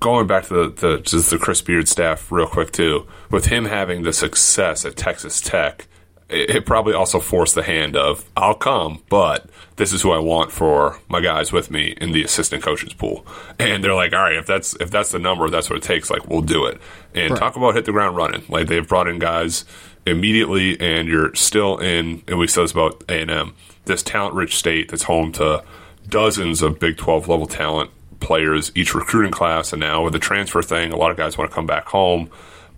going 0.01 0.29
back 0.29 0.47
to 0.47 0.55
the, 0.55 0.69
the, 0.69 0.99
just 1.01 1.31
the 1.31 1.39
Chris 1.39 1.61
Beard 1.61 1.89
staff 1.89 2.31
real 2.31 2.47
quick, 2.47 2.71
too, 2.71 3.07
with 3.31 3.47
him 3.47 3.65
having 3.67 4.05
the 4.05 4.13
success 4.13 4.85
at 4.85 4.97
Texas 4.97 5.41
Tech, 5.41 5.89
it, 6.29 6.51
it 6.57 6.67
probably 6.67 6.95
also 6.95 7.21
forced 7.21 7.55
the 7.55 7.63
hand 7.63 7.97
of, 7.97 8.25
I'll 8.37 8.55
come, 8.55 9.03
but 9.09 9.47
this 9.77 9.93
is 9.93 10.03
who 10.03 10.11
I 10.13 10.19
want 10.19 10.51
for 10.53 10.99
my 11.09 11.21
guys 11.21 11.53
with 11.53 11.71
me 11.71 11.95
in 12.01 12.13
the 12.13 12.25
assistant 12.25 12.63
coaches 12.63 12.93
pool. 12.93 13.27
And 13.59 13.85
they're 13.85 13.95
like, 13.95 14.13
all 14.13 14.23
right, 14.23 14.37
if 14.37 14.47
that's 14.47 14.75
if 14.77 14.91
that's 14.91 15.11
the 15.11 15.19
number, 15.19 15.49
that's 15.51 15.69
what 15.71 15.77
it 15.77 15.83
takes, 15.83 16.11
like 16.11 16.27
we'll 16.29 16.41
do 16.43 16.67
it. 16.67 16.81
And 17.15 17.31
Right. 17.33 17.39
talk 17.39 17.57
about 17.57 17.75
hit 17.75 17.85
the 17.85 17.93
ground 17.93 18.17
running. 18.17 18.45
Like 18.49 18.67
they've 18.69 18.87
brought 18.87 19.09
in 19.09 19.19
guys 19.19 19.65
immediately, 20.07 20.81
and 20.81 21.09
you're 21.09 21.35
still 21.35 21.79
in. 21.79 22.23
And 22.29 22.39
we 22.39 22.47
said 22.47 22.65
this 22.65 22.73
about 22.73 23.03
A 23.09 23.21
and 23.23 23.31
M, 23.31 23.55
this 23.85 24.03
talent-rich 24.03 24.57
state 24.57 24.89
that's 24.91 25.05
home 25.05 25.33
to 25.33 25.65
dozens 26.09 26.63
of 26.63 26.79
Big 26.79 26.97
Twelve 26.97 27.29
level 27.29 27.47
talent 27.47 27.91
players 28.21 28.73
each 28.75 28.95
recruiting 28.95 29.33
class, 29.33 29.73
and 29.73 29.81
now 29.81 30.03
with 30.03 30.13
the 30.13 30.19
transfer 30.19 30.63
thing, 30.63 30.93
a 30.93 30.97
lot 30.97 31.11
of 31.11 31.17
guys 31.17 31.37
want 31.37 31.51
to 31.51 31.55
come 31.55 31.67
back 31.67 31.87
home. 31.87 32.31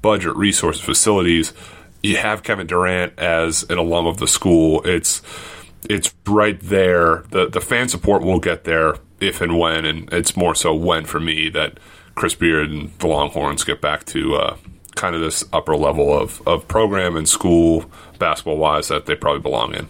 Budget, 0.03 0.35
resources, 0.37 0.81
facilities. 0.83 1.53
You 2.03 2.17
have 2.17 2.43
Kevin 2.43 2.67
Durant 2.67 3.19
as 3.19 3.65
an 3.69 3.79
alum 3.79 4.07
of 4.07 4.19
the 4.19 4.29
school. 4.29 4.83
It's 4.85 5.23
it's 5.89 6.15
right 6.27 6.59
there. 6.61 7.25
the 7.31 7.49
The 7.49 7.61
fan 7.61 7.89
support 7.89 8.23
will 8.23 8.41
get 8.41 8.65
there 8.65 8.97
if 9.21 9.41
and 9.41 9.59
when, 9.59 9.85
and 9.85 10.13
it's 10.13 10.37
more 10.37 10.55
so 10.55 10.75
when 10.75 11.05
for 11.05 11.21
me 11.21 11.49
that 11.51 11.79
Chris 12.15 12.35
Beard 12.35 12.71
and 12.71 12.93
the 12.99 13.07
Longhorns 13.07 13.65
get 13.65 13.81
back 13.81 14.05
to 14.07 14.37
uh, 14.37 14.57
kind 14.95 15.15
of 15.15 15.21
this 15.21 15.45
upper 15.53 15.77
level 15.77 16.17
of, 16.17 16.47
of 16.47 16.67
program 16.69 17.17
and 17.17 17.29
school 17.29 17.91
basketball 18.19 18.59
wise 18.59 18.89
that 18.89 19.07
they 19.07 19.15
probably 19.15 19.41
belong 19.41 19.75
in. 19.75 19.87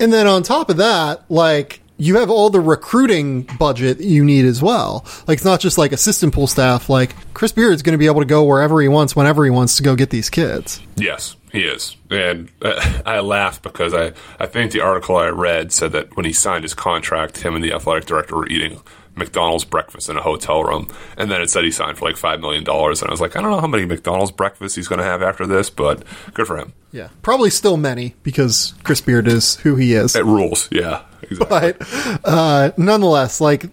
And 0.00 0.12
then 0.12 0.26
on 0.26 0.42
top 0.42 0.70
of 0.70 0.76
that, 0.78 1.24
like 1.28 1.80
you 1.96 2.18
have 2.18 2.30
all 2.30 2.50
the 2.50 2.60
recruiting 2.60 3.42
budget 3.58 4.00
you 4.00 4.24
need 4.24 4.44
as 4.44 4.60
well. 4.62 5.04
Like 5.26 5.36
it's 5.36 5.44
not 5.44 5.60
just 5.60 5.78
like 5.78 5.92
assistant 5.92 6.34
pool 6.34 6.46
staff. 6.46 6.88
Like 6.88 7.14
Chris 7.34 7.52
Beard's 7.52 7.82
going 7.82 7.92
to 7.92 7.98
be 7.98 8.06
able 8.06 8.20
to 8.20 8.26
go 8.26 8.44
wherever 8.44 8.80
he 8.80 8.88
wants, 8.88 9.14
whenever 9.14 9.44
he 9.44 9.50
wants 9.50 9.76
to 9.76 9.82
go 9.82 9.94
get 9.94 10.10
these 10.10 10.30
kids. 10.30 10.80
Yes, 10.96 11.36
he 11.52 11.62
is. 11.62 11.96
And 12.10 12.50
uh, 12.62 13.02
I 13.06 13.20
laugh 13.20 13.62
because 13.62 13.94
I, 13.94 14.12
I 14.38 14.46
think 14.46 14.72
the 14.72 14.80
article 14.80 15.16
I 15.16 15.28
read 15.28 15.72
said 15.72 15.92
that 15.92 16.16
when 16.16 16.26
he 16.26 16.32
signed 16.32 16.64
his 16.64 16.74
contract, 16.74 17.38
him 17.38 17.54
and 17.54 17.62
the 17.62 17.72
athletic 17.72 18.06
director 18.06 18.36
were 18.36 18.48
eating 18.48 18.80
McDonald's 19.16 19.64
breakfast 19.64 20.08
in 20.08 20.16
a 20.16 20.22
hotel 20.22 20.64
room. 20.64 20.88
And 21.16 21.30
then 21.30 21.40
it 21.40 21.50
said 21.50 21.64
he 21.64 21.70
signed 21.70 21.98
for 21.98 22.06
like 22.06 22.16
$5 22.16 22.40
million. 22.40 22.64
And 22.68 22.68
I 23.08 23.10
was 23.10 23.20
like, 23.20 23.36
I 23.36 23.42
don't 23.42 23.50
know 23.50 23.60
how 23.60 23.66
many 23.66 23.84
McDonald's 23.84 24.32
breakfasts 24.32 24.74
he's 24.74 24.88
going 24.88 24.98
to 24.98 25.04
have 25.04 25.22
after 25.22 25.46
this, 25.46 25.70
but 25.70 26.02
good 26.32 26.46
for 26.46 26.58
him. 26.58 26.72
Yeah, 26.92 27.08
probably 27.22 27.50
still 27.50 27.76
many 27.76 28.14
because 28.22 28.74
Chris 28.84 29.00
Beard 29.00 29.28
is 29.28 29.56
who 29.56 29.76
he 29.76 29.94
is. 29.94 30.14
It 30.14 30.24
rules. 30.24 30.68
Yeah, 30.70 31.02
exactly. 31.30 31.72
but 31.78 32.20
uh, 32.24 32.70
nonetheless, 32.76 33.40
like 33.40 33.66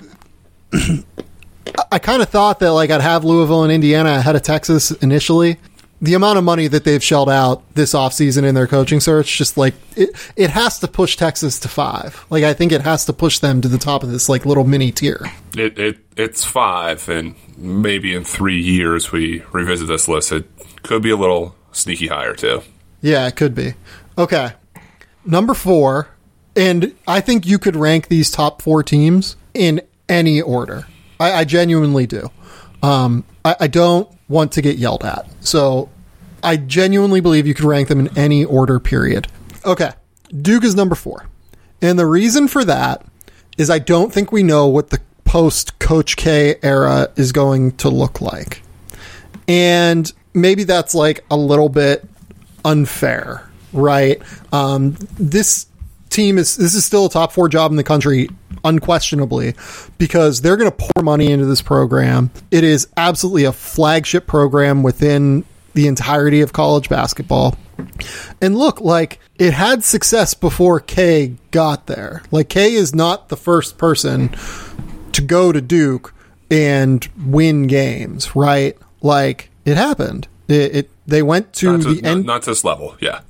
I 1.92 2.00
kind 2.00 2.22
of 2.22 2.30
thought 2.30 2.60
that 2.60 2.74
like 2.74 2.90
I'd 2.90 3.02
have 3.02 3.24
Louisville 3.24 3.64
and 3.64 3.72
Indiana 3.72 4.14
ahead 4.14 4.36
of 4.36 4.42
Texas 4.42 4.92
initially. 4.92 5.58
The 6.04 6.16
amount 6.16 6.40
of 6.40 6.44
money 6.44 6.68
that 6.68 6.84
they've 6.84 7.04
shelled 7.04 7.30
out 7.30 7.62
this 7.76 7.94
offseason 7.94 8.44
in 8.44 8.56
their 8.56 8.66
coaching 8.66 9.00
search, 9.00 9.38
just 9.38 9.56
like 9.56 9.76
it, 9.96 10.10
it 10.36 10.50
has 10.50 10.80
to 10.80 10.88
push 10.88 11.16
Texas 11.16 11.60
to 11.60 11.68
five. 11.68 12.26
Like 12.32 12.44
I 12.44 12.54
think 12.56 12.72
it 12.72 12.82
has 12.82 13.06
to 13.06 13.14
push 13.14 13.38
them 13.38 13.62
to 13.62 13.68
the 13.68 13.78
top 13.78 14.02
of 14.02 14.10
this 14.10 14.28
like 14.28 14.44
little 14.44 14.64
mini 14.64 14.92
tier. 14.92 15.20
It, 15.56 15.78
it 15.78 16.00
it's 16.18 16.44
five, 16.44 17.08
and 17.08 17.36
maybe 17.56 18.16
in 18.16 18.24
three 18.24 18.60
years 18.60 19.12
we 19.12 19.44
revisit 19.52 19.88
this 19.88 20.08
list. 20.08 20.32
It 20.32 20.46
could 20.82 21.04
be 21.04 21.12
a 21.12 21.18
little 21.18 21.56
sneaky 21.72 22.08
higher 22.08 22.34
too. 22.34 22.64
Yeah, 23.02 23.28
it 23.28 23.36
could 23.36 23.54
be. 23.54 23.74
Okay. 24.18 24.54
Number 25.24 25.54
four, 25.54 26.10
and 26.56 26.96
I 27.08 27.22
think 27.22 27.46
you 27.46 27.60
could 27.60 27.76
rank 27.76 28.08
these 28.08 28.30
top 28.30 28.62
four 28.62 28.84
teams 28.84 29.36
in 29.54 29.82
any 30.10 30.42
order. 30.42 30.88
I, 31.20 31.34
I 31.34 31.44
genuinely 31.46 32.08
do. 32.08 32.30
Um, 32.84 33.24
I, 33.46 33.56
I 33.62 33.68
don't 33.68 34.10
want 34.28 34.52
to 34.54 34.62
get 34.62 34.78
yelled 34.78 35.04
at. 35.04 35.28
So 35.42 35.90
I 36.44 36.58
genuinely 36.58 37.22
believe 37.22 37.48
you 37.48 37.54
could 37.54 37.66
rank 37.66 37.88
them 37.88 38.00
in 38.00 38.18
any 38.18 38.44
order, 38.44 38.80
period. 38.80 39.28
Okay. 39.66 39.92
Duke 40.42 40.64
is 40.64 40.76
number 40.76 40.96
four. 40.96 41.28
And 41.82 41.98
the 41.98 42.06
reason 42.06 42.48
for 42.48 42.64
that 42.66 43.06
is 43.58 43.70
I 43.70 43.80
don't 43.80 44.14
think 44.14 44.32
we 44.32 44.44
know 44.44 44.68
what 44.68 44.90
the 44.90 45.00
post 45.26 45.80
Coach 45.80 46.18
K 46.18 46.56
era 46.62 47.10
is 47.16 47.32
going 47.32 47.72
to 47.78 47.90
look 47.90 48.22
like. 48.22 48.62
And 49.48 50.12
maybe 50.34 50.64
that's 50.64 50.96
like 50.96 51.24
a 51.30 51.38
little 51.38 51.70
bit 51.70 52.08
unfair, 52.64 53.50
right? 53.74 54.22
Um, 54.52 54.96
this 55.18 55.68
team 56.12 56.38
is 56.38 56.56
this 56.56 56.76
is 56.76 56.86
still 56.86 57.08
a 57.08 57.10
top 57.10 57.32
four 57.32 57.50
job 57.50 57.72
in 57.72 57.78
the 57.78 57.84
country, 57.84 58.30
unquestionably, 58.64 59.56
because 59.98 60.42
they're 60.42 60.58
going 60.58 60.70
to 60.70 60.78
pour 60.78 61.04
money 61.04 61.32
into 61.32 61.46
this 61.46 61.62
program. 61.62 62.30
It 62.52 62.64
is 62.64 62.88
absolutely 62.98 63.46
a 63.46 63.52
flagship 63.52 64.28
program 64.28 64.84
within 64.84 65.46
the 65.74 65.88
entirety 65.88 66.42
of 66.42 66.54
college 66.54 66.90
basketball. 66.90 67.56
And 68.42 68.58
look, 68.58 68.82
like 68.82 69.20
it 69.40 69.54
had 69.54 69.84
success 69.84 70.34
before 70.34 70.80
K 70.80 71.36
got 71.52 71.88
there. 71.88 72.22
Like 72.30 72.50
K 72.50 72.74
is 72.74 72.94
not 72.94 73.30
the 73.30 73.38
first 73.38 73.78
person 73.78 74.30
to 75.14 75.22
go 75.22 75.52
to 75.52 75.62
Duke 75.62 76.14
and 76.52 77.08
win 77.26 77.68
games, 77.68 78.36
right? 78.36 78.78
Like 79.02 79.50
it 79.66 79.78
happened. 79.78 80.28
It, 80.48 80.76
it 80.76 80.90
they 81.08 81.22
went 81.24 81.54
to 81.54 81.72
Not 81.72 81.82
to, 81.84 81.94
the 81.96 82.02
not, 82.02 82.12
end. 82.12 82.26
not 82.26 82.42
to 82.44 82.52
this 82.52 82.64
level. 82.64 82.96
Yeah. 83.00 83.22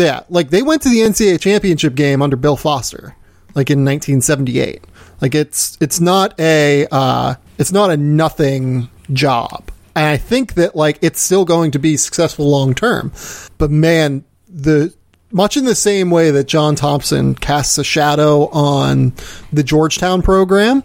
Yeah, 0.00 0.22
like 0.30 0.48
they 0.48 0.62
went 0.62 0.80
to 0.82 0.88
the 0.88 1.00
NCAA 1.00 1.38
championship 1.40 1.94
game 1.94 2.22
under 2.22 2.36
Bill 2.36 2.56
Foster, 2.56 3.14
like 3.54 3.68
in 3.68 3.84
1978. 3.84 4.82
Like 5.20 5.34
it's 5.34 5.76
it's 5.78 6.00
not 6.00 6.38
a 6.40 6.86
uh, 6.90 7.34
It's 7.58 7.70
not 7.70 7.90
a 7.90 7.98
nothing 7.98 8.88
job. 9.12 9.70
And 9.94 10.06
I 10.06 10.16
think 10.16 10.54
that 10.54 10.74
like 10.74 10.98
it's 11.02 11.20
still 11.20 11.44
going 11.44 11.72
to 11.72 11.78
be 11.78 11.98
successful 11.98 12.48
long 12.48 12.74
term. 12.74 13.12
But 13.58 13.70
man, 13.70 14.24
the 14.48 14.94
much 15.32 15.58
in 15.58 15.66
the 15.66 15.74
same 15.74 16.10
way 16.10 16.30
that 16.30 16.44
John 16.44 16.76
Thompson 16.76 17.34
casts 17.34 17.76
a 17.76 17.84
shadow 17.84 18.48
on 18.48 19.12
the 19.52 19.62
Georgetown 19.62 20.22
program, 20.22 20.82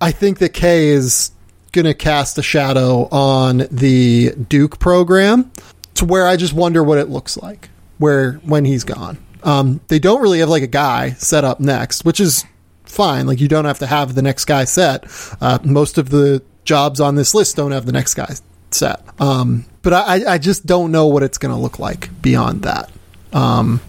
I 0.00 0.12
think 0.12 0.38
that 0.38 0.54
K 0.54 0.88
is 0.88 1.30
going 1.72 1.84
to 1.84 1.94
cast 1.94 2.38
a 2.38 2.42
shadow 2.42 3.06
on 3.10 3.66
the 3.70 4.32
Duke 4.48 4.78
program 4.78 5.52
to 5.94 6.06
where 6.06 6.26
I 6.26 6.36
just 6.36 6.54
wonder 6.54 6.82
what 6.82 6.96
it 6.96 7.10
looks 7.10 7.36
like 7.36 7.68
where 8.00 8.32
when 8.44 8.64
he's 8.64 8.82
gone. 8.82 9.18
Um, 9.42 9.80
they 9.88 9.98
don't 9.98 10.20
really 10.20 10.40
have 10.40 10.48
like 10.48 10.62
a 10.62 10.66
guy 10.66 11.10
set 11.12 11.44
up 11.44 11.60
next, 11.60 12.04
which 12.04 12.18
is 12.18 12.44
fine. 12.84 13.26
Like 13.26 13.40
you 13.40 13.46
don't 13.46 13.66
have 13.66 13.78
to 13.78 13.86
have 13.86 14.14
the 14.14 14.22
next 14.22 14.46
guy 14.46 14.64
set. 14.64 15.04
Uh, 15.40 15.58
most 15.62 15.98
of 15.98 16.10
the 16.10 16.42
jobs 16.64 17.00
on 17.00 17.14
this 17.14 17.34
list 17.34 17.56
don't 17.56 17.72
have 17.72 17.86
the 17.86 17.92
next 17.92 18.14
guy 18.14 18.34
set. 18.70 19.02
Um, 19.20 19.66
but 19.82 19.92
I, 19.92 20.34
I 20.34 20.38
just 20.38 20.66
don't 20.66 20.92
know 20.92 21.06
what 21.06 21.22
it's 21.22 21.38
going 21.38 21.54
to 21.54 21.60
look 21.60 21.78
like 21.78 22.10
beyond 22.22 22.62
that. 22.62 22.90
Um, 23.32 23.80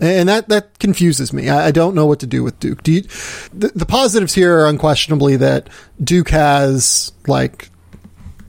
and 0.00 0.28
that 0.28 0.48
that 0.48 0.78
confuses 0.78 1.32
me. 1.32 1.48
I, 1.48 1.66
I, 1.66 1.70
don't 1.70 1.94
know 1.94 2.06
what 2.06 2.20
to 2.20 2.26
do 2.26 2.42
with 2.44 2.58
Duke. 2.60 2.82
Do 2.82 2.92
you, 2.92 3.02
the, 3.52 3.72
the 3.74 3.86
positives 3.86 4.34
here 4.34 4.58
are 4.58 4.66
unquestionably 4.66 5.36
that 5.36 5.68
Duke 6.02 6.30
has 6.30 7.12
like 7.26 7.68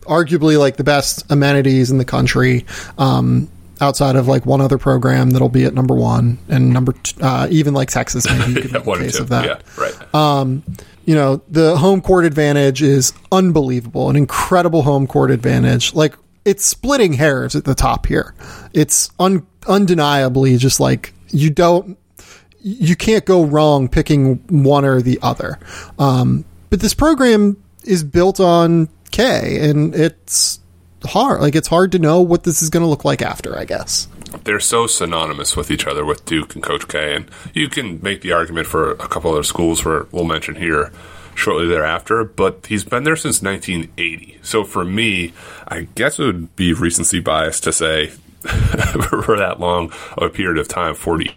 arguably 0.02 0.60
like 0.60 0.78
the 0.78 0.84
best 0.84 1.30
amenities 1.32 1.92
in 1.92 1.98
the 1.98 2.06
country. 2.06 2.66
Um, 2.98 3.50
outside 3.82 4.16
of 4.16 4.28
like 4.28 4.46
one 4.46 4.62
other 4.62 4.78
program 4.78 5.32
that'll 5.32 5.50
be 5.50 5.66
at 5.66 5.74
number 5.74 5.96
one 5.96 6.38
and 6.50 6.72
number 6.72 6.94
two, 6.94 7.22
uh, 7.22 7.48
even 7.50 7.74
like 7.74 7.90
Texas 7.90 8.26
maybe 8.26 8.70
yeah, 8.70 8.78
one 8.84 9.00
case 9.00 9.20
of 9.20 9.30
that. 9.30 9.46
Yeah, 9.46 9.60
right. 9.82 10.16
Um, 10.16 10.64
you 11.06 11.16
know, 11.16 11.42
the 11.48 11.78
home 11.78 12.02
court 12.02 12.26
advantage 12.26 12.82
is 12.82 13.14
unbelievable, 13.32 14.10
an 14.10 14.16
incredible 14.16 14.84
home 14.84 15.08
court 15.08 15.32
advantage. 15.32 15.94
Like 15.94 16.16
it's 16.46 16.66
splitting 16.66 17.14
hairs 17.14 17.56
at 17.56 17.66
the 17.66 17.76
top 17.76 18.06
here. 18.06 18.36
It's 18.74 19.10
un- 19.20 19.48
undeniably 19.68 20.58
just 20.58 20.80
like 20.80 21.14
you 21.30 21.50
don't 21.50 21.98
you 22.62 22.96
can't 22.96 23.26
go 23.26 23.44
wrong 23.46 23.88
picking 23.88 24.36
one 24.50 24.86
or 24.86 25.02
the 25.02 25.20
other. 25.22 25.60
Um, 25.98 26.46
but 26.70 26.82
this 26.82 26.94
program 26.94 27.62
is 27.86 28.04
built 28.04 28.40
on 28.40 28.90
K, 29.12 29.70
and 29.70 29.96
it's 29.96 30.60
hard. 31.06 31.42
Like 31.42 31.56
it's 31.56 31.68
hard 31.68 31.92
to 31.94 32.00
know 32.00 32.22
what 32.22 32.44
this 32.44 32.62
is 32.62 32.70
going 32.70 32.84
to 32.84 32.90
look 32.90 33.06
like 33.06 33.22
after. 33.22 33.58
I 33.58 33.66
guess 33.66 34.08
they're 34.44 34.60
so 34.60 34.88
synonymous 34.88 35.56
with 35.56 35.72
each 35.72 35.88
other 35.88 36.06
with 36.06 36.26
Duke 36.26 36.56
and 36.56 36.64
Coach 36.64 36.88
K, 36.88 37.16
and 37.16 37.30
you 37.54 37.68
can 37.70 38.02
make 38.02 38.22
the 38.22 38.32
argument 38.32 38.68
for 38.68 38.92
a 38.92 39.08
couple 39.08 39.32
other 39.32 39.44
schools 39.44 39.84
where 39.84 40.08
we'll 40.12 40.26
mention 40.26 40.56
here 40.56 40.92
shortly 41.36 41.68
thereafter. 41.68 42.24
But 42.24 42.66
he's 42.68 42.84
been 42.84 43.04
there 43.04 43.16
since 43.16 43.42
1980. 43.42 44.40
So 44.42 44.64
for 44.64 44.86
me, 44.86 45.34
I 45.68 45.88
guess 45.96 46.20
it 46.20 46.26
would 46.26 46.56
be 46.56 46.74
recency 46.74 47.20
bias 47.20 47.60
to 47.62 47.72
say 47.72 48.08
for 48.42 49.38
that 49.38 49.58
long 49.60 49.92
a 50.18 50.30
period 50.30 50.58
of 50.58 50.68
time, 50.68 50.96
40 50.96 51.36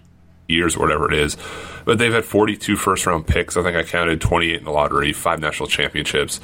years 0.53 0.77
or 0.77 0.81
whatever 0.81 1.13
it 1.13 1.19
is. 1.19 1.37
But 1.85 1.99
they've 1.99 2.13
had 2.13 2.25
42 2.25 2.77
first 2.77 3.07
round 3.07 3.27
picks. 3.27 3.57
I 3.57 3.63
think 3.63 3.77
I 3.77 3.83
counted 3.83 4.21
28 4.21 4.59
in 4.59 4.65
the 4.65 4.71
lottery, 4.71 5.13
five 5.13 5.41
national 5.41 5.69
championships. 5.69 6.41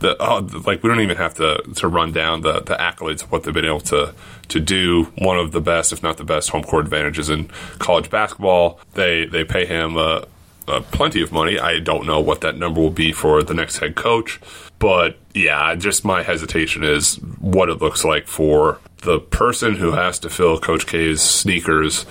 The, 0.00 0.16
oh, 0.18 0.48
like 0.66 0.82
we 0.82 0.88
don't 0.88 1.00
even 1.00 1.18
have 1.18 1.34
to 1.34 1.62
to 1.76 1.86
run 1.86 2.12
down 2.12 2.40
the, 2.40 2.60
the 2.60 2.74
accolades 2.74 3.22
of 3.22 3.30
what 3.30 3.44
they've 3.44 3.52
been 3.52 3.66
able 3.66 3.80
to 3.80 4.14
to 4.48 4.60
do. 4.60 5.04
One 5.18 5.38
of 5.38 5.52
the 5.52 5.60
best, 5.60 5.92
if 5.92 6.02
not 6.02 6.16
the 6.16 6.24
best, 6.24 6.48
home 6.48 6.64
court 6.64 6.86
advantages 6.86 7.28
in 7.28 7.50
college 7.78 8.08
basketball. 8.08 8.80
They 8.94 9.26
they 9.26 9.44
pay 9.44 9.66
him 9.66 9.98
uh, 9.98 10.22
uh, 10.66 10.80
plenty 10.90 11.20
of 11.20 11.32
money. 11.32 11.58
I 11.58 11.80
don't 11.80 12.06
know 12.06 12.18
what 12.20 12.40
that 12.40 12.56
number 12.56 12.80
will 12.80 12.90
be 12.90 13.12
for 13.12 13.42
the 13.42 13.52
next 13.52 13.78
head 13.78 13.94
coach, 13.94 14.40
but 14.78 15.18
yeah, 15.34 15.74
just 15.74 16.02
my 16.04 16.22
hesitation 16.22 16.82
is 16.82 17.16
what 17.38 17.68
it 17.68 17.82
looks 17.82 18.02
like 18.02 18.26
for 18.26 18.80
the 19.02 19.18
person 19.18 19.76
who 19.76 19.92
has 19.92 20.18
to 20.20 20.30
fill 20.30 20.58
Coach 20.58 20.86
K's 20.86 21.22
sneakers 21.22 22.04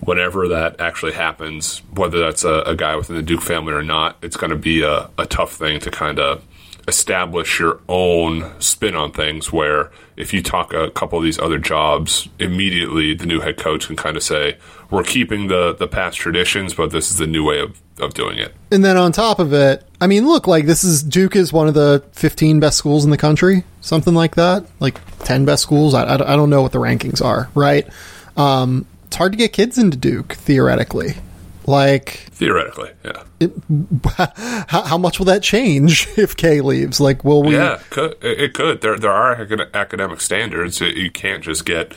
whenever 0.00 0.48
that 0.48 0.80
actually 0.80 1.12
happens, 1.12 1.82
whether 1.94 2.18
that's 2.18 2.44
a, 2.44 2.62
a 2.66 2.74
guy 2.74 2.96
within 2.96 3.16
the 3.16 3.22
Duke 3.22 3.42
family 3.42 3.72
or 3.72 3.82
not, 3.82 4.16
it's 4.22 4.36
going 4.36 4.50
to 4.50 4.56
be 4.56 4.82
a, 4.82 5.10
a 5.18 5.26
tough 5.26 5.54
thing 5.54 5.80
to 5.80 5.90
kind 5.90 6.18
of 6.18 6.44
establish 6.88 7.60
your 7.60 7.80
own 7.88 8.50
spin 8.60 8.96
on 8.96 9.12
things 9.12 9.52
where 9.52 9.90
if 10.16 10.32
you 10.32 10.42
talk 10.42 10.72
a 10.72 10.90
couple 10.90 11.18
of 11.18 11.24
these 11.24 11.38
other 11.38 11.58
jobs 11.58 12.28
immediately 12.38 13.14
the 13.14 13.26
new 13.26 13.40
head 13.40 13.56
coach 13.58 13.86
can 13.86 13.96
kind 13.96 14.16
of 14.16 14.22
say 14.22 14.56
we're 14.90 15.04
keeping 15.04 15.46
the 15.48 15.74
the 15.74 15.86
past 15.86 16.16
traditions 16.16 16.74
but 16.74 16.90
this 16.90 17.10
is 17.10 17.18
the 17.18 17.26
new 17.26 17.44
way 17.44 17.60
of, 17.60 17.80
of 18.00 18.14
doing 18.14 18.38
it. 18.38 18.54
And 18.72 18.84
then 18.84 18.96
on 18.96 19.12
top 19.12 19.38
of 19.38 19.52
it 19.52 19.86
i 20.00 20.06
mean 20.06 20.26
look 20.26 20.46
like 20.46 20.66
this 20.66 20.82
is 20.82 21.02
duke 21.02 21.36
is 21.36 21.52
one 21.52 21.68
of 21.68 21.74
the 21.74 22.02
15 22.12 22.58
best 22.60 22.78
schools 22.78 23.04
in 23.04 23.10
the 23.10 23.18
country 23.18 23.62
something 23.82 24.14
like 24.14 24.34
that 24.36 24.64
like 24.80 24.98
10 25.20 25.44
best 25.44 25.62
schools 25.62 25.94
i, 25.94 26.14
I, 26.14 26.16
don't 26.16 26.50
know 26.50 26.62
what 26.62 26.72
the 26.72 26.78
rankings 26.78 27.24
are 27.24 27.50
right? 27.54 27.86
Um, 28.36 28.86
it's 29.10 29.16
hard 29.16 29.32
to 29.32 29.36
get 29.36 29.52
kids 29.52 29.76
into 29.76 29.96
Duke 29.96 30.34
theoretically. 30.34 31.14
Like 31.66 32.10
theoretically, 32.30 32.92
yeah. 33.04 33.24
It, 33.40 33.52
how, 34.68 34.82
how, 34.82 34.98
much 34.98 35.18
will 35.18 35.26
that 35.26 35.42
change 35.42 36.06
if 36.16 36.36
K 36.36 36.60
leaves? 36.60 37.00
Like, 37.00 37.24
will 37.24 37.42
we? 37.42 37.56
Yeah, 37.56 37.74
it 37.74 37.90
could. 37.90 38.16
It 38.22 38.54
could. 38.54 38.82
There, 38.82 38.96
there 38.96 39.10
are 39.10 39.34
academic 39.74 40.20
standards. 40.20 40.80
You 40.80 41.10
can't 41.10 41.42
just 41.42 41.66
get 41.66 41.92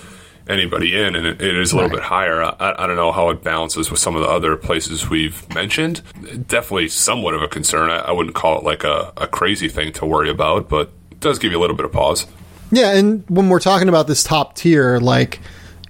anybody 0.49 0.99
in, 0.99 1.15
and 1.15 1.27
it, 1.27 1.39
it 1.39 1.55
is 1.55 1.71
a 1.71 1.75
little 1.75 1.91
right. 1.91 1.97
bit 1.97 2.03
higher. 2.03 2.41
I, 2.41 2.73
I, 2.79 2.87
don't 2.87 2.95
know 2.95 3.11
how 3.11 3.29
it 3.29 3.43
balances 3.43 3.91
with 3.91 3.99
some 3.99 4.15
of 4.15 4.23
the 4.23 4.27
other 4.27 4.55
places 4.55 5.07
we've 5.07 5.47
mentioned. 5.53 6.01
Definitely 6.47 6.87
somewhat 6.87 7.35
of 7.35 7.43
a 7.43 7.47
concern. 7.47 7.91
I, 7.91 7.99
I 7.99 8.11
wouldn't 8.11 8.35
call 8.35 8.57
it 8.57 8.63
like 8.63 8.83
a, 8.83 9.13
a 9.17 9.27
crazy 9.27 9.69
thing 9.69 9.93
to 9.93 10.05
worry 10.07 10.31
about, 10.31 10.67
but 10.67 10.91
it 11.11 11.19
does 11.19 11.37
give 11.37 11.51
you 11.51 11.59
a 11.59 11.61
little 11.61 11.75
bit 11.75 11.85
of 11.85 11.91
pause. 11.91 12.25
Yeah, 12.71 12.95
and 12.95 13.23
when 13.29 13.49
we're 13.49 13.59
talking 13.59 13.87
about 13.87 14.07
this 14.07 14.23
top 14.23 14.55
tier, 14.55 14.97
like 14.97 15.39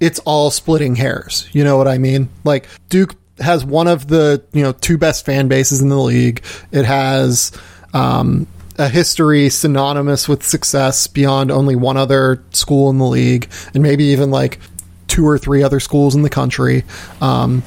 it's 0.04 0.20
all 0.20 0.51
splitting 0.51 0.95
hairs. 0.95 1.47
You 1.54 1.64
know 1.64 1.78
what 1.78 1.88
I 1.88 1.97
mean? 1.97 2.28
Like 2.43 2.68
Duke 2.89 3.16
has 3.39 3.64
one 3.64 3.88
of 3.88 4.08
the 4.08 4.43
you 4.51 4.62
know 4.62 4.74
two 4.74 4.97
best 4.97 5.26
fan 5.26 5.47
bases 5.47 5.82
in 5.82 5.88
the 5.88 5.97
league. 5.97 6.43
It 6.74 6.84
has 6.84 7.54
um, 7.93 8.45
a 8.78 8.89
history 8.89 9.49
synonymous 9.49 10.28
with 10.28 10.43
success 10.43 11.08
beyond 11.08 11.51
only 11.51 11.78
one 11.78 11.95
other 11.95 12.43
school 12.51 12.89
in 12.89 12.97
the 12.97 13.06
league, 13.06 13.49
and 13.74 13.82
maybe 13.82 14.04
even 14.06 14.30
like 14.30 14.60
two 15.08 15.26
or 15.26 15.38
three 15.38 15.64
other 15.64 15.80
schools 15.80 16.16
in 16.16 16.22
the 16.22 16.30
country. 16.30 16.84
Um, 17.22 17.64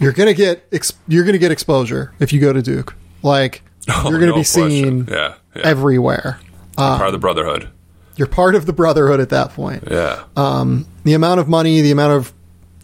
you're 0.00 0.12
gonna 0.12 0.34
get 0.34 0.66
ex- 0.72 0.92
you're 1.06 1.24
gonna 1.24 1.38
get 1.38 1.52
exposure 1.52 2.12
if 2.18 2.32
you 2.32 2.40
go 2.40 2.52
to 2.52 2.60
Duke. 2.60 2.96
Like 3.22 3.62
oh, 3.88 4.10
you're 4.10 4.18
gonna 4.18 4.32
no 4.32 4.38
be 4.38 4.42
seen 4.44 5.06
yeah, 5.06 5.34
yeah. 5.54 5.62
everywhere. 5.62 6.40
part 6.76 7.06
of 7.06 7.12
the 7.12 7.18
brotherhood. 7.18 7.70
You're 8.18 8.28
part 8.28 8.54
of 8.54 8.66
the 8.66 8.72
brotherhood 8.72 9.20
at 9.20 9.30
that 9.30 9.50
point. 9.50 9.84
Yeah. 9.90 10.24
Um, 10.36 10.86
the 11.04 11.14
amount 11.14 11.40
of 11.40 11.48
money, 11.48 11.80
the 11.80 11.92
amount 11.92 12.12
of 12.14 12.32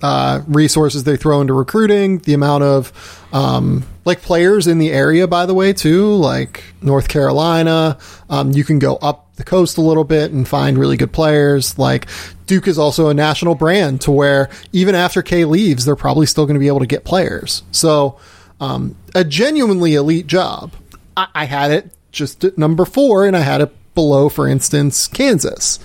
uh, 0.01 0.43
resources 0.47 1.05
they 1.05 1.17
throw 1.17 1.41
into 1.41 1.55
recruiting, 1.55 2.19
the 2.19 2.35
amount 2.35 2.63
of 2.63 3.27
um, 3.33 3.85
like 4.05 4.23
players 4.23 4.67
in 4.67 4.79
the 4.79 4.93
area, 4.93 5.27
by 5.27 5.47
the 5.47 5.55
way, 5.55 5.73
too, 5.73 6.15
like 6.15 6.63
North 6.83 7.09
Carolina. 7.09 7.99
Um, 8.31 8.53
you 8.53 8.65
can 8.65 8.79
go 8.79 8.97
up 8.97 9.35
the 9.37 9.45
coast 9.45 9.79
a 9.79 9.81
little 9.81 10.05
bit 10.05 10.31
and 10.31 10.47
find 10.47 10.79
really 10.79 10.97
good 10.97 11.13
players. 11.13 11.79
Like 11.79 12.07
Duke 12.47 12.69
is 12.69 12.79
also 12.79 13.09
a 13.09 13.15
national 13.15 13.55
brand 13.55 14.03
to 14.03 14.13
where 14.13 14.51
even 14.73 14.95
after 14.95 15.23
K 15.23 15.45
leaves, 15.45 15.85
they're 15.85 15.97
probably 15.97 16.27
still 16.27 16.45
going 16.45 16.55
to 16.55 16.61
be 16.61 16.69
able 16.69 16.81
to 16.81 16.87
get 16.87 17.05
players. 17.05 17.63
So 17.73 18.19
um, 18.61 18.97
a 19.15 19.25
genuinely 19.25 19.95
elite 19.95 20.27
job. 20.27 20.73
I-, 21.17 21.29
I 21.35 21.45
had 21.47 21.71
it 21.71 21.91
just 22.13 22.45
at 22.45 22.57
number 22.57 22.85
four, 22.85 23.27
and 23.27 23.37
I 23.37 23.41
had 23.41 23.61
it 23.63 23.75
below, 23.95 24.29
for 24.29 24.49
instance, 24.49 25.07
Kansas 25.07 25.79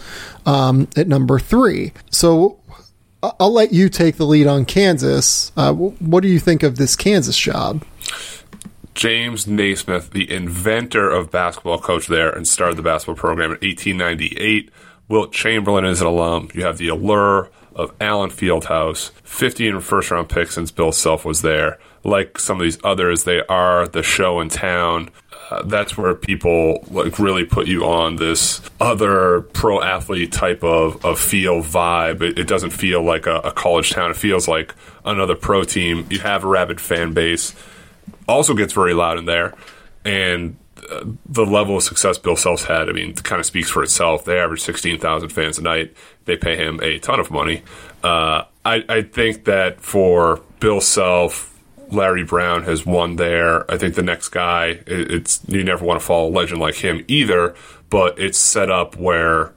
um, 0.45 0.88
at 0.95 1.07
number 1.07 1.39
three. 1.39 1.93
So 2.12 2.60
I'll 3.22 3.53
let 3.53 3.74
you 3.74 3.89
take 3.89 4.16
the 4.16 4.26
lead 4.26 4.47
on 4.47 4.66
Kansas. 4.66 5.51
Uh, 5.57 5.74
what 5.74 6.22
do 6.22 6.30
you 6.30 6.39
think 6.39 6.64
of 6.64 6.78
this 6.78 6.95
Kansas 6.95 7.38
job? 7.38 7.84
James 8.95 9.47
Naismith, 9.47 10.12
the 10.12 10.30
inventor 10.30 11.10
of 11.10 11.32
basketball 11.32 11.80
coach 11.80 12.07
there 12.07 12.30
and 12.30 12.47
started 12.47 12.78
the 12.78 12.84
basketball 12.84 13.16
program 13.16 13.51
in 13.51 13.57
1898. 13.62 14.70
Wilt 15.07 15.32
Chamberlain 15.32 15.86
is 15.86 16.01
an 16.01 16.07
alum. 16.07 16.49
You 16.53 16.64
have 16.64 16.78
the 16.78 16.89
allure 16.89 17.49
of 17.76 17.93
Allen 18.01 18.30
Fieldhouse, 18.30 19.12
15 19.24 19.80
first 19.80 20.12
round 20.12 20.28
picks 20.28 20.55
since 20.55 20.72
Bill 20.72 20.91
Self 20.91 21.24
was 21.24 21.41
there. 21.41 21.80
Like 22.03 22.38
some 22.38 22.57
of 22.57 22.64
these 22.64 22.78
others, 22.84 23.24
they 23.24 23.41
are 23.47 23.88
the 23.88 24.03
show 24.03 24.39
in 24.41 24.49
town. 24.49 25.12
That's 25.65 25.97
where 25.97 26.13
people 26.13 26.85
like 26.91 27.17
really 27.17 27.43
put 27.43 27.67
you 27.67 27.85
on 27.85 28.17
this 28.17 28.61
other 28.79 29.41
pro 29.41 29.81
athlete 29.81 30.31
type 30.31 30.63
of, 30.63 31.03
of 31.03 31.19
feel 31.19 31.63
vibe. 31.63 32.21
It, 32.21 32.39
it 32.39 32.47
doesn't 32.47 32.69
feel 32.71 33.03
like 33.03 33.25
a, 33.25 33.37
a, 33.37 33.51
college 33.51 33.91
town. 33.91 34.11
It 34.11 34.17
feels 34.17 34.47
like 34.47 34.75
another 35.03 35.35
pro 35.35 35.63
team. 35.63 36.05
You 36.09 36.19
have 36.19 36.43
a 36.43 36.47
rabid 36.47 36.79
fan 36.79 37.13
base. 37.13 37.55
Also 38.27 38.53
gets 38.53 38.73
very 38.73 38.93
loud 38.93 39.17
in 39.17 39.25
there, 39.25 39.55
and 40.05 40.55
uh, 40.89 41.05
the 41.25 41.45
level 41.45 41.77
of 41.77 41.83
success 41.83 42.17
Bill 42.17 42.35
Self's 42.35 42.63
had, 42.63 42.89
I 42.89 42.91
mean, 42.91 43.13
kind 43.15 43.39
of 43.39 43.45
speaks 43.45 43.69
for 43.69 43.81
itself. 43.81 44.25
They 44.25 44.37
average 44.37 44.61
sixteen 44.61 44.99
thousand 44.99 45.29
fans 45.29 45.57
a 45.57 45.63
night. 45.63 45.93
They 46.25 46.37
pay 46.37 46.55
him 46.55 46.79
a 46.81 46.99
ton 46.99 47.19
of 47.19 47.31
money. 47.31 47.63
Uh, 48.03 48.43
I, 48.63 48.83
I 48.87 49.01
think 49.01 49.45
that 49.45 49.81
for 49.81 50.41
Bill 50.59 50.79
Self 50.79 51.59
Larry 51.91 52.23
Brown 52.23 52.63
has 52.63 52.85
won 52.85 53.15
there. 53.15 53.69
I 53.71 53.77
think 53.77 53.95
the 53.95 54.03
next 54.03 54.29
guy, 54.29 54.81
it, 54.85 55.11
it's 55.11 55.41
you 55.47 55.63
never 55.63 55.85
want 55.85 55.99
to 55.99 56.05
follow 56.05 56.29
a 56.29 56.31
legend 56.31 56.59
like 56.59 56.75
him 56.75 57.03
either, 57.07 57.55
but 57.89 58.19
it's 58.19 58.37
set 58.37 58.69
up 58.69 58.95
where 58.97 59.53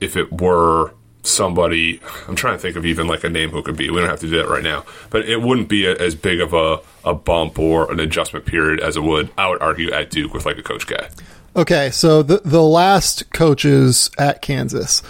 if 0.00 0.16
it 0.16 0.40
were 0.40 0.94
somebody, 1.22 2.00
I'm 2.28 2.34
trying 2.34 2.54
to 2.54 2.58
think 2.58 2.76
of 2.76 2.84
even 2.84 3.06
like 3.06 3.24
a 3.24 3.28
name 3.28 3.50
who 3.50 3.62
could 3.62 3.76
be. 3.76 3.90
We 3.90 4.00
don't 4.00 4.08
have 4.08 4.20
to 4.20 4.28
do 4.28 4.38
that 4.38 4.48
right 4.48 4.62
now, 4.62 4.84
but 5.10 5.28
it 5.28 5.40
wouldn't 5.42 5.68
be 5.68 5.86
a, 5.86 5.94
as 5.94 6.14
big 6.14 6.40
of 6.40 6.52
a, 6.52 6.80
a 7.04 7.14
bump 7.14 7.58
or 7.58 7.90
an 7.90 8.00
adjustment 8.00 8.46
period 8.46 8.80
as 8.80 8.96
it 8.96 9.02
would, 9.02 9.30
I 9.38 9.48
would 9.48 9.62
argue, 9.62 9.90
at 9.92 10.10
Duke 10.10 10.34
with 10.34 10.46
like 10.46 10.58
a 10.58 10.62
coach 10.62 10.86
guy. 10.86 11.08
Okay, 11.54 11.90
so 11.90 12.22
the 12.22 12.40
the 12.44 12.62
last 12.62 13.30
coaches 13.32 14.10
at 14.18 14.40
Kansas, 14.40 15.02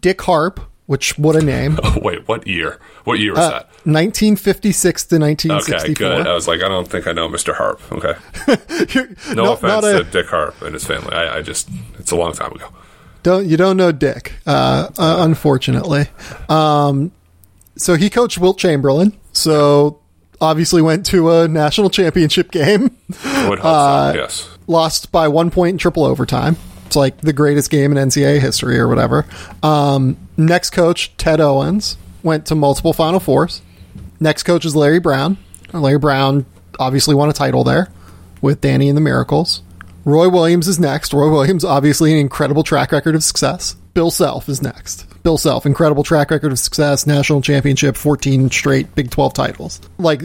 Dick 0.00 0.20
Harp, 0.20 0.60
which 0.84 1.18
what 1.18 1.34
a 1.34 1.40
name. 1.40 1.78
Oh, 1.82 1.98
wait, 2.02 2.28
what 2.28 2.46
year? 2.46 2.78
What 3.08 3.18
year 3.18 3.32
was 3.32 3.40
Uh, 3.40 3.50
that? 3.50 3.64
1956 3.84 5.04
to 5.06 5.18
1964. 5.18 5.80
Okay, 5.80 5.94
good. 5.94 6.26
I 6.26 6.34
was 6.34 6.46
like, 6.46 6.62
I 6.62 6.68
don't 6.68 6.86
think 6.86 7.06
I 7.06 7.12
know 7.12 7.28
Mr. 7.28 7.54
Harp. 7.54 7.80
Okay. 7.92 8.14
No, 9.34 9.44
No, 9.44 9.52
offense 9.54 9.62
not 9.82 9.84
a- 9.84 10.04
to 10.04 10.10
Dick 10.10 10.26
Harp 10.28 10.60
and 10.62 10.74
his 10.74 10.84
family. 10.84 11.12
I, 11.14 11.38
I 11.38 11.42
just, 11.42 11.68
it's 11.98 12.10
a 12.10 12.16
long 12.16 12.32
time 12.32 12.52
ago. 12.52 12.68
Don't 13.22 13.46
you 13.46 13.56
don't 13.56 13.76
know 13.76 13.90
Dick? 13.92 14.34
Uh, 14.46 14.88
uh, 14.98 15.16
unfortunately, 15.20 16.06
um, 16.48 17.10
so 17.76 17.94
he 17.96 18.08
coached 18.10 18.38
Wilt 18.38 18.58
Chamberlain. 18.58 19.12
So 19.32 19.98
obviously 20.40 20.80
went 20.82 21.04
to 21.06 21.30
a 21.30 21.48
national 21.48 21.90
championship 21.90 22.50
game, 22.50 22.96
Uh, 23.24 24.12
so, 24.12 24.18
yes. 24.18 24.48
lost 24.66 25.10
by 25.12 25.26
one 25.28 25.50
point 25.50 25.72
in 25.74 25.78
triple 25.78 26.04
overtime. 26.04 26.56
It's 26.86 26.96
like 26.96 27.20
the 27.20 27.32
greatest 27.32 27.70
game 27.70 27.90
in 27.96 27.98
NCAA 28.08 28.40
history 28.40 28.78
or 28.78 28.86
whatever. 28.88 29.26
Um, 29.62 30.16
next 30.36 30.70
coach 30.70 31.14
Ted 31.16 31.40
Owens 31.40 31.96
went 32.22 32.46
to 32.46 32.54
multiple 32.54 32.92
Final 32.92 33.20
Fours. 33.20 33.62
Next 34.20 34.42
coach 34.42 34.64
is 34.64 34.74
Larry 34.74 35.00
Brown. 35.00 35.38
Larry 35.72 35.98
Brown 35.98 36.46
obviously 36.78 37.14
won 37.14 37.28
a 37.28 37.32
title 37.32 37.64
there 37.64 37.88
with 38.40 38.60
Danny 38.60 38.88
and 38.88 38.96
the 38.96 39.00
Miracles. 39.00 39.62
Roy 40.04 40.28
Williams 40.28 40.68
is 40.68 40.78
next. 40.78 41.12
Roy 41.12 41.30
Williams, 41.30 41.64
obviously, 41.64 42.12
an 42.12 42.18
incredible 42.18 42.62
track 42.62 42.92
record 42.92 43.14
of 43.14 43.22
success. 43.22 43.74
Bill 43.94 44.10
Self 44.10 44.48
is 44.48 44.62
next. 44.62 45.06
Bill 45.22 45.36
Self, 45.36 45.66
incredible 45.66 46.02
track 46.02 46.30
record 46.30 46.52
of 46.52 46.58
success, 46.58 47.06
national 47.06 47.42
championship, 47.42 47.96
14 47.96 48.50
straight 48.50 48.94
Big 48.94 49.10
12 49.10 49.34
titles. 49.34 49.80
Like, 49.98 50.22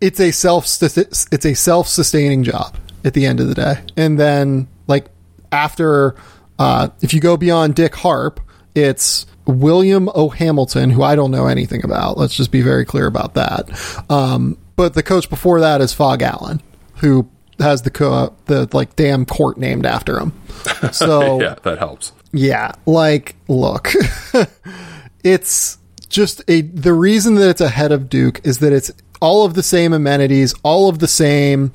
it's 0.00 0.20
a 0.20 0.30
self 0.30 0.66
it's 0.80 1.44
a 1.44 1.54
self 1.54 1.88
sustaining 1.88 2.44
job 2.44 2.76
at 3.04 3.14
the 3.14 3.26
end 3.26 3.40
of 3.40 3.48
the 3.48 3.54
day. 3.54 3.82
And 3.96 4.18
then, 4.18 4.68
like, 4.86 5.06
after, 5.50 6.14
uh, 6.58 6.88
if 7.00 7.14
you 7.14 7.20
go 7.20 7.36
beyond 7.36 7.74
Dick 7.74 7.96
Harp, 7.96 8.38
it's 8.74 9.26
William 9.48 10.08
O. 10.14 10.28
Hamilton, 10.28 10.90
who 10.90 11.02
I 11.02 11.16
don't 11.16 11.30
know 11.32 11.46
anything 11.46 11.82
about. 11.84 12.16
Let's 12.18 12.36
just 12.36 12.52
be 12.52 12.60
very 12.60 12.84
clear 12.84 13.06
about 13.06 13.34
that. 13.34 13.68
Um, 14.10 14.56
but 14.76 14.94
the 14.94 15.02
coach 15.02 15.28
before 15.30 15.60
that 15.60 15.80
is 15.80 15.92
Phog 15.92 16.22
Allen, 16.22 16.60
who 16.96 17.28
has 17.58 17.82
the 17.82 17.90
co- 17.90 18.36
the 18.44 18.68
like 18.72 18.94
damn 18.94 19.24
court 19.26 19.58
named 19.58 19.86
after 19.86 20.20
him. 20.20 20.32
So 20.92 21.40
yeah, 21.40 21.54
that 21.62 21.78
helps. 21.78 22.12
yeah, 22.32 22.72
like 22.86 23.34
look, 23.48 23.90
it's 25.24 25.78
just 26.08 26.42
a 26.48 26.60
the 26.62 26.92
reason 26.92 27.34
that 27.36 27.48
it's 27.50 27.60
ahead 27.60 27.90
of 27.92 28.08
Duke 28.08 28.40
is 28.44 28.58
that 28.58 28.72
it's 28.72 28.90
all 29.20 29.44
of 29.44 29.54
the 29.54 29.62
same 29.62 29.92
amenities, 29.92 30.54
all 30.62 30.88
of 30.88 30.98
the 31.00 31.08
same 31.08 31.72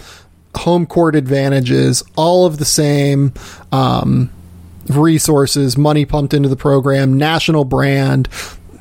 home 0.56 0.86
court 0.86 1.16
advantages, 1.16 2.04
all 2.16 2.46
of 2.46 2.58
the 2.58 2.66
same 2.66 3.34
um, 3.72 4.30
resources, 4.90 5.78
money 5.78 6.06
pumped 6.06 6.34
into 6.34 6.50
the 6.50 6.56
program, 6.56 7.18
national 7.18 7.66
brand. 7.66 8.28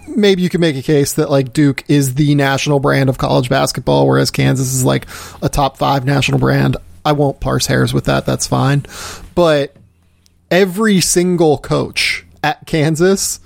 Maybe 0.08 0.42
you 0.42 0.48
could 0.50 0.60
make 0.60 0.76
a 0.76 0.82
case 0.82 1.14
that 1.14 1.30
like 1.30 1.52
Duke 1.52 1.84
is 1.88 2.14
the 2.14 2.34
national 2.34 2.80
brand 2.80 3.08
of 3.08 3.18
college 3.18 3.48
basketball, 3.48 4.06
whereas 4.06 4.30
Kansas 4.30 4.74
is 4.74 4.84
like 4.84 5.06
a 5.42 5.48
top 5.48 5.76
five 5.78 6.04
national 6.04 6.38
brand. 6.38 6.76
I 7.04 7.12
won't 7.12 7.40
parse 7.40 7.66
hairs 7.66 7.92
with 7.94 8.04
that. 8.04 8.26
That's 8.26 8.46
fine. 8.46 8.84
But 9.34 9.74
every 10.50 11.00
single 11.00 11.58
coach 11.58 12.24
at 12.44 12.66
Kansas 12.66 13.40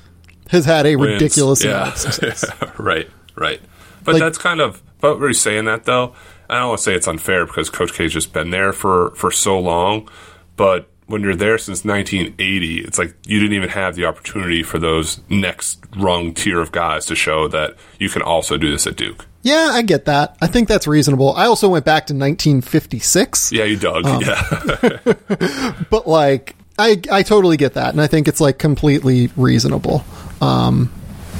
has 0.50 0.64
had 0.64 0.86
a 0.86 0.96
Wins. 0.96 1.12
ridiculous 1.14 1.64
yeah. 1.64 1.70
amount 1.82 1.88
of 1.94 1.98
success. 1.98 2.44
right, 2.78 3.08
right. 3.36 3.60
But 4.04 4.14
Like- 4.14 4.22
that's 4.22 4.38
kind 4.38 4.60
of, 4.60 4.82
but 5.00 5.20
we're 5.20 5.32
saying 5.32 5.64
that 5.66 5.84
though. 5.84 6.14
I 6.48 6.58
don't 6.60 6.68
want 6.68 6.78
to 6.78 6.84
say 6.84 6.94
it's 6.94 7.08
unfair 7.08 7.44
because 7.44 7.70
Coach 7.70 7.92
K's 7.92 8.12
just 8.12 8.32
been 8.32 8.50
there 8.50 8.72
for, 8.72 9.10
for 9.16 9.32
so 9.32 9.58
long. 9.58 10.08
But 10.56 10.88
when 11.06 11.22
you're 11.22 11.36
there 11.36 11.56
since 11.58 11.84
1980, 11.84 12.80
it's 12.80 12.98
like 12.98 13.14
you 13.26 13.38
didn't 13.38 13.54
even 13.54 13.68
have 13.68 13.94
the 13.94 14.04
opportunity 14.06 14.62
for 14.62 14.78
those 14.78 15.20
next 15.28 15.78
rung 15.96 16.34
tier 16.34 16.60
of 16.60 16.72
guys 16.72 17.06
to 17.06 17.14
show 17.14 17.48
that 17.48 17.76
you 17.98 18.08
can 18.08 18.22
also 18.22 18.56
do 18.56 18.70
this 18.70 18.86
at 18.86 18.96
Duke. 18.96 19.26
Yeah, 19.42 19.70
I 19.72 19.82
get 19.82 20.06
that. 20.06 20.36
I 20.42 20.48
think 20.48 20.66
that's 20.66 20.88
reasonable. 20.88 21.32
I 21.34 21.46
also 21.46 21.68
went 21.68 21.84
back 21.84 22.06
to 22.08 22.14
1956, 22.14 23.52
Yeah, 23.52 23.64
you 23.64 23.76
dug. 23.76 24.04
Um, 24.04 24.20
yeah. 24.20 25.74
but 25.90 26.08
like 26.08 26.56
I 26.78 27.00
I 27.10 27.22
totally 27.22 27.56
get 27.56 27.74
that, 27.74 27.90
and 27.90 28.00
I 28.00 28.08
think 28.08 28.26
it's 28.26 28.40
like 28.40 28.58
completely 28.58 29.30
reasonable 29.36 30.04
um, 30.40 30.92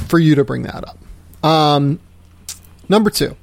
for 0.07 0.19
you 0.19 0.35
to 0.35 0.45
bring 0.45 0.63
that 0.63 0.85
up. 0.87 0.97
Um, 1.47 1.99
number 2.87 3.09
two, 3.09 3.35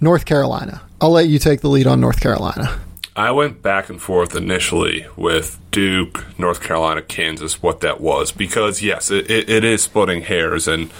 North 0.00 0.24
Carolina. 0.24 0.82
I'll 1.00 1.10
let 1.10 1.26
you 1.28 1.38
take 1.38 1.60
the 1.60 1.68
lead 1.68 1.86
on 1.86 2.00
North 2.00 2.20
Carolina. 2.20 2.78
I 3.16 3.32
went 3.32 3.60
back 3.60 3.90
and 3.90 4.00
forth 4.00 4.36
initially 4.36 5.06
with 5.16 5.58
Duke, 5.70 6.26
North 6.38 6.62
Carolina, 6.62 7.02
Kansas, 7.02 7.62
what 7.62 7.80
that 7.80 8.00
was, 8.00 8.30
because 8.30 8.82
yes, 8.82 9.10
it, 9.10 9.30
it, 9.30 9.50
it 9.50 9.64
is 9.64 9.82
splitting 9.82 10.22
hairs. 10.22 10.68
And 10.68 10.90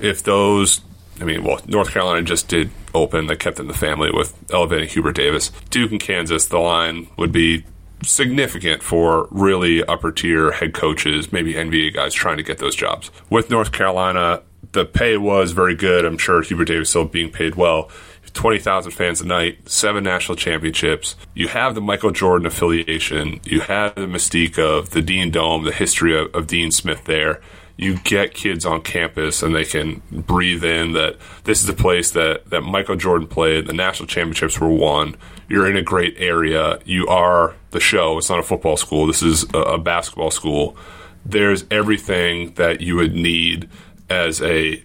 if 0.00 0.22
those, 0.22 0.80
I 1.20 1.24
mean, 1.24 1.44
well, 1.44 1.60
North 1.66 1.90
Carolina 1.90 2.22
just 2.22 2.48
did 2.48 2.70
open, 2.94 3.26
they 3.26 3.36
kept 3.36 3.60
in 3.60 3.68
the 3.68 3.74
family 3.74 4.10
with 4.10 4.34
elevating 4.52 4.88
Hubert 4.88 5.16
Davis. 5.16 5.52
Duke 5.68 5.90
and 5.92 6.00
Kansas, 6.00 6.46
the 6.46 6.58
line 6.58 7.08
would 7.18 7.32
be 7.32 7.64
significant 8.02 8.82
for 8.82 9.28
really 9.30 9.84
upper 9.84 10.10
tier 10.10 10.52
head 10.52 10.72
coaches, 10.72 11.30
maybe 11.30 11.54
NBA 11.54 11.94
guys 11.94 12.14
trying 12.14 12.38
to 12.38 12.42
get 12.42 12.58
those 12.58 12.74
jobs. 12.74 13.10
With 13.28 13.50
North 13.50 13.72
Carolina, 13.72 14.42
the 14.72 14.84
pay 14.84 15.16
was 15.16 15.52
very 15.52 15.74
good. 15.74 16.04
I'm 16.04 16.18
sure 16.18 16.42
Hubert 16.42 16.66
Davis 16.66 16.90
still 16.90 17.04
being 17.04 17.30
paid 17.30 17.54
well. 17.54 17.90
20,000 18.32 18.92
fans 18.92 19.20
a 19.20 19.26
night, 19.26 19.68
seven 19.68 20.04
national 20.04 20.36
championships. 20.36 21.16
You 21.34 21.48
have 21.48 21.74
the 21.74 21.80
Michael 21.80 22.10
Jordan 22.10 22.46
affiliation. 22.46 23.40
You 23.44 23.60
have 23.60 23.94
the 23.94 24.02
mystique 24.02 24.58
of 24.58 24.90
the 24.90 25.02
Dean 25.02 25.30
Dome, 25.30 25.64
the 25.64 25.72
history 25.72 26.18
of, 26.18 26.34
of 26.34 26.46
Dean 26.46 26.70
Smith 26.70 27.04
there. 27.04 27.40
You 27.76 27.96
get 27.98 28.34
kids 28.34 28.66
on 28.66 28.82
campus 28.82 29.42
and 29.42 29.54
they 29.54 29.64
can 29.64 30.02
breathe 30.10 30.64
in 30.64 30.92
that 30.92 31.16
this 31.44 31.60
is 31.60 31.66
the 31.66 31.72
place 31.72 32.10
that, 32.10 32.50
that 32.50 32.60
Michael 32.60 32.96
Jordan 32.96 33.26
played. 33.26 33.66
The 33.66 33.72
national 33.72 34.06
championships 34.06 34.60
were 34.60 34.68
won. 34.68 35.16
You're 35.48 35.68
in 35.68 35.76
a 35.76 35.82
great 35.82 36.14
area. 36.18 36.78
You 36.84 37.08
are 37.08 37.54
the 37.70 37.80
show. 37.80 38.18
It's 38.18 38.28
not 38.28 38.38
a 38.38 38.42
football 38.42 38.76
school. 38.76 39.06
This 39.06 39.22
is 39.22 39.44
a, 39.54 39.58
a 39.58 39.78
basketball 39.78 40.30
school. 40.30 40.76
There's 41.24 41.64
everything 41.70 42.52
that 42.54 42.80
you 42.80 42.96
would 42.96 43.14
need 43.14 43.68
as 44.10 44.42
a 44.42 44.84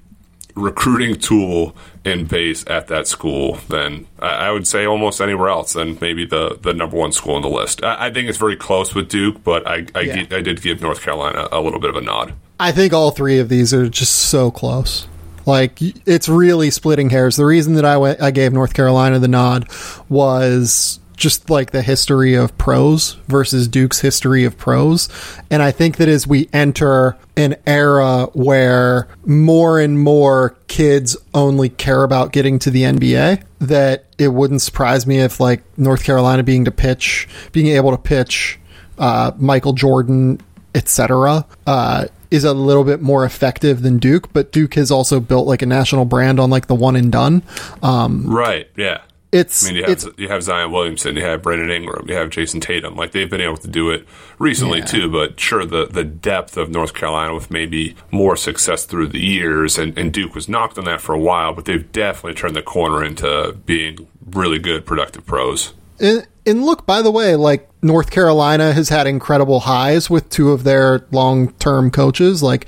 recruiting 0.56 1.16
tool 1.16 1.76
and 2.06 2.28
base 2.28 2.64
at 2.68 2.88
that 2.88 3.08
school 3.08 3.56
than 3.68 4.08
I 4.20 4.28
I 4.48 4.52
would 4.52 4.68
say 4.68 4.86
almost 4.86 5.20
anywhere 5.20 5.50
else 5.50 5.74
than 5.74 5.98
maybe 6.00 6.26
the, 6.26 6.58
the 6.62 6.74
number 6.74 6.96
one 6.96 7.12
school 7.12 7.36
on 7.36 7.42
the 7.42 7.50
list. 7.50 7.84
I, 7.84 8.08
I 8.08 8.12
think 8.14 8.30
it's 8.30 8.38
very 8.38 8.56
close 8.56 8.94
with 8.94 9.10
Duke, 9.10 9.44
but 9.44 9.68
I 9.68 9.86
I, 9.96 10.00
Yeah. 10.02 10.26
I 10.32 10.42
did 10.42 10.62
give 10.62 10.82
North 10.82 11.02
Carolina 11.02 11.48
a 11.52 11.60
little 11.60 11.80
bit 11.80 11.90
of 11.90 11.96
a 11.96 12.02
nod. 12.02 12.34
I 12.60 12.72
think 12.72 12.94
all 12.94 13.12
three 13.12 13.40
of 13.40 13.50
these 13.50 13.74
are 13.74 13.90
just 13.90 14.14
so 14.16 14.52
close. 14.52 15.08
Like 15.46 15.80
it's 16.08 16.30
really 16.30 16.72
splitting 16.72 17.10
hairs. 17.10 17.36
The 17.36 17.46
reason 17.46 17.74
that 17.76 17.86
I 17.86 17.98
went, 17.98 18.22
I 18.22 18.32
gave 18.32 18.54
North 18.54 18.74
Carolina 18.74 19.20
the 19.20 19.28
nod 19.28 19.68
was 20.10 21.00
just 21.16 21.50
like 21.50 21.72
the 21.72 21.82
history 21.82 22.34
of 22.36 22.58
pros 22.58 23.14
versus 23.28 23.68
Duke's 23.68 24.00
history 24.02 24.44
of 24.44 24.58
pros. 24.58 25.10
And 25.50 25.62
I 25.62 25.72
think 25.72 25.98
that 25.98 26.08
as 26.08 26.28
we 26.28 26.50
enter 26.54 27.18
an 27.38 27.56
era 27.66 28.26
where 28.34 29.08
more 29.26 29.80
and 29.80 30.00
more 30.00 30.56
kids 30.68 31.18
only 31.34 31.70
care 31.70 32.04
about 32.04 32.32
getting 32.32 32.60
to 32.60 32.72
the 32.72 32.84
NBA, 32.84 33.44
that 33.60 34.06
it 34.18 34.30
wouldn't 34.30 34.62
surprise 34.62 35.08
me 35.08 35.20
if 35.20 35.40
like 35.40 35.64
North 35.78 36.04
Carolina 36.04 36.44
being 36.44 36.66
to 36.66 36.72
pitch, 36.72 37.28
being 37.52 37.68
able 37.68 37.92
to 37.92 37.98
pitch 37.98 38.60
uh, 38.98 39.32
Michael 39.38 39.74
Jordan 39.74 40.40
etc., 40.76 41.46
uh, 41.66 42.06
is 42.30 42.44
a 42.44 42.54
little 42.54 42.84
bit 42.84 43.02
more 43.02 43.24
effective 43.24 43.82
than 43.82 43.98
Duke. 43.98 44.32
But 44.34 44.52
Duke 44.52 44.76
has 44.76 44.92
also 44.92 45.20
built 45.20 45.48
like 45.48 45.62
a 45.62 45.66
national 45.66 46.06
brand 46.06 46.40
on 46.40 46.50
like 46.50 46.68
the 46.68 46.76
one 46.76 46.96
and 46.96 47.12
done. 47.12 47.42
Um, 47.82 48.28
Right? 48.28 48.70
Yeah. 48.76 49.02
It's 49.36 49.64
I 49.66 49.68
mean, 49.68 49.76
you 49.78 49.82
have 49.84 49.92
it's 49.92 50.08
you 50.18 50.28
have 50.30 50.44
Zion 50.44 50.72
Williamson, 50.72 51.16
you 51.16 51.22
have 51.24 51.42
Brandon 51.42 51.70
Ingram, 51.70 52.08
you 52.08 52.16
have 52.16 52.30
Jayson 52.30 52.62
Tatum. 52.62 52.96
Like 52.96 53.12
they've 53.12 53.30
been 53.30 53.42
able 53.42 53.58
to 53.58 53.68
do 53.68 53.90
it 53.90 54.08
recently 54.40 54.80
Yeah. 54.80 54.86
too. 54.86 55.12
But 55.12 55.40
sure, 55.40 55.66
the 55.66 55.86
the 55.86 56.04
depth 56.04 56.58
of 56.58 56.70
North 56.70 56.94
Carolina 56.94 57.34
with 57.36 57.52
maybe 57.52 57.96
more 58.12 58.36
success 58.38 58.86
through 58.86 59.08
the 59.08 59.20
years, 59.20 59.78
and, 59.78 59.98
and 59.98 60.14
Duke 60.14 60.36
was 60.36 60.48
knocked 60.48 60.78
on 60.78 60.86
that 60.86 61.02
for 61.02 61.14
a 61.14 61.20
while, 61.20 61.54
but 61.54 61.66
they've 61.66 61.92
definitely 61.92 62.36
turned 62.36 62.56
the 62.56 62.62
corner 62.62 63.04
into 63.04 63.56
being 63.66 64.08
really 64.32 64.60
good, 64.60 64.86
productive 64.86 65.26
pros. 65.26 65.74
and, 66.00 66.26
and 66.46 66.64
look 66.66 66.86
by 66.86 67.02
the 67.02 67.12
way, 67.12 67.36
like 67.36 67.70
North 67.82 68.10
Carolina 68.12 68.74
has 68.74 68.90
had 68.90 69.06
incredible 69.08 69.62
highs 69.62 70.10
with 70.10 70.30
two 70.30 70.52
of 70.52 70.64
their 70.64 71.06
long 71.12 71.52
term 71.54 71.92
coaches. 71.92 72.42
Like 72.42 72.68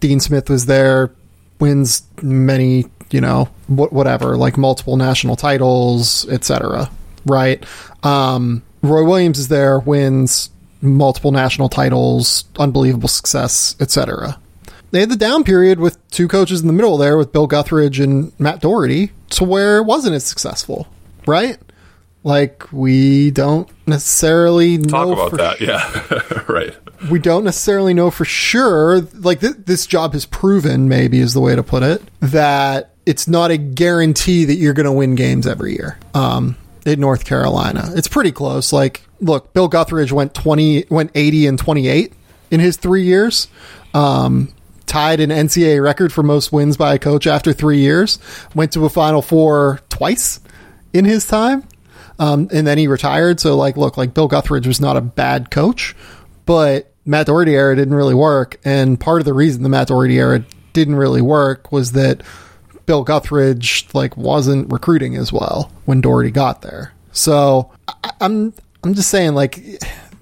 Dean 0.00 0.20
Smith 0.20 0.48
was 0.50 0.66
there, 0.66 1.10
wins 1.60 2.02
many 2.22 2.86
you 3.10 3.20
know, 3.20 3.44
wh- 3.66 3.92
whatever, 3.92 4.36
like 4.36 4.56
multiple 4.56 4.96
national 4.96 5.36
titles, 5.36 6.28
etc. 6.28 6.90
Right? 7.24 7.64
Um, 8.02 8.62
Roy 8.82 9.04
Williams 9.04 9.38
is 9.38 9.48
there, 9.48 9.78
wins 9.80 10.50
multiple 10.82 11.32
national 11.32 11.68
titles, 11.68 12.44
unbelievable 12.58 13.08
success, 13.08 13.76
etc. 13.80 14.38
They 14.90 15.00
had 15.00 15.08
the 15.08 15.16
down 15.16 15.44
period 15.44 15.80
with 15.80 15.98
two 16.10 16.28
coaches 16.28 16.60
in 16.60 16.66
the 16.66 16.72
middle 16.72 16.96
there 16.96 17.16
with 17.16 17.32
Bill 17.32 17.48
Guthridge 17.48 18.02
and 18.02 18.32
Matt 18.38 18.60
Doherty 18.60 19.10
to 19.30 19.44
where 19.44 19.78
it 19.78 19.84
wasn't 19.84 20.14
as 20.14 20.24
successful, 20.24 20.86
right? 21.26 21.58
Like 22.22 22.72
we 22.72 23.30
don't 23.30 23.68
necessarily 23.86 24.78
Talk 24.78 25.08
know 25.08 25.12
about 25.12 25.30
for 25.30 25.36
that. 25.38 25.60
Yeah. 25.60 26.42
right. 26.48 26.74
we 27.10 27.18
don't 27.18 27.44
necessarily 27.44 27.94
know 27.94 28.10
for 28.10 28.24
sure. 28.24 29.00
Like 29.14 29.40
th- 29.40 29.56
this 29.64 29.86
job 29.86 30.12
has 30.12 30.26
proven, 30.26 30.88
maybe 30.88 31.18
is 31.20 31.34
the 31.34 31.40
way 31.40 31.54
to 31.54 31.62
put 31.62 31.82
it, 31.82 32.02
that 32.20 32.95
it's 33.06 33.28
not 33.28 33.50
a 33.50 33.56
guarantee 33.56 34.44
that 34.44 34.56
you're 34.56 34.74
going 34.74 34.84
to 34.84 34.92
win 34.92 35.14
games 35.14 35.46
every 35.46 35.74
year. 35.74 35.98
Um, 36.12 36.56
in 36.84 37.00
North 37.00 37.24
Carolina, 37.24 37.90
it's 37.94 38.06
pretty 38.06 38.30
close. 38.30 38.72
Like, 38.72 39.02
look, 39.20 39.52
Bill 39.52 39.68
Guthridge 39.68 40.12
went 40.12 40.34
twenty, 40.34 40.84
went 40.88 41.10
eighty 41.14 41.46
and 41.46 41.58
twenty 41.58 41.88
eight 41.88 42.12
in 42.50 42.60
his 42.60 42.76
three 42.76 43.02
years. 43.04 43.48
Um, 43.92 44.52
tied 44.86 45.18
an 45.18 45.30
NCAA 45.30 45.82
record 45.82 46.12
for 46.12 46.22
most 46.22 46.52
wins 46.52 46.76
by 46.76 46.94
a 46.94 46.98
coach 46.98 47.26
after 47.26 47.52
three 47.52 47.78
years. 47.78 48.20
Went 48.54 48.72
to 48.74 48.84
a 48.84 48.88
Final 48.88 49.20
Four 49.20 49.80
twice 49.88 50.38
in 50.92 51.04
his 51.04 51.26
time. 51.26 51.64
Um, 52.18 52.48
and 52.52 52.66
then 52.66 52.78
he 52.78 52.86
retired. 52.86 53.40
So, 53.40 53.56
like, 53.56 53.76
look, 53.76 53.96
like 53.96 54.14
Bill 54.14 54.28
Guthridge 54.28 54.66
was 54.66 54.80
not 54.80 54.96
a 54.96 55.00
bad 55.00 55.50
coach, 55.50 55.94
but 56.46 56.92
Matt 57.04 57.26
Doherty 57.26 57.54
era 57.54 57.76
didn't 57.76 57.94
really 57.94 58.14
work. 58.14 58.58
And 58.64 58.98
part 58.98 59.20
of 59.20 59.24
the 59.24 59.34
reason 59.34 59.62
the 59.62 59.68
Matt 59.68 59.88
Doherty 59.88 60.18
era 60.18 60.44
didn't 60.72 60.96
really 60.96 61.20
work 61.20 61.72
was 61.72 61.92
that 61.92 62.22
Bill 62.86 63.04
Guthridge 63.04 63.92
like 63.94 64.16
wasn't 64.16 64.72
recruiting 64.72 65.16
as 65.16 65.32
well 65.32 65.70
when 65.84 66.00
Doherty 66.00 66.30
got 66.30 66.62
there. 66.62 66.92
So 67.12 67.70
I, 67.88 68.12
I'm 68.20 68.54
I'm 68.84 68.94
just 68.94 69.10
saying 69.10 69.34
like 69.34 69.62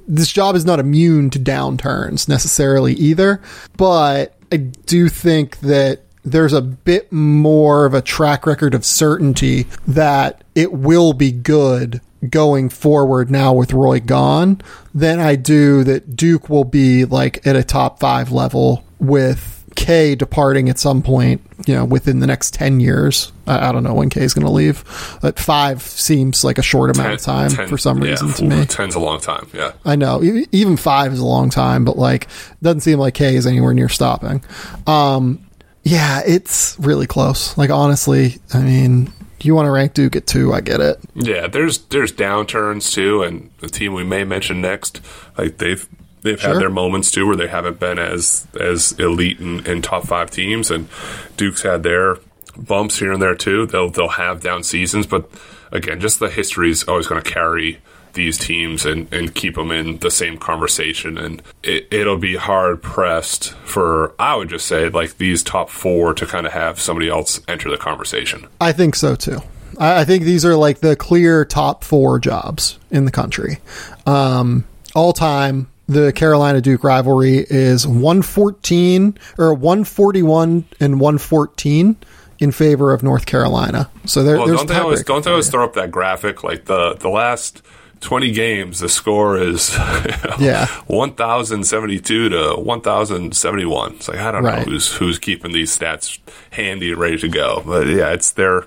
this 0.07 0.33
job 0.33 0.55
is 0.55 0.65
not 0.65 0.81
immune 0.81 1.31
to 1.31 1.39
downturns 1.39 2.29
necessarily 2.29 2.95
either, 2.95 3.41
but 3.77 4.35
I 4.53 4.57
do 4.57 5.09
think 5.09 5.61
that 5.61 6.01
there's 6.25 6.53
a 6.53 6.63
bit 6.63 7.13
more 7.13 7.85
of 7.85 7.93
a 7.93 8.01
track 8.01 8.47
record 8.47 8.75
of 8.75 8.85
certainty 8.85 9.67
that 9.87 10.43
it 10.55 10.73
will 10.73 11.13
be 11.13 11.31
good 11.31 12.01
going 12.31 12.71
forward 12.71 13.31
now 13.31 13.53
with 13.53 13.73
Roy 13.73 14.01
gone 14.01 14.61
than 14.95 15.21
I 15.21 15.37
do 15.37 15.85
that 15.85 16.17
Duke 16.17 16.49
will 16.49 16.65
be 16.65 17.05
like 17.05 17.47
at 17.47 17.57
a 17.57 17.63
top 17.63 18.01
five 18.01 18.33
level 18.33 18.85
with 18.99 19.64
K 19.75 20.15
departing 20.15 20.69
at 20.69 20.79
some 20.79 21.03
point, 21.03 21.41
you 21.67 21.75
know, 21.75 21.85
within 21.85 22.21
the 22.21 22.27
next 22.27 22.55
10 22.55 22.81
years. 22.81 23.33
I, 23.47 23.69
I 23.69 23.73
don't 23.73 23.83
know 23.83 23.95
when 23.95 24.11
K 24.11 24.23
is 24.23 24.35
going 24.35 24.47
to 24.47 24.53
leave, 24.53 24.85
but 25.21 25.39
five 25.39 25.83
seems 25.83 26.45
like 26.45 26.59
a 26.59 26.63
short 26.63 26.95
amount 26.95 27.15
of 27.15 27.21
time 27.21 27.51
Ten- 27.51 27.69
for 27.69 27.79
some 27.79 28.03
yeah, 28.03 28.11
reason 28.11 28.33
to 28.35 28.45
ooh, 28.45 28.49
me. 28.49 28.67
Ten's 28.67 28.95
a 28.95 29.01
long 29.01 29.21
time. 29.21 29.49
Yeah. 29.53 29.73
I 29.85 29.97
know 29.97 30.23
even 30.53 30.77
five 30.77 31.13
is 31.13 31.19
a 31.19 31.27
long 31.27 31.51
time, 31.51 31.85
but 31.85 31.97
like 31.97 32.29
doesn't 32.63 32.81
seem 32.81 32.99
like 32.99 33.15
K 33.15 33.37
is 33.37 33.47
anywhere 33.47 33.75
near 33.75 33.89
stopping. 33.89 34.43
Um, 34.87 35.45
yeah, 35.83 36.23
it's 36.27 36.77
really 36.79 37.07
close. 37.07 37.57
Like 37.59 37.71
honestly, 37.71 38.39
I 38.53 38.63
mean, 38.63 39.13
you 39.45 39.55
want 39.55 39.67
to 39.67 39.71
rank 39.71 39.95
Duke 39.95 40.17
at 40.17 40.27
two, 40.27 40.53
I 40.53 40.61
get 40.61 40.81
it. 40.81 40.99
Yeah, 41.15 41.47
there's 41.47 41.79
there's 41.87 42.13
downturns 42.13 42.93
too, 42.93 43.23
and 43.23 43.51
the 43.61 43.69
team 43.69 43.93
we 43.93 44.05
may 44.05 44.25
mention 44.25 44.61
next, 44.61 45.01
like 45.37 45.59
they've 45.59 45.87
they've 46.25 46.41
Sure. 46.41 46.55
had 46.55 46.61
their 46.61 46.71
moments 46.71 47.13
too 47.13 47.25
where 47.29 47.37
they 47.37 47.47
haven't 47.47 47.79
been 47.79 48.01
as 48.01 48.47
as 48.61 48.93
elite 48.99 49.39
in, 49.39 49.65
in 49.65 49.81
top 49.83 50.05
five 50.09 50.33
teams, 50.33 50.73
and 50.73 50.89
Duke's 51.37 51.63
had 51.63 51.85
their 51.85 52.17
bumps 52.57 52.99
here 52.99 53.13
and 53.13 53.23
there 53.23 53.37
too. 53.37 53.67
They'll 53.67 53.91
they'll 53.91 54.09
have 54.09 54.41
down 54.43 54.65
seasons, 54.65 55.07
but 55.07 55.31
again, 55.71 56.01
just 56.01 56.19
the 56.19 56.29
history 56.29 56.71
is 56.71 56.83
always 56.85 57.07
going 57.07 57.23
to 57.23 57.31
carry 57.31 57.79
these 58.15 58.39
teams 58.39 58.87
and, 58.87 59.13
and 59.13 59.35
keep 59.35 59.57
them 59.57 59.73
in 59.73 59.99
the 59.99 60.09
same 60.11 60.39
conversation 60.39 61.19
and 61.19 61.43
it, 61.65 61.89
it'll 61.93 62.17
be 62.17 62.37
hard 62.37 62.81
pressed 62.81 63.51
for 63.65 64.15
i 64.21 64.37
would 64.37 64.49
just 64.49 64.67
say 64.67 64.89
like 64.89 65.19
these 65.19 65.43
top 65.43 65.69
four 65.69 66.15
to 66.15 66.25
kind 66.25 66.47
of 66.47 66.53
have 66.53 66.79
somebody 66.81 67.09
else 67.09 67.41
enter 67.49 67.69
the 67.69 67.77
conversation 67.77 68.47
I 68.61 68.71
think 68.71 68.95
so 68.95 69.17
too. 69.17 69.39
I, 69.81 70.03
I 70.03 70.05
think 70.05 70.23
these 70.23 70.45
are 70.45 70.55
like 70.55 70.79
the 70.79 70.95
clear 70.95 71.45
top 71.45 71.83
four 71.83 72.21
jobs 72.21 72.79
in 72.93 73.05
the 73.05 73.11
country. 73.11 73.59
Um, 74.07 74.65
all 74.95 75.13
time, 75.13 75.67
the 75.87 76.13
Carolina 76.13 76.61
Duke 76.61 76.83
rivalry 76.85 77.45
is 77.49 77.87
114 77.87 79.19
or 79.39 79.53
141 79.55 80.65
and 80.81 81.01
114 81.01 81.97
in 82.41 82.51
favor 82.53 82.93
of 82.93 83.03
North 83.03 83.27
Carolina. 83.27 83.91
So 84.07 84.23
there, 84.23 84.37
Well, 84.39 84.47
there's 84.47 84.59
don't 84.61 84.67
they 84.69 84.77
always 84.79 85.03
don't 85.05 85.25
they 85.25 85.31
always 85.31 85.51
throw 85.51 85.65
up 85.65 85.75
that 85.75 85.91
graphic 85.91 86.43
like 86.43 86.65
the 86.67 86.95
the 86.95 87.09
last 87.09 87.63
twenty 88.01 88.33
games 88.33 88.81
the 88.81 88.89
score 88.89 89.39
is 89.39 89.75
Yeah. 90.39 90.67
one 90.87 91.13
thousand 91.15 91.65
seventy 91.65 92.01
two 92.01 92.29
to 92.31 92.55
one 92.57 92.81
thousand 92.81 93.37
seventy 93.37 93.65
one. 93.65 93.95
It's 93.95 94.09
like 94.09 94.19
I 94.19 94.31
don't 94.33 94.43
Right. 94.45 94.67
know 94.67 94.73
who's 94.73 94.93
who's 94.95 95.19
keeping 95.19 95.53
these 95.53 95.77
stats 95.77 96.19
handy 96.51 96.91
and 96.91 97.01
ready 97.01 97.19
to 97.19 97.29
go, 97.29 97.63
but 97.65 97.87
yeah, 97.87 98.11
it's 98.13 98.33
their. 98.33 98.67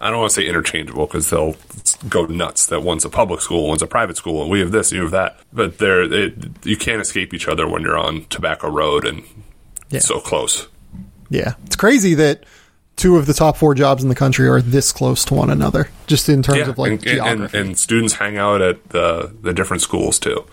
I 0.00 0.10
don't 0.10 0.18
want 0.20 0.30
to 0.30 0.34
say 0.34 0.46
interchangeable 0.46 1.06
because 1.06 1.30
they'll 1.30 1.56
go 2.08 2.26
nuts 2.26 2.66
that 2.66 2.82
one's 2.82 3.04
a 3.04 3.08
public 3.10 3.40
school, 3.40 3.68
one's 3.68 3.82
a 3.82 3.86
private 3.86 4.16
school, 4.16 4.42
and 4.42 4.50
we 4.50 4.60
have 4.60 4.70
this, 4.70 4.90
and 4.92 4.96
you 4.96 5.02
have 5.02 5.10
that. 5.12 5.38
But 5.52 5.78
they're 5.78 6.02
it, 6.02 6.34
you 6.64 6.76
can't 6.76 7.00
escape 7.00 7.34
each 7.34 7.48
other 7.48 7.66
when 7.68 7.82
you're 7.82 7.98
on 7.98 8.24
Tobacco 8.26 8.68
Road 8.70 9.04
and 9.06 9.22
Yeah. 9.90 10.00
so 10.00 10.20
close. 10.20 10.68
Yeah, 11.30 11.54
it's 11.66 11.76
crazy 11.76 12.14
that 12.14 12.44
two 12.96 13.16
of 13.16 13.26
the 13.26 13.34
top 13.34 13.56
four 13.56 13.74
jobs 13.74 14.02
in 14.02 14.08
the 14.08 14.14
country 14.14 14.48
are 14.48 14.60
this 14.62 14.92
close 14.92 15.24
to 15.26 15.34
one 15.34 15.50
another, 15.50 15.88
just 16.06 16.28
in 16.28 16.42
terms 16.42 16.58
Yeah, 16.58 16.68
of 16.70 16.78
like 16.78 16.92
and, 16.92 17.06
and, 17.06 17.16
geography. 17.16 17.58
and 17.58 17.78
students 17.78 18.14
hang 18.14 18.36
out 18.38 18.60
at 18.62 18.88
the 18.90 19.32
the 19.42 19.52
different 19.52 19.82
schools 19.82 20.18
too. 20.18 20.44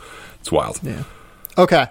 It's 0.42 0.52
wild. 0.52 0.80
yeah. 0.84 1.04
Okay, 1.58 1.88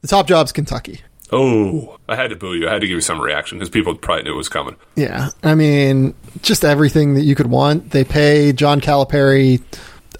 the 0.00 0.08
top 0.08 0.26
job's 0.26 0.52
Kentucky. 0.52 1.00
Oh, 1.32 1.98
I 2.08 2.16
had 2.16 2.30
to 2.30 2.36
boo 2.36 2.54
you. 2.54 2.68
I 2.68 2.72
had 2.72 2.80
to 2.82 2.86
give 2.86 2.94
you 2.96 3.00
some 3.00 3.20
reaction 3.20 3.58
because 3.58 3.70
people 3.70 3.94
probably 3.94 4.24
knew 4.24 4.34
it 4.34 4.36
was 4.36 4.48
coming. 4.48 4.76
Yeah, 4.94 5.30
I 5.42 5.54
mean, 5.54 6.14
just 6.42 6.64
everything 6.64 7.14
that 7.14 7.22
you 7.22 7.34
could 7.34 7.46
want. 7.48 7.90
They 7.90 8.04
pay 8.04 8.52
John 8.52 8.80
Calipari 8.80 9.62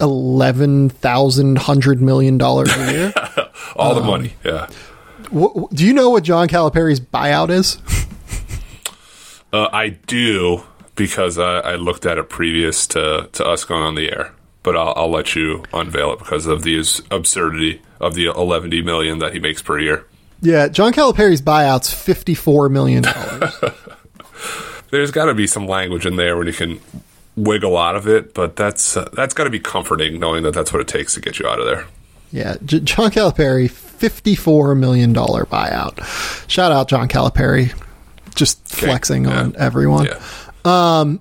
eleven 0.01 0.89
thousand 0.89 1.57
hundred 1.59 2.01
million 2.01 2.37
dollars 2.37 2.69
a 2.75 2.91
year. 2.91 3.13
All 3.75 3.91
Um, 3.95 3.97
the 4.01 4.03
money. 4.03 4.33
Yeah. 4.43 4.67
Wh- 5.33 5.69
do 5.73 5.85
you 5.85 5.93
know 5.93 6.09
what 6.09 6.23
John 6.23 6.47
Calipari's 6.47 6.99
buyout 6.99 7.49
is? 7.49 7.77
Uh, 9.53 9.69
I 9.71 9.89
do 9.89 10.63
because 10.95 11.39
I, 11.39 11.59
I 11.59 11.75
looked 11.75 12.05
at 12.05 12.17
it 12.17 12.27
previous 12.29 12.85
to, 12.87 13.29
to 13.31 13.45
us 13.45 13.63
going 13.63 13.83
on 13.83 13.95
the 13.95 14.11
air, 14.11 14.33
but 14.63 14.75
I'll, 14.75 14.91
I'll 14.97 15.09
let 15.09 15.33
you 15.33 15.63
unveil 15.71 16.11
it 16.11 16.19
because 16.19 16.45
of 16.45 16.63
the 16.63 16.77
absurdity 17.09 17.81
of 18.01 18.15
the 18.15 18.25
11 18.25 18.69
million 18.83 19.19
that 19.19 19.31
he 19.31 19.39
makes 19.39 19.61
per 19.61 19.79
year. 19.79 20.05
Yeah, 20.45 20.67
John 20.67 20.93
Calipari's 20.93 21.41
buyout's 21.41 21.91
fifty-four 21.91 22.69
million 22.69 23.03
dollars. 23.03 23.53
There's 24.91 25.11
got 25.11 25.25
to 25.25 25.33
be 25.33 25.47
some 25.47 25.67
language 25.67 26.05
in 26.05 26.15
there 26.15 26.37
when 26.37 26.47
you 26.47 26.53
can 26.53 26.79
wiggle 27.35 27.75
out 27.77 27.95
of 27.95 28.07
it, 28.07 28.33
but 28.33 28.55
that's 28.55 28.95
uh, 28.95 29.09
that's 29.13 29.33
got 29.33 29.45
to 29.45 29.49
be 29.49 29.59
comforting 29.59 30.19
knowing 30.19 30.43
that 30.43 30.53
that's 30.53 30.71
what 30.71 30.81
it 30.81 30.87
takes 30.87 31.15
to 31.15 31.21
get 31.21 31.39
you 31.39 31.47
out 31.47 31.59
of 31.59 31.65
there. 31.65 31.85
yeah, 32.31 32.55
J- 32.63 32.81
John 32.81 33.09
Calipari, 33.09 33.69
fifty-four 33.69 34.75
million 34.75 35.11
dollar 35.13 35.45
buyout. 35.45 35.99
Shout 36.47 36.71
out 36.71 36.87
John 36.87 37.07
Calipari, 37.09 37.75
just 38.35 38.65
flexing 38.67 39.25
yeah. 39.25 39.39
on 39.39 39.55
everyone. 39.57 40.05
Yeah. 40.05 41.15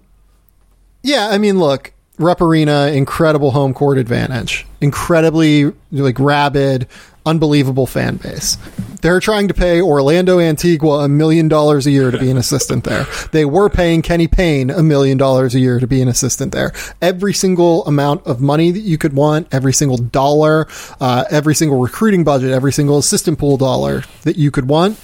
Yeah, 1.03 1.29
I 1.29 1.39
mean, 1.39 1.59
look, 1.59 1.94
Rupp 2.19 2.41
Arena, 2.41 2.87
incredible 2.89 3.51
home 3.51 3.75
court 3.75 3.99
advantage, 3.99 4.67
incredibly 4.81 5.73
like 5.91 6.19
rabid, 6.21 6.87
unbelievable 7.27 7.87
fan 7.87 8.17
base. 8.17 8.57
They're 9.03 9.21
trying 9.21 9.49
to 9.49 9.55
pay 9.55 9.83
Orlando 9.83 10.39
Antigua 10.39 11.05
a 11.05 11.09
million 11.09 11.49
dollars 11.49 11.87
a 11.87 11.91
year 11.91 12.11
to 12.11 12.19
be 12.19 12.31
an 12.31 12.37
assistant 12.37 12.85
there. 12.85 13.07
They 13.33 13.45
were 13.45 13.69
paying 13.69 14.01
Kenny 14.01 14.29
Payne 14.29 14.71
a 14.71 14.83
million 14.83 15.19
dollars 15.19 15.55
a 15.55 15.61
year 15.61 15.81
to 15.81 15.87
be 15.87 16.01
an 16.01 16.09
assistant 16.09 16.53
there. 16.53 16.73
Every 17.03 17.35
single 17.35 17.85
amount 17.87 18.27
of 18.27 18.41
money 18.41 18.71
that 18.71 18.81
you 18.81 18.97
could 18.97 19.13
want, 19.13 19.49
every 19.53 19.73
single 19.73 19.99
dollar, 19.99 20.69
uh, 21.01 21.25
every 21.31 21.55
single 21.55 21.81
recruiting 21.81 22.25
budget, 22.25 22.53
every 22.53 22.73
single 22.73 22.99
assistant 22.99 23.39
pool 23.39 23.57
dollar 23.57 24.05
that 24.23 24.37
you 24.37 24.51
could 24.51 24.69
want, 24.69 24.99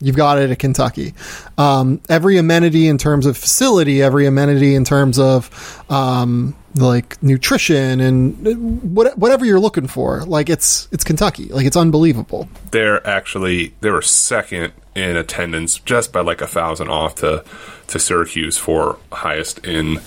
You've 0.00 0.16
got 0.16 0.38
it 0.38 0.50
at 0.50 0.58
Kentucky. 0.58 1.14
Um, 1.56 2.00
every 2.08 2.38
amenity 2.38 2.86
in 2.86 2.98
terms 2.98 3.26
of 3.26 3.36
facility, 3.36 4.00
every 4.00 4.26
amenity 4.26 4.74
in 4.76 4.84
terms 4.84 5.18
of 5.18 5.84
um, 5.90 6.54
like 6.76 7.20
nutrition 7.22 8.00
and 8.00 8.94
what, 8.94 9.18
whatever 9.18 9.44
you're 9.44 9.58
looking 9.58 9.88
for, 9.88 10.22
like 10.24 10.48
it's 10.48 10.86
it's 10.92 11.02
Kentucky. 11.02 11.46
Like 11.46 11.66
it's 11.66 11.76
unbelievable. 11.76 12.48
they're 12.70 13.04
actually 13.06 13.74
they 13.80 13.90
were 13.90 14.02
second 14.02 14.72
in 14.94 15.16
attendance 15.16 15.78
just 15.80 16.12
by 16.12 16.20
like 16.20 16.40
a 16.40 16.46
thousand 16.46 16.88
off 16.88 17.16
to 17.16 17.44
to 17.88 17.98
Syracuse 17.98 18.56
for 18.56 18.98
highest 19.12 19.58
in 19.66 19.98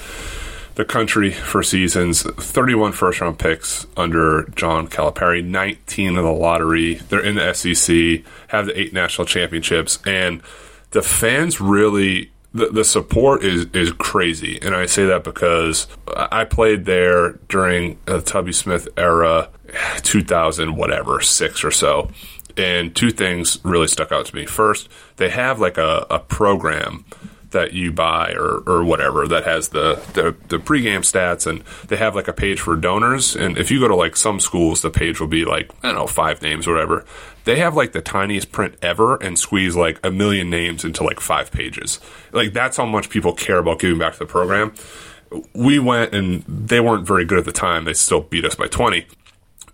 the 0.82 0.86
country 0.86 1.30
for 1.30 1.62
seasons 1.62 2.24
31 2.24 2.92
first 2.92 3.22
round 3.22 3.38
picks 3.38 3.86
under 3.96 4.50
John 4.56 4.88
Calipari 4.88 5.46
19 5.46 6.08
in 6.08 6.16
the 6.16 6.24
lottery 6.24 6.96
they're 6.96 7.24
in 7.24 7.36
the 7.36 7.54
SEC 7.54 8.24
have 8.48 8.66
the 8.66 8.80
eight 8.80 8.92
national 8.92 9.28
championships 9.28 10.00
and 10.08 10.42
the 10.90 11.04
fans 11.04 11.62
really 11.62 12.32
the, 12.52 12.66
the 12.66 12.84
support 12.84 13.44
is, 13.46 13.68
is 13.74 13.94
crazy. 13.94 14.60
And 14.62 14.76
I 14.76 14.86
say 14.86 15.06
that 15.06 15.24
because 15.24 15.88
I 16.10 16.44
played 16.44 16.84
there 16.84 17.40
during 17.48 17.98
the 18.06 18.20
Tubby 18.20 18.52
Smith 18.52 18.90
era, 18.98 19.50
2000, 20.02 20.76
whatever, 20.76 21.22
six 21.22 21.64
or 21.64 21.72
so. 21.72 22.10
And 22.58 22.94
two 22.94 23.12
things 23.12 23.58
really 23.64 23.88
stuck 23.88 24.12
out 24.12 24.26
to 24.26 24.36
me. 24.36 24.46
First, 24.46 24.90
they 25.16 25.30
have 25.30 25.62
like 25.62 25.78
a, 25.78 26.06
a 26.10 26.20
program 26.20 27.06
that 27.52 27.74
you 27.74 27.92
buy 27.92 28.34
or, 28.34 28.64
or 28.66 28.84
whatever 28.84 29.28
that 29.28 29.46
has 29.46 29.70
the, 29.70 29.96
the, 30.14 30.36
the 30.48 30.58
pregame 30.58 31.00
stats 31.00 31.46
and 31.46 31.64
they 31.88 31.98
have 31.98 32.16
like 32.16 32.28
a 32.28 32.34
page 32.34 32.60
for 32.60 32.76
donors. 32.76 33.36
And 33.36 33.58
if 33.58 33.70
you 33.70 33.80
go 33.80 33.88
to 33.88 33.96
like 33.96 34.16
some 34.18 34.40
schools, 34.40 34.82
the 34.82 34.90
page 34.90 35.20
will 35.20 35.28
be 35.28 35.46
like, 35.46 35.72
I 35.84 35.88
don't 35.88 35.96
know, 35.96 36.08
five 36.08 36.42
names 36.42 36.68
or 36.68 36.74
whatever. 36.74 37.06
They 37.44 37.60
have 37.60 37.76
like 37.76 37.92
the 37.92 38.02
tiniest 38.02 38.52
print 38.52 38.76
ever 38.82 39.16
and 39.16 39.38
squeeze 39.38 39.76
like 39.76 40.00
a 40.04 40.12
million 40.12 40.50
names 40.50 40.84
into 40.84 41.04
like 41.04 41.20
five 41.20 41.52
pages. 41.52 42.00
Like 42.32 42.54
that's 42.54 42.78
how 42.78 42.86
much 42.86 43.10
people 43.10 43.34
care 43.34 43.60
about 43.60 43.80
giving 43.80 44.00
back 44.00 44.14
to 44.14 44.20
the 44.20 44.26
program. 44.26 44.74
We 45.54 45.80
went 45.80 46.14
and 46.14 46.44
they 46.48 46.80
weren't 46.80 47.08
very 47.08 47.26
good 47.26 47.40
at 47.40 47.46
the 47.46 47.52
time. 47.52 47.86
They 47.86 47.94
still 47.94 48.22
beat 48.22 48.46
us 48.46 48.56
by 48.56 48.68
20. 48.68 49.06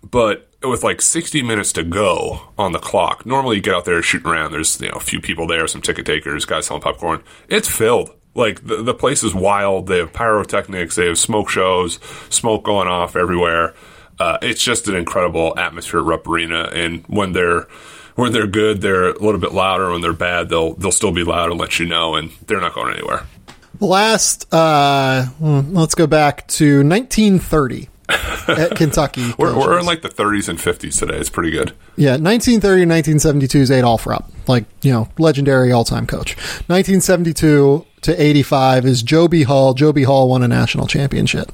But 0.08 0.47
with 0.62 0.82
like 0.82 1.00
60 1.00 1.42
minutes 1.42 1.72
to 1.74 1.84
go 1.84 2.40
on 2.58 2.72
the 2.72 2.78
clock, 2.78 3.24
normally 3.24 3.56
you 3.56 3.62
get 3.62 3.74
out 3.74 3.84
there 3.84 4.02
shooting 4.02 4.30
around. 4.30 4.52
There's 4.52 4.80
you 4.80 4.88
know 4.88 4.96
a 4.96 5.00
few 5.00 5.20
people 5.20 5.46
there, 5.46 5.66
some 5.66 5.82
ticket 5.82 6.06
takers, 6.06 6.44
guys 6.44 6.66
selling 6.66 6.82
popcorn. 6.82 7.22
It's 7.48 7.68
filled. 7.68 8.14
Like 8.34 8.66
the, 8.66 8.82
the 8.82 8.94
place 8.94 9.22
is 9.22 9.34
wild. 9.34 9.86
They 9.86 9.98
have 9.98 10.12
pyrotechnics. 10.12 10.96
They 10.96 11.06
have 11.06 11.18
smoke 11.18 11.48
shows, 11.48 11.94
smoke 12.30 12.64
going 12.64 12.88
off 12.88 13.16
everywhere. 13.16 13.74
Uh, 14.18 14.38
it's 14.42 14.62
just 14.62 14.88
an 14.88 14.96
incredible 14.96 15.56
atmosphere 15.58 16.00
at 16.00 16.06
Rupp 16.06 16.26
Arena. 16.26 16.70
And 16.74 17.04
when 17.06 17.32
they're 17.32 17.66
when 18.16 18.32
they're 18.32 18.48
good, 18.48 18.80
they're 18.80 19.10
a 19.10 19.18
little 19.22 19.40
bit 19.40 19.52
louder. 19.52 19.90
When 19.90 20.00
they're 20.00 20.12
bad, 20.12 20.48
they'll 20.48 20.74
they'll 20.74 20.92
still 20.92 21.12
be 21.12 21.24
loud 21.24 21.50
and 21.50 21.60
let 21.60 21.78
you 21.78 21.86
know. 21.86 22.16
And 22.16 22.30
they're 22.46 22.60
not 22.60 22.74
going 22.74 22.94
anywhere. 22.94 23.26
Last, 23.80 24.52
uh, 24.52 25.26
let's 25.40 25.94
go 25.94 26.08
back 26.08 26.48
to 26.48 26.78
1930 26.78 27.88
at 28.48 28.74
Kentucky. 28.74 29.34
we're, 29.38 29.54
we're, 29.54 29.78
in 29.78 29.84
like 29.84 30.00
the 30.00 30.08
30s 30.08 30.48
and 30.48 30.58
50s 30.58 30.98
today. 30.98 31.16
It's 31.16 31.28
pretty 31.28 31.50
good. 31.50 31.72
Yeah, 31.96 32.12
1930 32.12 32.82
and 32.82 32.90
1972 32.90 33.58
is 33.58 33.70
Adolph 33.70 34.06
Rupp, 34.06 34.30
like 34.46 34.64
you 34.82 34.92
know, 34.92 35.08
legendary 35.18 35.72
all-time 35.72 36.06
coach. 36.06 36.36
1972 36.68 37.84
to 38.02 38.22
85 38.22 38.86
is 38.86 39.02
Joe 39.02 39.28
B. 39.28 39.42
Hall. 39.42 39.74
Joe 39.74 39.92
B. 39.92 40.04
Hall 40.04 40.28
won 40.28 40.42
a 40.42 40.48
national 40.48 40.86
championship. 40.86 41.52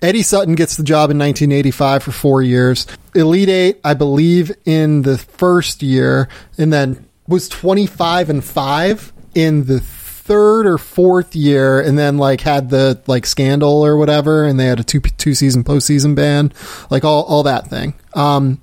Eddie 0.00 0.22
Sutton 0.22 0.54
gets 0.54 0.76
the 0.76 0.84
job 0.84 1.10
in 1.10 1.18
1985 1.18 2.02
for 2.04 2.12
four 2.12 2.42
years. 2.42 2.86
Elite 3.14 3.48
Eight, 3.48 3.80
I 3.82 3.94
believe, 3.94 4.52
in 4.64 5.02
the 5.02 5.18
first 5.18 5.82
year, 5.82 6.28
and 6.56 6.72
then 6.72 7.08
was 7.26 7.48
25 7.48 8.30
and 8.30 8.44
five 8.44 9.12
in 9.34 9.64
the 9.64 9.80
third 10.26 10.66
or 10.66 10.76
fourth 10.78 11.34
year, 11.36 11.80
and 11.80 11.98
then 11.98 12.18
like 12.18 12.40
had 12.40 12.70
the 12.70 13.00
like 13.06 13.24
scandal 13.26 13.84
or 13.84 13.96
whatever, 13.96 14.44
and 14.44 14.58
they 14.58 14.66
had 14.66 14.80
a 14.80 14.84
two 14.84 15.00
two 15.00 15.34
season 15.34 15.64
postseason 15.64 16.14
ban, 16.14 16.52
like 16.90 17.04
all 17.04 17.22
all 17.24 17.42
that 17.44 17.68
thing. 17.68 17.94
Um, 18.14 18.60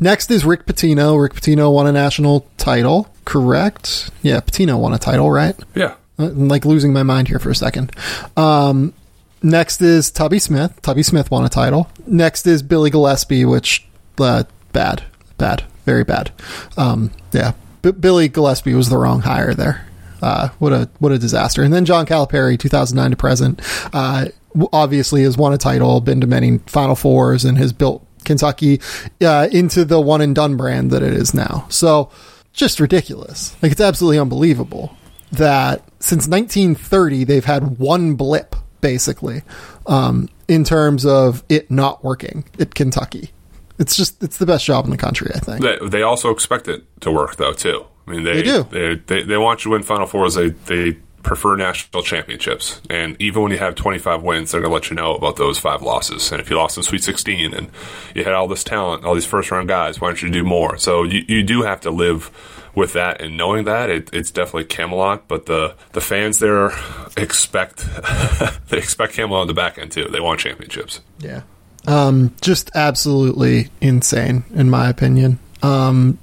next 0.00 0.30
is 0.30 0.44
Rick 0.44 0.66
Pitino. 0.66 1.20
Rick 1.20 1.34
Pitino 1.34 1.72
won 1.72 1.86
a 1.86 1.92
national 1.92 2.46
title, 2.58 3.08
correct? 3.24 4.10
Yeah, 4.22 4.40
Pitino 4.40 4.78
won 4.78 4.92
a 4.92 4.98
title, 4.98 5.30
right? 5.30 5.56
Yeah. 5.74 5.94
I'm 6.18 6.48
like 6.48 6.64
losing 6.64 6.92
my 6.92 7.02
mind 7.02 7.28
here 7.28 7.38
for 7.38 7.50
a 7.50 7.54
second. 7.54 7.92
Um, 8.36 8.94
next 9.42 9.82
is 9.82 10.10
Tubby 10.10 10.38
Smith. 10.38 10.80
Tubby 10.82 11.02
Smith 11.02 11.30
won 11.30 11.44
a 11.44 11.48
title. 11.50 11.90
Next 12.06 12.46
is 12.46 12.62
Billy 12.62 12.90
Gillispie, 12.90 13.48
which 13.50 13.86
uh, 14.18 14.44
bad, 14.72 15.04
bad, 15.36 15.64
very 15.84 16.04
bad. 16.04 16.30
Um, 16.78 17.10
yeah, 17.32 17.52
B- 17.82 17.92
Billy 17.92 18.28
Gillispie 18.30 18.74
was 18.74 18.88
the 18.88 18.96
wrong 18.96 19.20
hire 19.20 19.52
there. 19.52 19.86
Uh, 20.22 20.48
what 20.58 20.72
a 20.72 20.88
what 20.98 21.12
a 21.12 21.18
disaster. 21.18 21.62
And 21.62 21.72
then 21.72 21.84
John 21.84 22.06
Calipari, 22.06 22.58
2009 22.58 23.10
to 23.10 23.16
present, 23.16 23.60
uh, 23.92 24.26
obviously 24.72 25.22
has 25.22 25.36
won 25.36 25.52
a 25.52 25.58
title, 25.58 26.00
been 26.00 26.20
to 26.20 26.26
many 26.26 26.58
Final 26.66 26.94
Fours, 26.94 27.44
and 27.44 27.58
has 27.58 27.72
built 27.72 28.06
Kentucky 28.24 28.80
uh, 29.22 29.48
into 29.52 29.84
the 29.84 30.00
one 30.00 30.20
and 30.20 30.34
done 30.34 30.56
brand 30.56 30.90
that 30.90 31.02
it 31.02 31.12
is 31.12 31.34
now. 31.34 31.66
So 31.70 32.10
just 32.52 32.80
ridiculous. 32.80 33.56
Like 33.62 33.72
it's 33.72 33.80
absolutely 33.80 34.18
unbelievable 34.18 34.96
that 35.32 35.82
since 36.00 36.28
1930 36.28 37.24
they've 37.24 37.44
had 37.44 37.78
one 37.78 38.14
blip 38.14 38.54
basically 38.80 39.42
um, 39.86 40.28
in 40.48 40.64
terms 40.64 41.04
of 41.04 41.42
it 41.48 41.70
not 41.70 42.04
working 42.04 42.44
at 42.58 42.74
Kentucky. 42.74 43.30
It's 43.78 43.96
just 43.96 44.22
it's 44.22 44.38
the 44.38 44.46
best 44.46 44.64
job 44.64 44.84
in 44.84 44.90
the 44.90 44.96
country, 44.96 45.30
I 45.34 45.38
think. 45.38 45.62
They, 45.62 45.78
they 45.86 46.02
also 46.02 46.30
expect 46.30 46.68
it 46.68 46.84
to 47.00 47.10
work 47.10 47.36
though 47.36 47.52
too. 47.52 47.86
I 48.06 48.10
mean, 48.10 48.22
they, 48.22 48.36
they 48.36 48.42
do. 48.42 48.62
They, 48.64 48.94
they, 48.94 49.22
they 49.22 49.36
want 49.36 49.64
you 49.64 49.70
to 49.70 49.76
win 49.76 49.82
Final 49.82 50.06
Fours. 50.06 50.34
They 50.34 50.50
they 50.50 50.92
prefer 51.22 51.56
national 51.56 52.04
championships, 52.04 52.80
and 52.88 53.16
even 53.20 53.42
when 53.42 53.50
you 53.50 53.58
have 53.58 53.74
25 53.74 54.22
wins, 54.22 54.52
they're 54.52 54.60
going 54.60 54.70
to 54.70 54.74
let 54.74 54.90
you 54.90 54.96
know 54.96 55.14
about 55.14 55.36
those 55.36 55.58
five 55.58 55.82
losses. 55.82 56.30
And 56.30 56.40
if 56.40 56.48
you 56.48 56.56
lost 56.56 56.76
in 56.76 56.84
Sweet 56.84 57.02
16 57.02 57.52
and 57.52 57.68
you 58.14 58.22
had 58.22 58.32
all 58.32 58.46
this 58.46 58.62
talent, 58.62 59.04
all 59.04 59.14
these 59.14 59.26
first 59.26 59.50
round 59.50 59.66
guys, 59.66 60.00
why 60.00 60.08
don't 60.08 60.22
you 60.22 60.30
do 60.30 60.44
more? 60.44 60.78
So 60.78 61.02
you 61.02 61.24
you 61.26 61.42
do 61.42 61.62
have 61.62 61.80
to 61.82 61.90
live 61.90 62.30
with 62.76 62.92
that 62.92 63.22
and 63.22 63.36
knowing 63.36 63.64
that 63.64 63.88
it, 63.88 64.10
it's 64.12 64.30
definitely 64.30 64.64
Camelot, 64.64 65.26
but 65.26 65.46
the 65.46 65.74
the 65.92 66.00
fans 66.00 66.38
there 66.38 66.70
expect 67.16 67.78
they 68.68 68.78
expect 68.78 69.14
Camelot 69.14 69.40
on 69.40 69.46
the 69.48 69.54
back 69.54 69.78
end 69.78 69.90
too. 69.90 70.04
They 70.04 70.20
want 70.20 70.38
championships. 70.38 71.00
Yeah. 71.18 71.42
Um, 71.86 72.34
just 72.40 72.70
absolutely 72.74 73.70
insane, 73.80 74.44
in 74.54 74.70
my 74.70 74.88
opinion. 74.88 75.38
Um, 75.62 76.18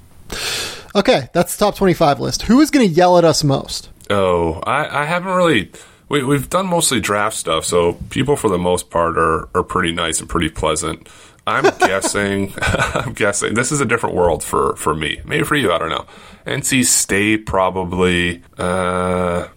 Okay, 0.96 1.30
that's 1.34 1.56
the 1.56 1.66
top 1.66 1.76
25 1.76 2.20
list. 2.20 2.44
Who 2.44 2.62
is 2.62 2.70
going 2.70 2.88
to 2.88 2.94
yell 2.94 3.18
at 3.18 3.24
us 3.24 3.44
most? 3.44 3.90
Oh, 4.10 4.62
I, 4.66 5.02
I 5.02 5.06
haven't 5.06 5.34
really. 5.34 5.72
We, 6.10 6.24
we've 6.24 6.50
done 6.50 6.68
mostly 6.68 7.00
draft 7.00 7.36
stuff, 7.36 7.66
so 7.66 7.94
people 8.10 8.36
for 8.36 8.50
the 8.50 8.60
most 8.60 8.90
part 8.90 9.18
are, 9.18 9.50
are 9.56 9.64
pretty 9.64 9.92
nice 9.92 10.20
and 10.20 10.30
pretty 10.30 10.50
pleasant. 10.50 11.08
I'm 11.48 11.64
guessing. 11.80 12.54
I'm 12.62 13.14
guessing 13.14 13.56
this 13.56 13.72
is 13.72 13.82
a 13.82 13.86
different 13.86 14.16
world 14.16 14.44
for 14.44 14.76
for 14.76 14.94
me. 14.94 15.22
Maybe 15.26 15.44
for 15.44 15.56
you, 15.56 15.72
I 15.72 15.78
don't 15.78 15.90
know. 15.90 16.06
NC 16.46 16.86
State 16.86 17.46
probably. 17.46 18.44
Uh, 18.58 19.48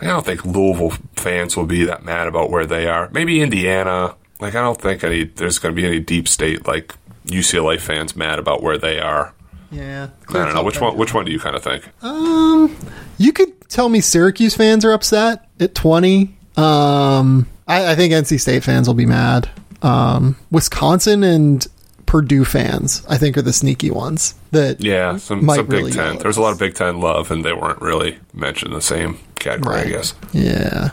I 0.00 0.04
don't 0.04 0.24
think 0.24 0.44
Louisville 0.44 0.96
fans 1.16 1.56
will 1.56 1.66
be 1.66 1.84
that 1.84 2.04
mad 2.04 2.28
about 2.28 2.50
where 2.50 2.66
they 2.66 2.86
are. 2.86 3.08
Maybe 3.10 3.40
Indiana. 3.40 4.14
Like 4.40 4.54
I 4.54 4.60
don't 4.60 4.80
think 4.80 5.02
any 5.02 5.24
there's 5.24 5.58
going 5.58 5.74
to 5.74 5.80
be 5.80 5.86
any 5.86 5.98
deep 5.98 6.28
state 6.28 6.66
like 6.66 6.94
UCLA 7.26 7.80
fans 7.80 8.14
mad 8.14 8.38
about 8.38 8.62
where 8.62 8.78
they 8.78 9.00
are. 9.00 9.34
Yeah, 9.70 10.08
I 10.28 10.32
don't 10.32 10.54
know 10.54 10.62
which 10.62 10.80
one. 10.80 10.96
Which 10.96 11.12
one 11.14 11.24
do 11.24 11.32
you 11.32 11.38
kind 11.38 11.54
of 11.54 11.62
think? 11.62 11.88
Um, 12.02 12.74
you 13.18 13.32
could 13.32 13.68
tell 13.68 13.88
me 13.88 14.00
Syracuse 14.00 14.54
fans 14.54 14.84
are 14.84 14.92
upset 14.92 15.46
at 15.60 15.74
twenty. 15.74 16.34
Um, 16.56 17.48
I, 17.66 17.92
I 17.92 17.94
think 17.94 18.12
NC 18.12 18.40
State 18.40 18.64
fans 18.64 18.86
will 18.88 18.94
be 18.94 19.06
mad. 19.06 19.48
Um, 19.82 20.36
Wisconsin 20.50 21.22
and 21.22 21.66
Purdue 22.06 22.46
fans, 22.46 23.04
I 23.06 23.18
think, 23.18 23.36
are 23.36 23.42
the 23.42 23.52
sneaky 23.52 23.90
ones 23.90 24.34
that 24.52 24.80
yeah, 24.80 25.18
some, 25.18 25.46
some 25.46 25.66
Big 25.66 25.70
really 25.70 25.92
Ten. 25.92 26.16
There's 26.18 26.38
a 26.38 26.40
lot 26.40 26.52
of 26.52 26.58
Big 26.58 26.74
Ten 26.74 27.00
love, 27.00 27.30
and 27.30 27.44
they 27.44 27.52
weren't 27.52 27.82
really 27.82 28.18
mentioned 28.32 28.72
in 28.72 28.76
the 28.76 28.82
same 28.82 29.18
category. 29.34 29.76
Right. 29.76 29.86
I 29.86 29.90
guess. 29.90 30.14
Yeah, 30.32 30.90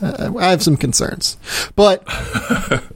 uh, 0.00 0.32
I 0.38 0.48
have 0.48 0.62
some 0.62 0.78
concerns, 0.78 1.36
but 1.76 2.02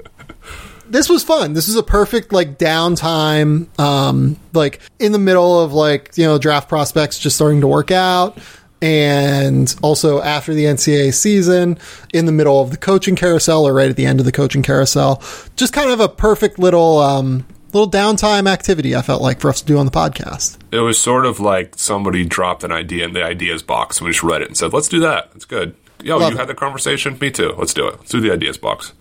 this 0.90 1.08
was 1.08 1.22
fun. 1.24 1.52
This 1.52 1.68
is 1.68 1.76
a 1.76 1.82
perfect 1.82 2.32
like 2.32 2.58
downtime, 2.58 3.66
um, 3.78 4.36
like 4.52 4.80
in 4.98 5.12
the 5.12 5.18
middle 5.18 5.60
of 5.60 5.72
like 5.72 6.12
you 6.16 6.24
know 6.24 6.38
draft 6.38 6.68
prospects 6.68 7.18
just 7.18 7.36
starting 7.36 7.60
to 7.60 7.66
work 7.66 7.90
out, 7.90 8.38
and 8.80 9.74
also 9.82 10.20
after 10.20 10.54
the 10.54 10.64
NCAA 10.64 11.12
season, 11.14 11.78
in 12.12 12.26
the 12.26 12.32
middle 12.32 12.60
of 12.60 12.70
the 12.70 12.76
coaching 12.76 13.16
carousel 13.16 13.66
or 13.66 13.74
right 13.74 13.90
at 13.90 13.96
the 13.96 14.06
end 14.06 14.20
of 14.20 14.26
the 14.26 14.32
coaching 14.32 14.62
carousel, 14.62 15.22
just 15.56 15.72
kind 15.72 15.90
of 15.90 16.00
a 16.00 16.08
perfect 16.08 16.58
little 16.58 16.98
um, 16.98 17.46
little 17.72 17.90
downtime 17.90 18.48
activity. 18.48 18.94
I 18.96 19.02
felt 19.02 19.22
like 19.22 19.40
for 19.40 19.48
us 19.50 19.60
to 19.60 19.66
do 19.66 19.78
on 19.78 19.86
the 19.86 19.92
podcast. 19.92 20.58
It 20.70 20.80
was 20.80 21.00
sort 21.00 21.26
of 21.26 21.40
like 21.40 21.74
somebody 21.76 22.24
dropped 22.24 22.64
an 22.64 22.72
idea 22.72 23.04
in 23.04 23.12
the 23.14 23.24
ideas 23.24 23.62
box 23.62 23.98
and 23.98 24.06
we 24.06 24.12
just 24.12 24.22
read 24.22 24.42
it 24.42 24.48
and 24.48 24.56
said, 24.56 24.72
"Let's 24.72 24.88
do 24.88 25.00
that. 25.00 25.30
It's 25.34 25.44
good." 25.44 25.74
Yo, 26.02 26.16
Love 26.16 26.30
you 26.30 26.36
it. 26.36 26.40
had 26.40 26.48
the 26.48 26.54
conversation. 26.54 27.18
Me 27.20 27.28
too. 27.30 27.52
Let's 27.58 27.74
do 27.74 27.88
it. 27.88 27.98
Let's 27.98 28.10
do 28.10 28.20
the 28.20 28.32
ideas 28.32 28.56
box. 28.56 28.92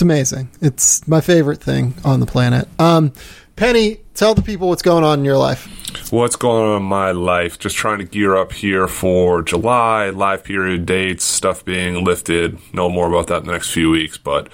It's 0.00 0.02
amazing. 0.02 0.48
It's 0.62 1.06
my 1.06 1.20
favorite 1.20 1.60
thing 1.60 1.92
on 2.06 2.20
the 2.20 2.26
planet. 2.26 2.66
Um, 2.80 3.12
Penny, 3.54 3.98
tell 4.14 4.34
the 4.34 4.40
people 4.40 4.70
what's 4.70 4.80
going 4.80 5.04
on 5.04 5.18
in 5.18 5.26
your 5.26 5.36
life. 5.36 5.68
What's 6.10 6.36
going 6.36 6.70
on 6.70 6.76
in 6.78 6.88
my 6.88 7.10
life? 7.10 7.58
Just 7.58 7.76
trying 7.76 7.98
to 7.98 8.06
gear 8.06 8.34
up 8.34 8.54
here 8.54 8.88
for 8.88 9.42
July, 9.42 10.08
live 10.08 10.42
period 10.42 10.86
dates, 10.86 11.24
stuff 11.24 11.66
being 11.66 12.02
lifted. 12.02 12.56
Know 12.72 12.88
more 12.88 13.08
about 13.08 13.26
that 13.26 13.42
in 13.42 13.48
the 13.48 13.52
next 13.52 13.72
few 13.72 13.90
weeks, 13.90 14.16
but 14.16 14.48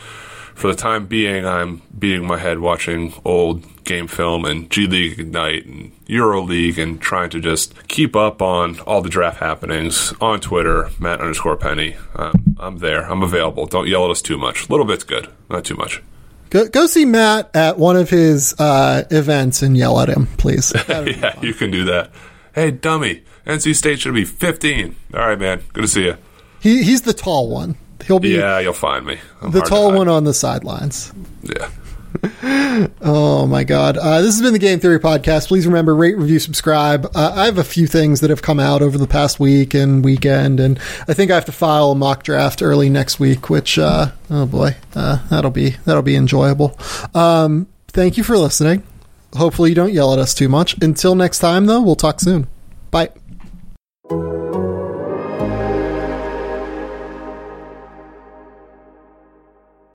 for 0.57 0.68
the 0.68 0.74
time 0.74 1.07
being, 1.07 1.46
I'm 1.46 1.82
beating 1.96 2.26
my 2.26 2.38
head 2.38 2.59
watching 2.59 3.12
old 3.24 3.84
game 3.84 4.09
film 4.09 4.46
and 4.46 4.70
G 4.70 4.86
League 4.86 5.20
Ignite 5.20 5.66
and 5.66 5.92
Euro 6.07 6.40
League 6.42 6.78
and 6.78 7.00
trying 7.00 7.28
to 7.30 7.40
just 7.40 7.86
keep 7.88 8.16
up 8.16 8.40
on 8.40 8.80
all 8.80 9.02
the 9.02 9.11
draft 9.11 9.38
happenings 9.38 10.14
on 10.18 10.40
Twitter, 10.40 10.90
Matt 10.98 11.20
underscore 11.20 11.59
Penny. 11.59 11.96
Um, 12.14 12.57
I'm 12.59 12.78
there. 12.78 13.02
I'm 13.02 13.22
available. 13.22 13.66
Don't 13.66 13.86
yell 13.86 14.07
at 14.07 14.11
us 14.11 14.22
too 14.22 14.38
much. 14.38 14.66
A 14.68 14.72
little 14.72 14.86
bit's 14.86 15.04
good, 15.04 15.28
not 15.50 15.66
too 15.66 15.76
much. 15.76 16.02
Go, 16.48 16.66
go 16.68 16.86
see 16.86 17.04
Matt 17.04 17.50
at 17.54 17.78
one 17.78 17.96
of 17.96 18.09
his 18.09 18.54
uh, 18.59 19.04
events 19.11 19.62
and 19.62 19.76
yell 19.76 20.00
at 20.00 20.09
him, 20.09 20.26
please. 20.38 20.72
yeah, 20.88 21.38
you 21.42 21.52
can 21.52 21.70
do 21.70 21.84
that. 21.84 22.11
Hey, 22.54 22.70
dummy. 22.70 23.24
NC 23.46 23.74
State 23.76 24.00
should 24.00 24.14
be 24.14 24.24
15. 24.24 24.96
All 25.12 25.20
right, 25.20 25.38
man. 25.38 25.62
Good 25.74 25.82
to 25.82 25.88
see 25.88 26.04
you. 26.07 26.16
He 26.61 26.82
he's 26.82 27.02
the 27.02 27.12
tall 27.12 27.50
one. 27.50 27.76
He'll 28.05 28.18
be 28.18 28.30
Yeah, 28.30 28.59
you'll 28.59 28.72
find 28.72 29.07
me. 29.07 29.18
I'm 29.42 29.51
the 29.51 29.61
tall 29.61 29.92
one 29.92 30.09
on 30.09 30.24
the 30.24 30.34
sidelines. 30.34 31.12
Yeah. 31.42 31.70
Oh 33.01 33.47
my 33.47 33.64
god! 33.64 33.97
Uh, 33.97 34.20
this 34.22 34.34
has 34.34 34.42
been 34.42 34.53
the 34.53 34.59
Game 34.59 34.80
Theory 34.80 34.99
podcast. 34.99 35.49
Please 35.49 35.66
remember 35.66 35.94
rate, 35.94 36.16
review, 36.16 36.38
subscribe. 36.38 37.07
Uh, 37.14 37.32
I 37.34 37.44
have 37.47 37.59
a 37.59 37.64
few 37.64 37.86
things 37.86 38.20
that 38.20 38.30
have 38.30 38.42
come 38.42 38.61
out 38.61 38.82
over 38.82 38.99
the 38.99 39.07
past 39.07 39.40
week 39.40 39.74
and 39.74 40.05
weekend, 40.05 40.61
and 40.61 40.78
I 41.09 41.14
think 41.14 41.30
I 41.30 41.34
have 41.34 41.44
to 41.47 41.53
file 41.53 41.92
a 41.92 41.94
mock 41.94 42.22
draft 42.22 42.62
early 42.62 42.88
next 42.88 43.18
week. 43.18 43.49
Which 43.51 43.78
uh, 43.78 44.12
oh 44.30 44.47
boy, 44.47 44.76
uh, 44.94 45.26
that'll 45.28 45.51
be 45.51 45.70
that'll 45.84 46.03
be 46.03 46.16
enjoyable. 46.16 46.78
Um, 47.14 47.66
thank 47.88 48.16
you 48.16 48.24
for 48.24 48.36
listening. 48.36 48.82
Hopefully, 49.34 49.70
you 49.70 49.74
don't 49.74 49.92
yell 49.92 50.12
at 50.12 50.18
us 50.18 50.34
too 50.34 50.49
much. 50.49 50.80
Until 50.82 51.14
next 51.14 51.38
time, 51.38 51.66
though, 51.66 51.82
we'll 51.82 51.97
talk 51.97 52.20
soon. 52.20 52.47
Bye. 52.90 53.11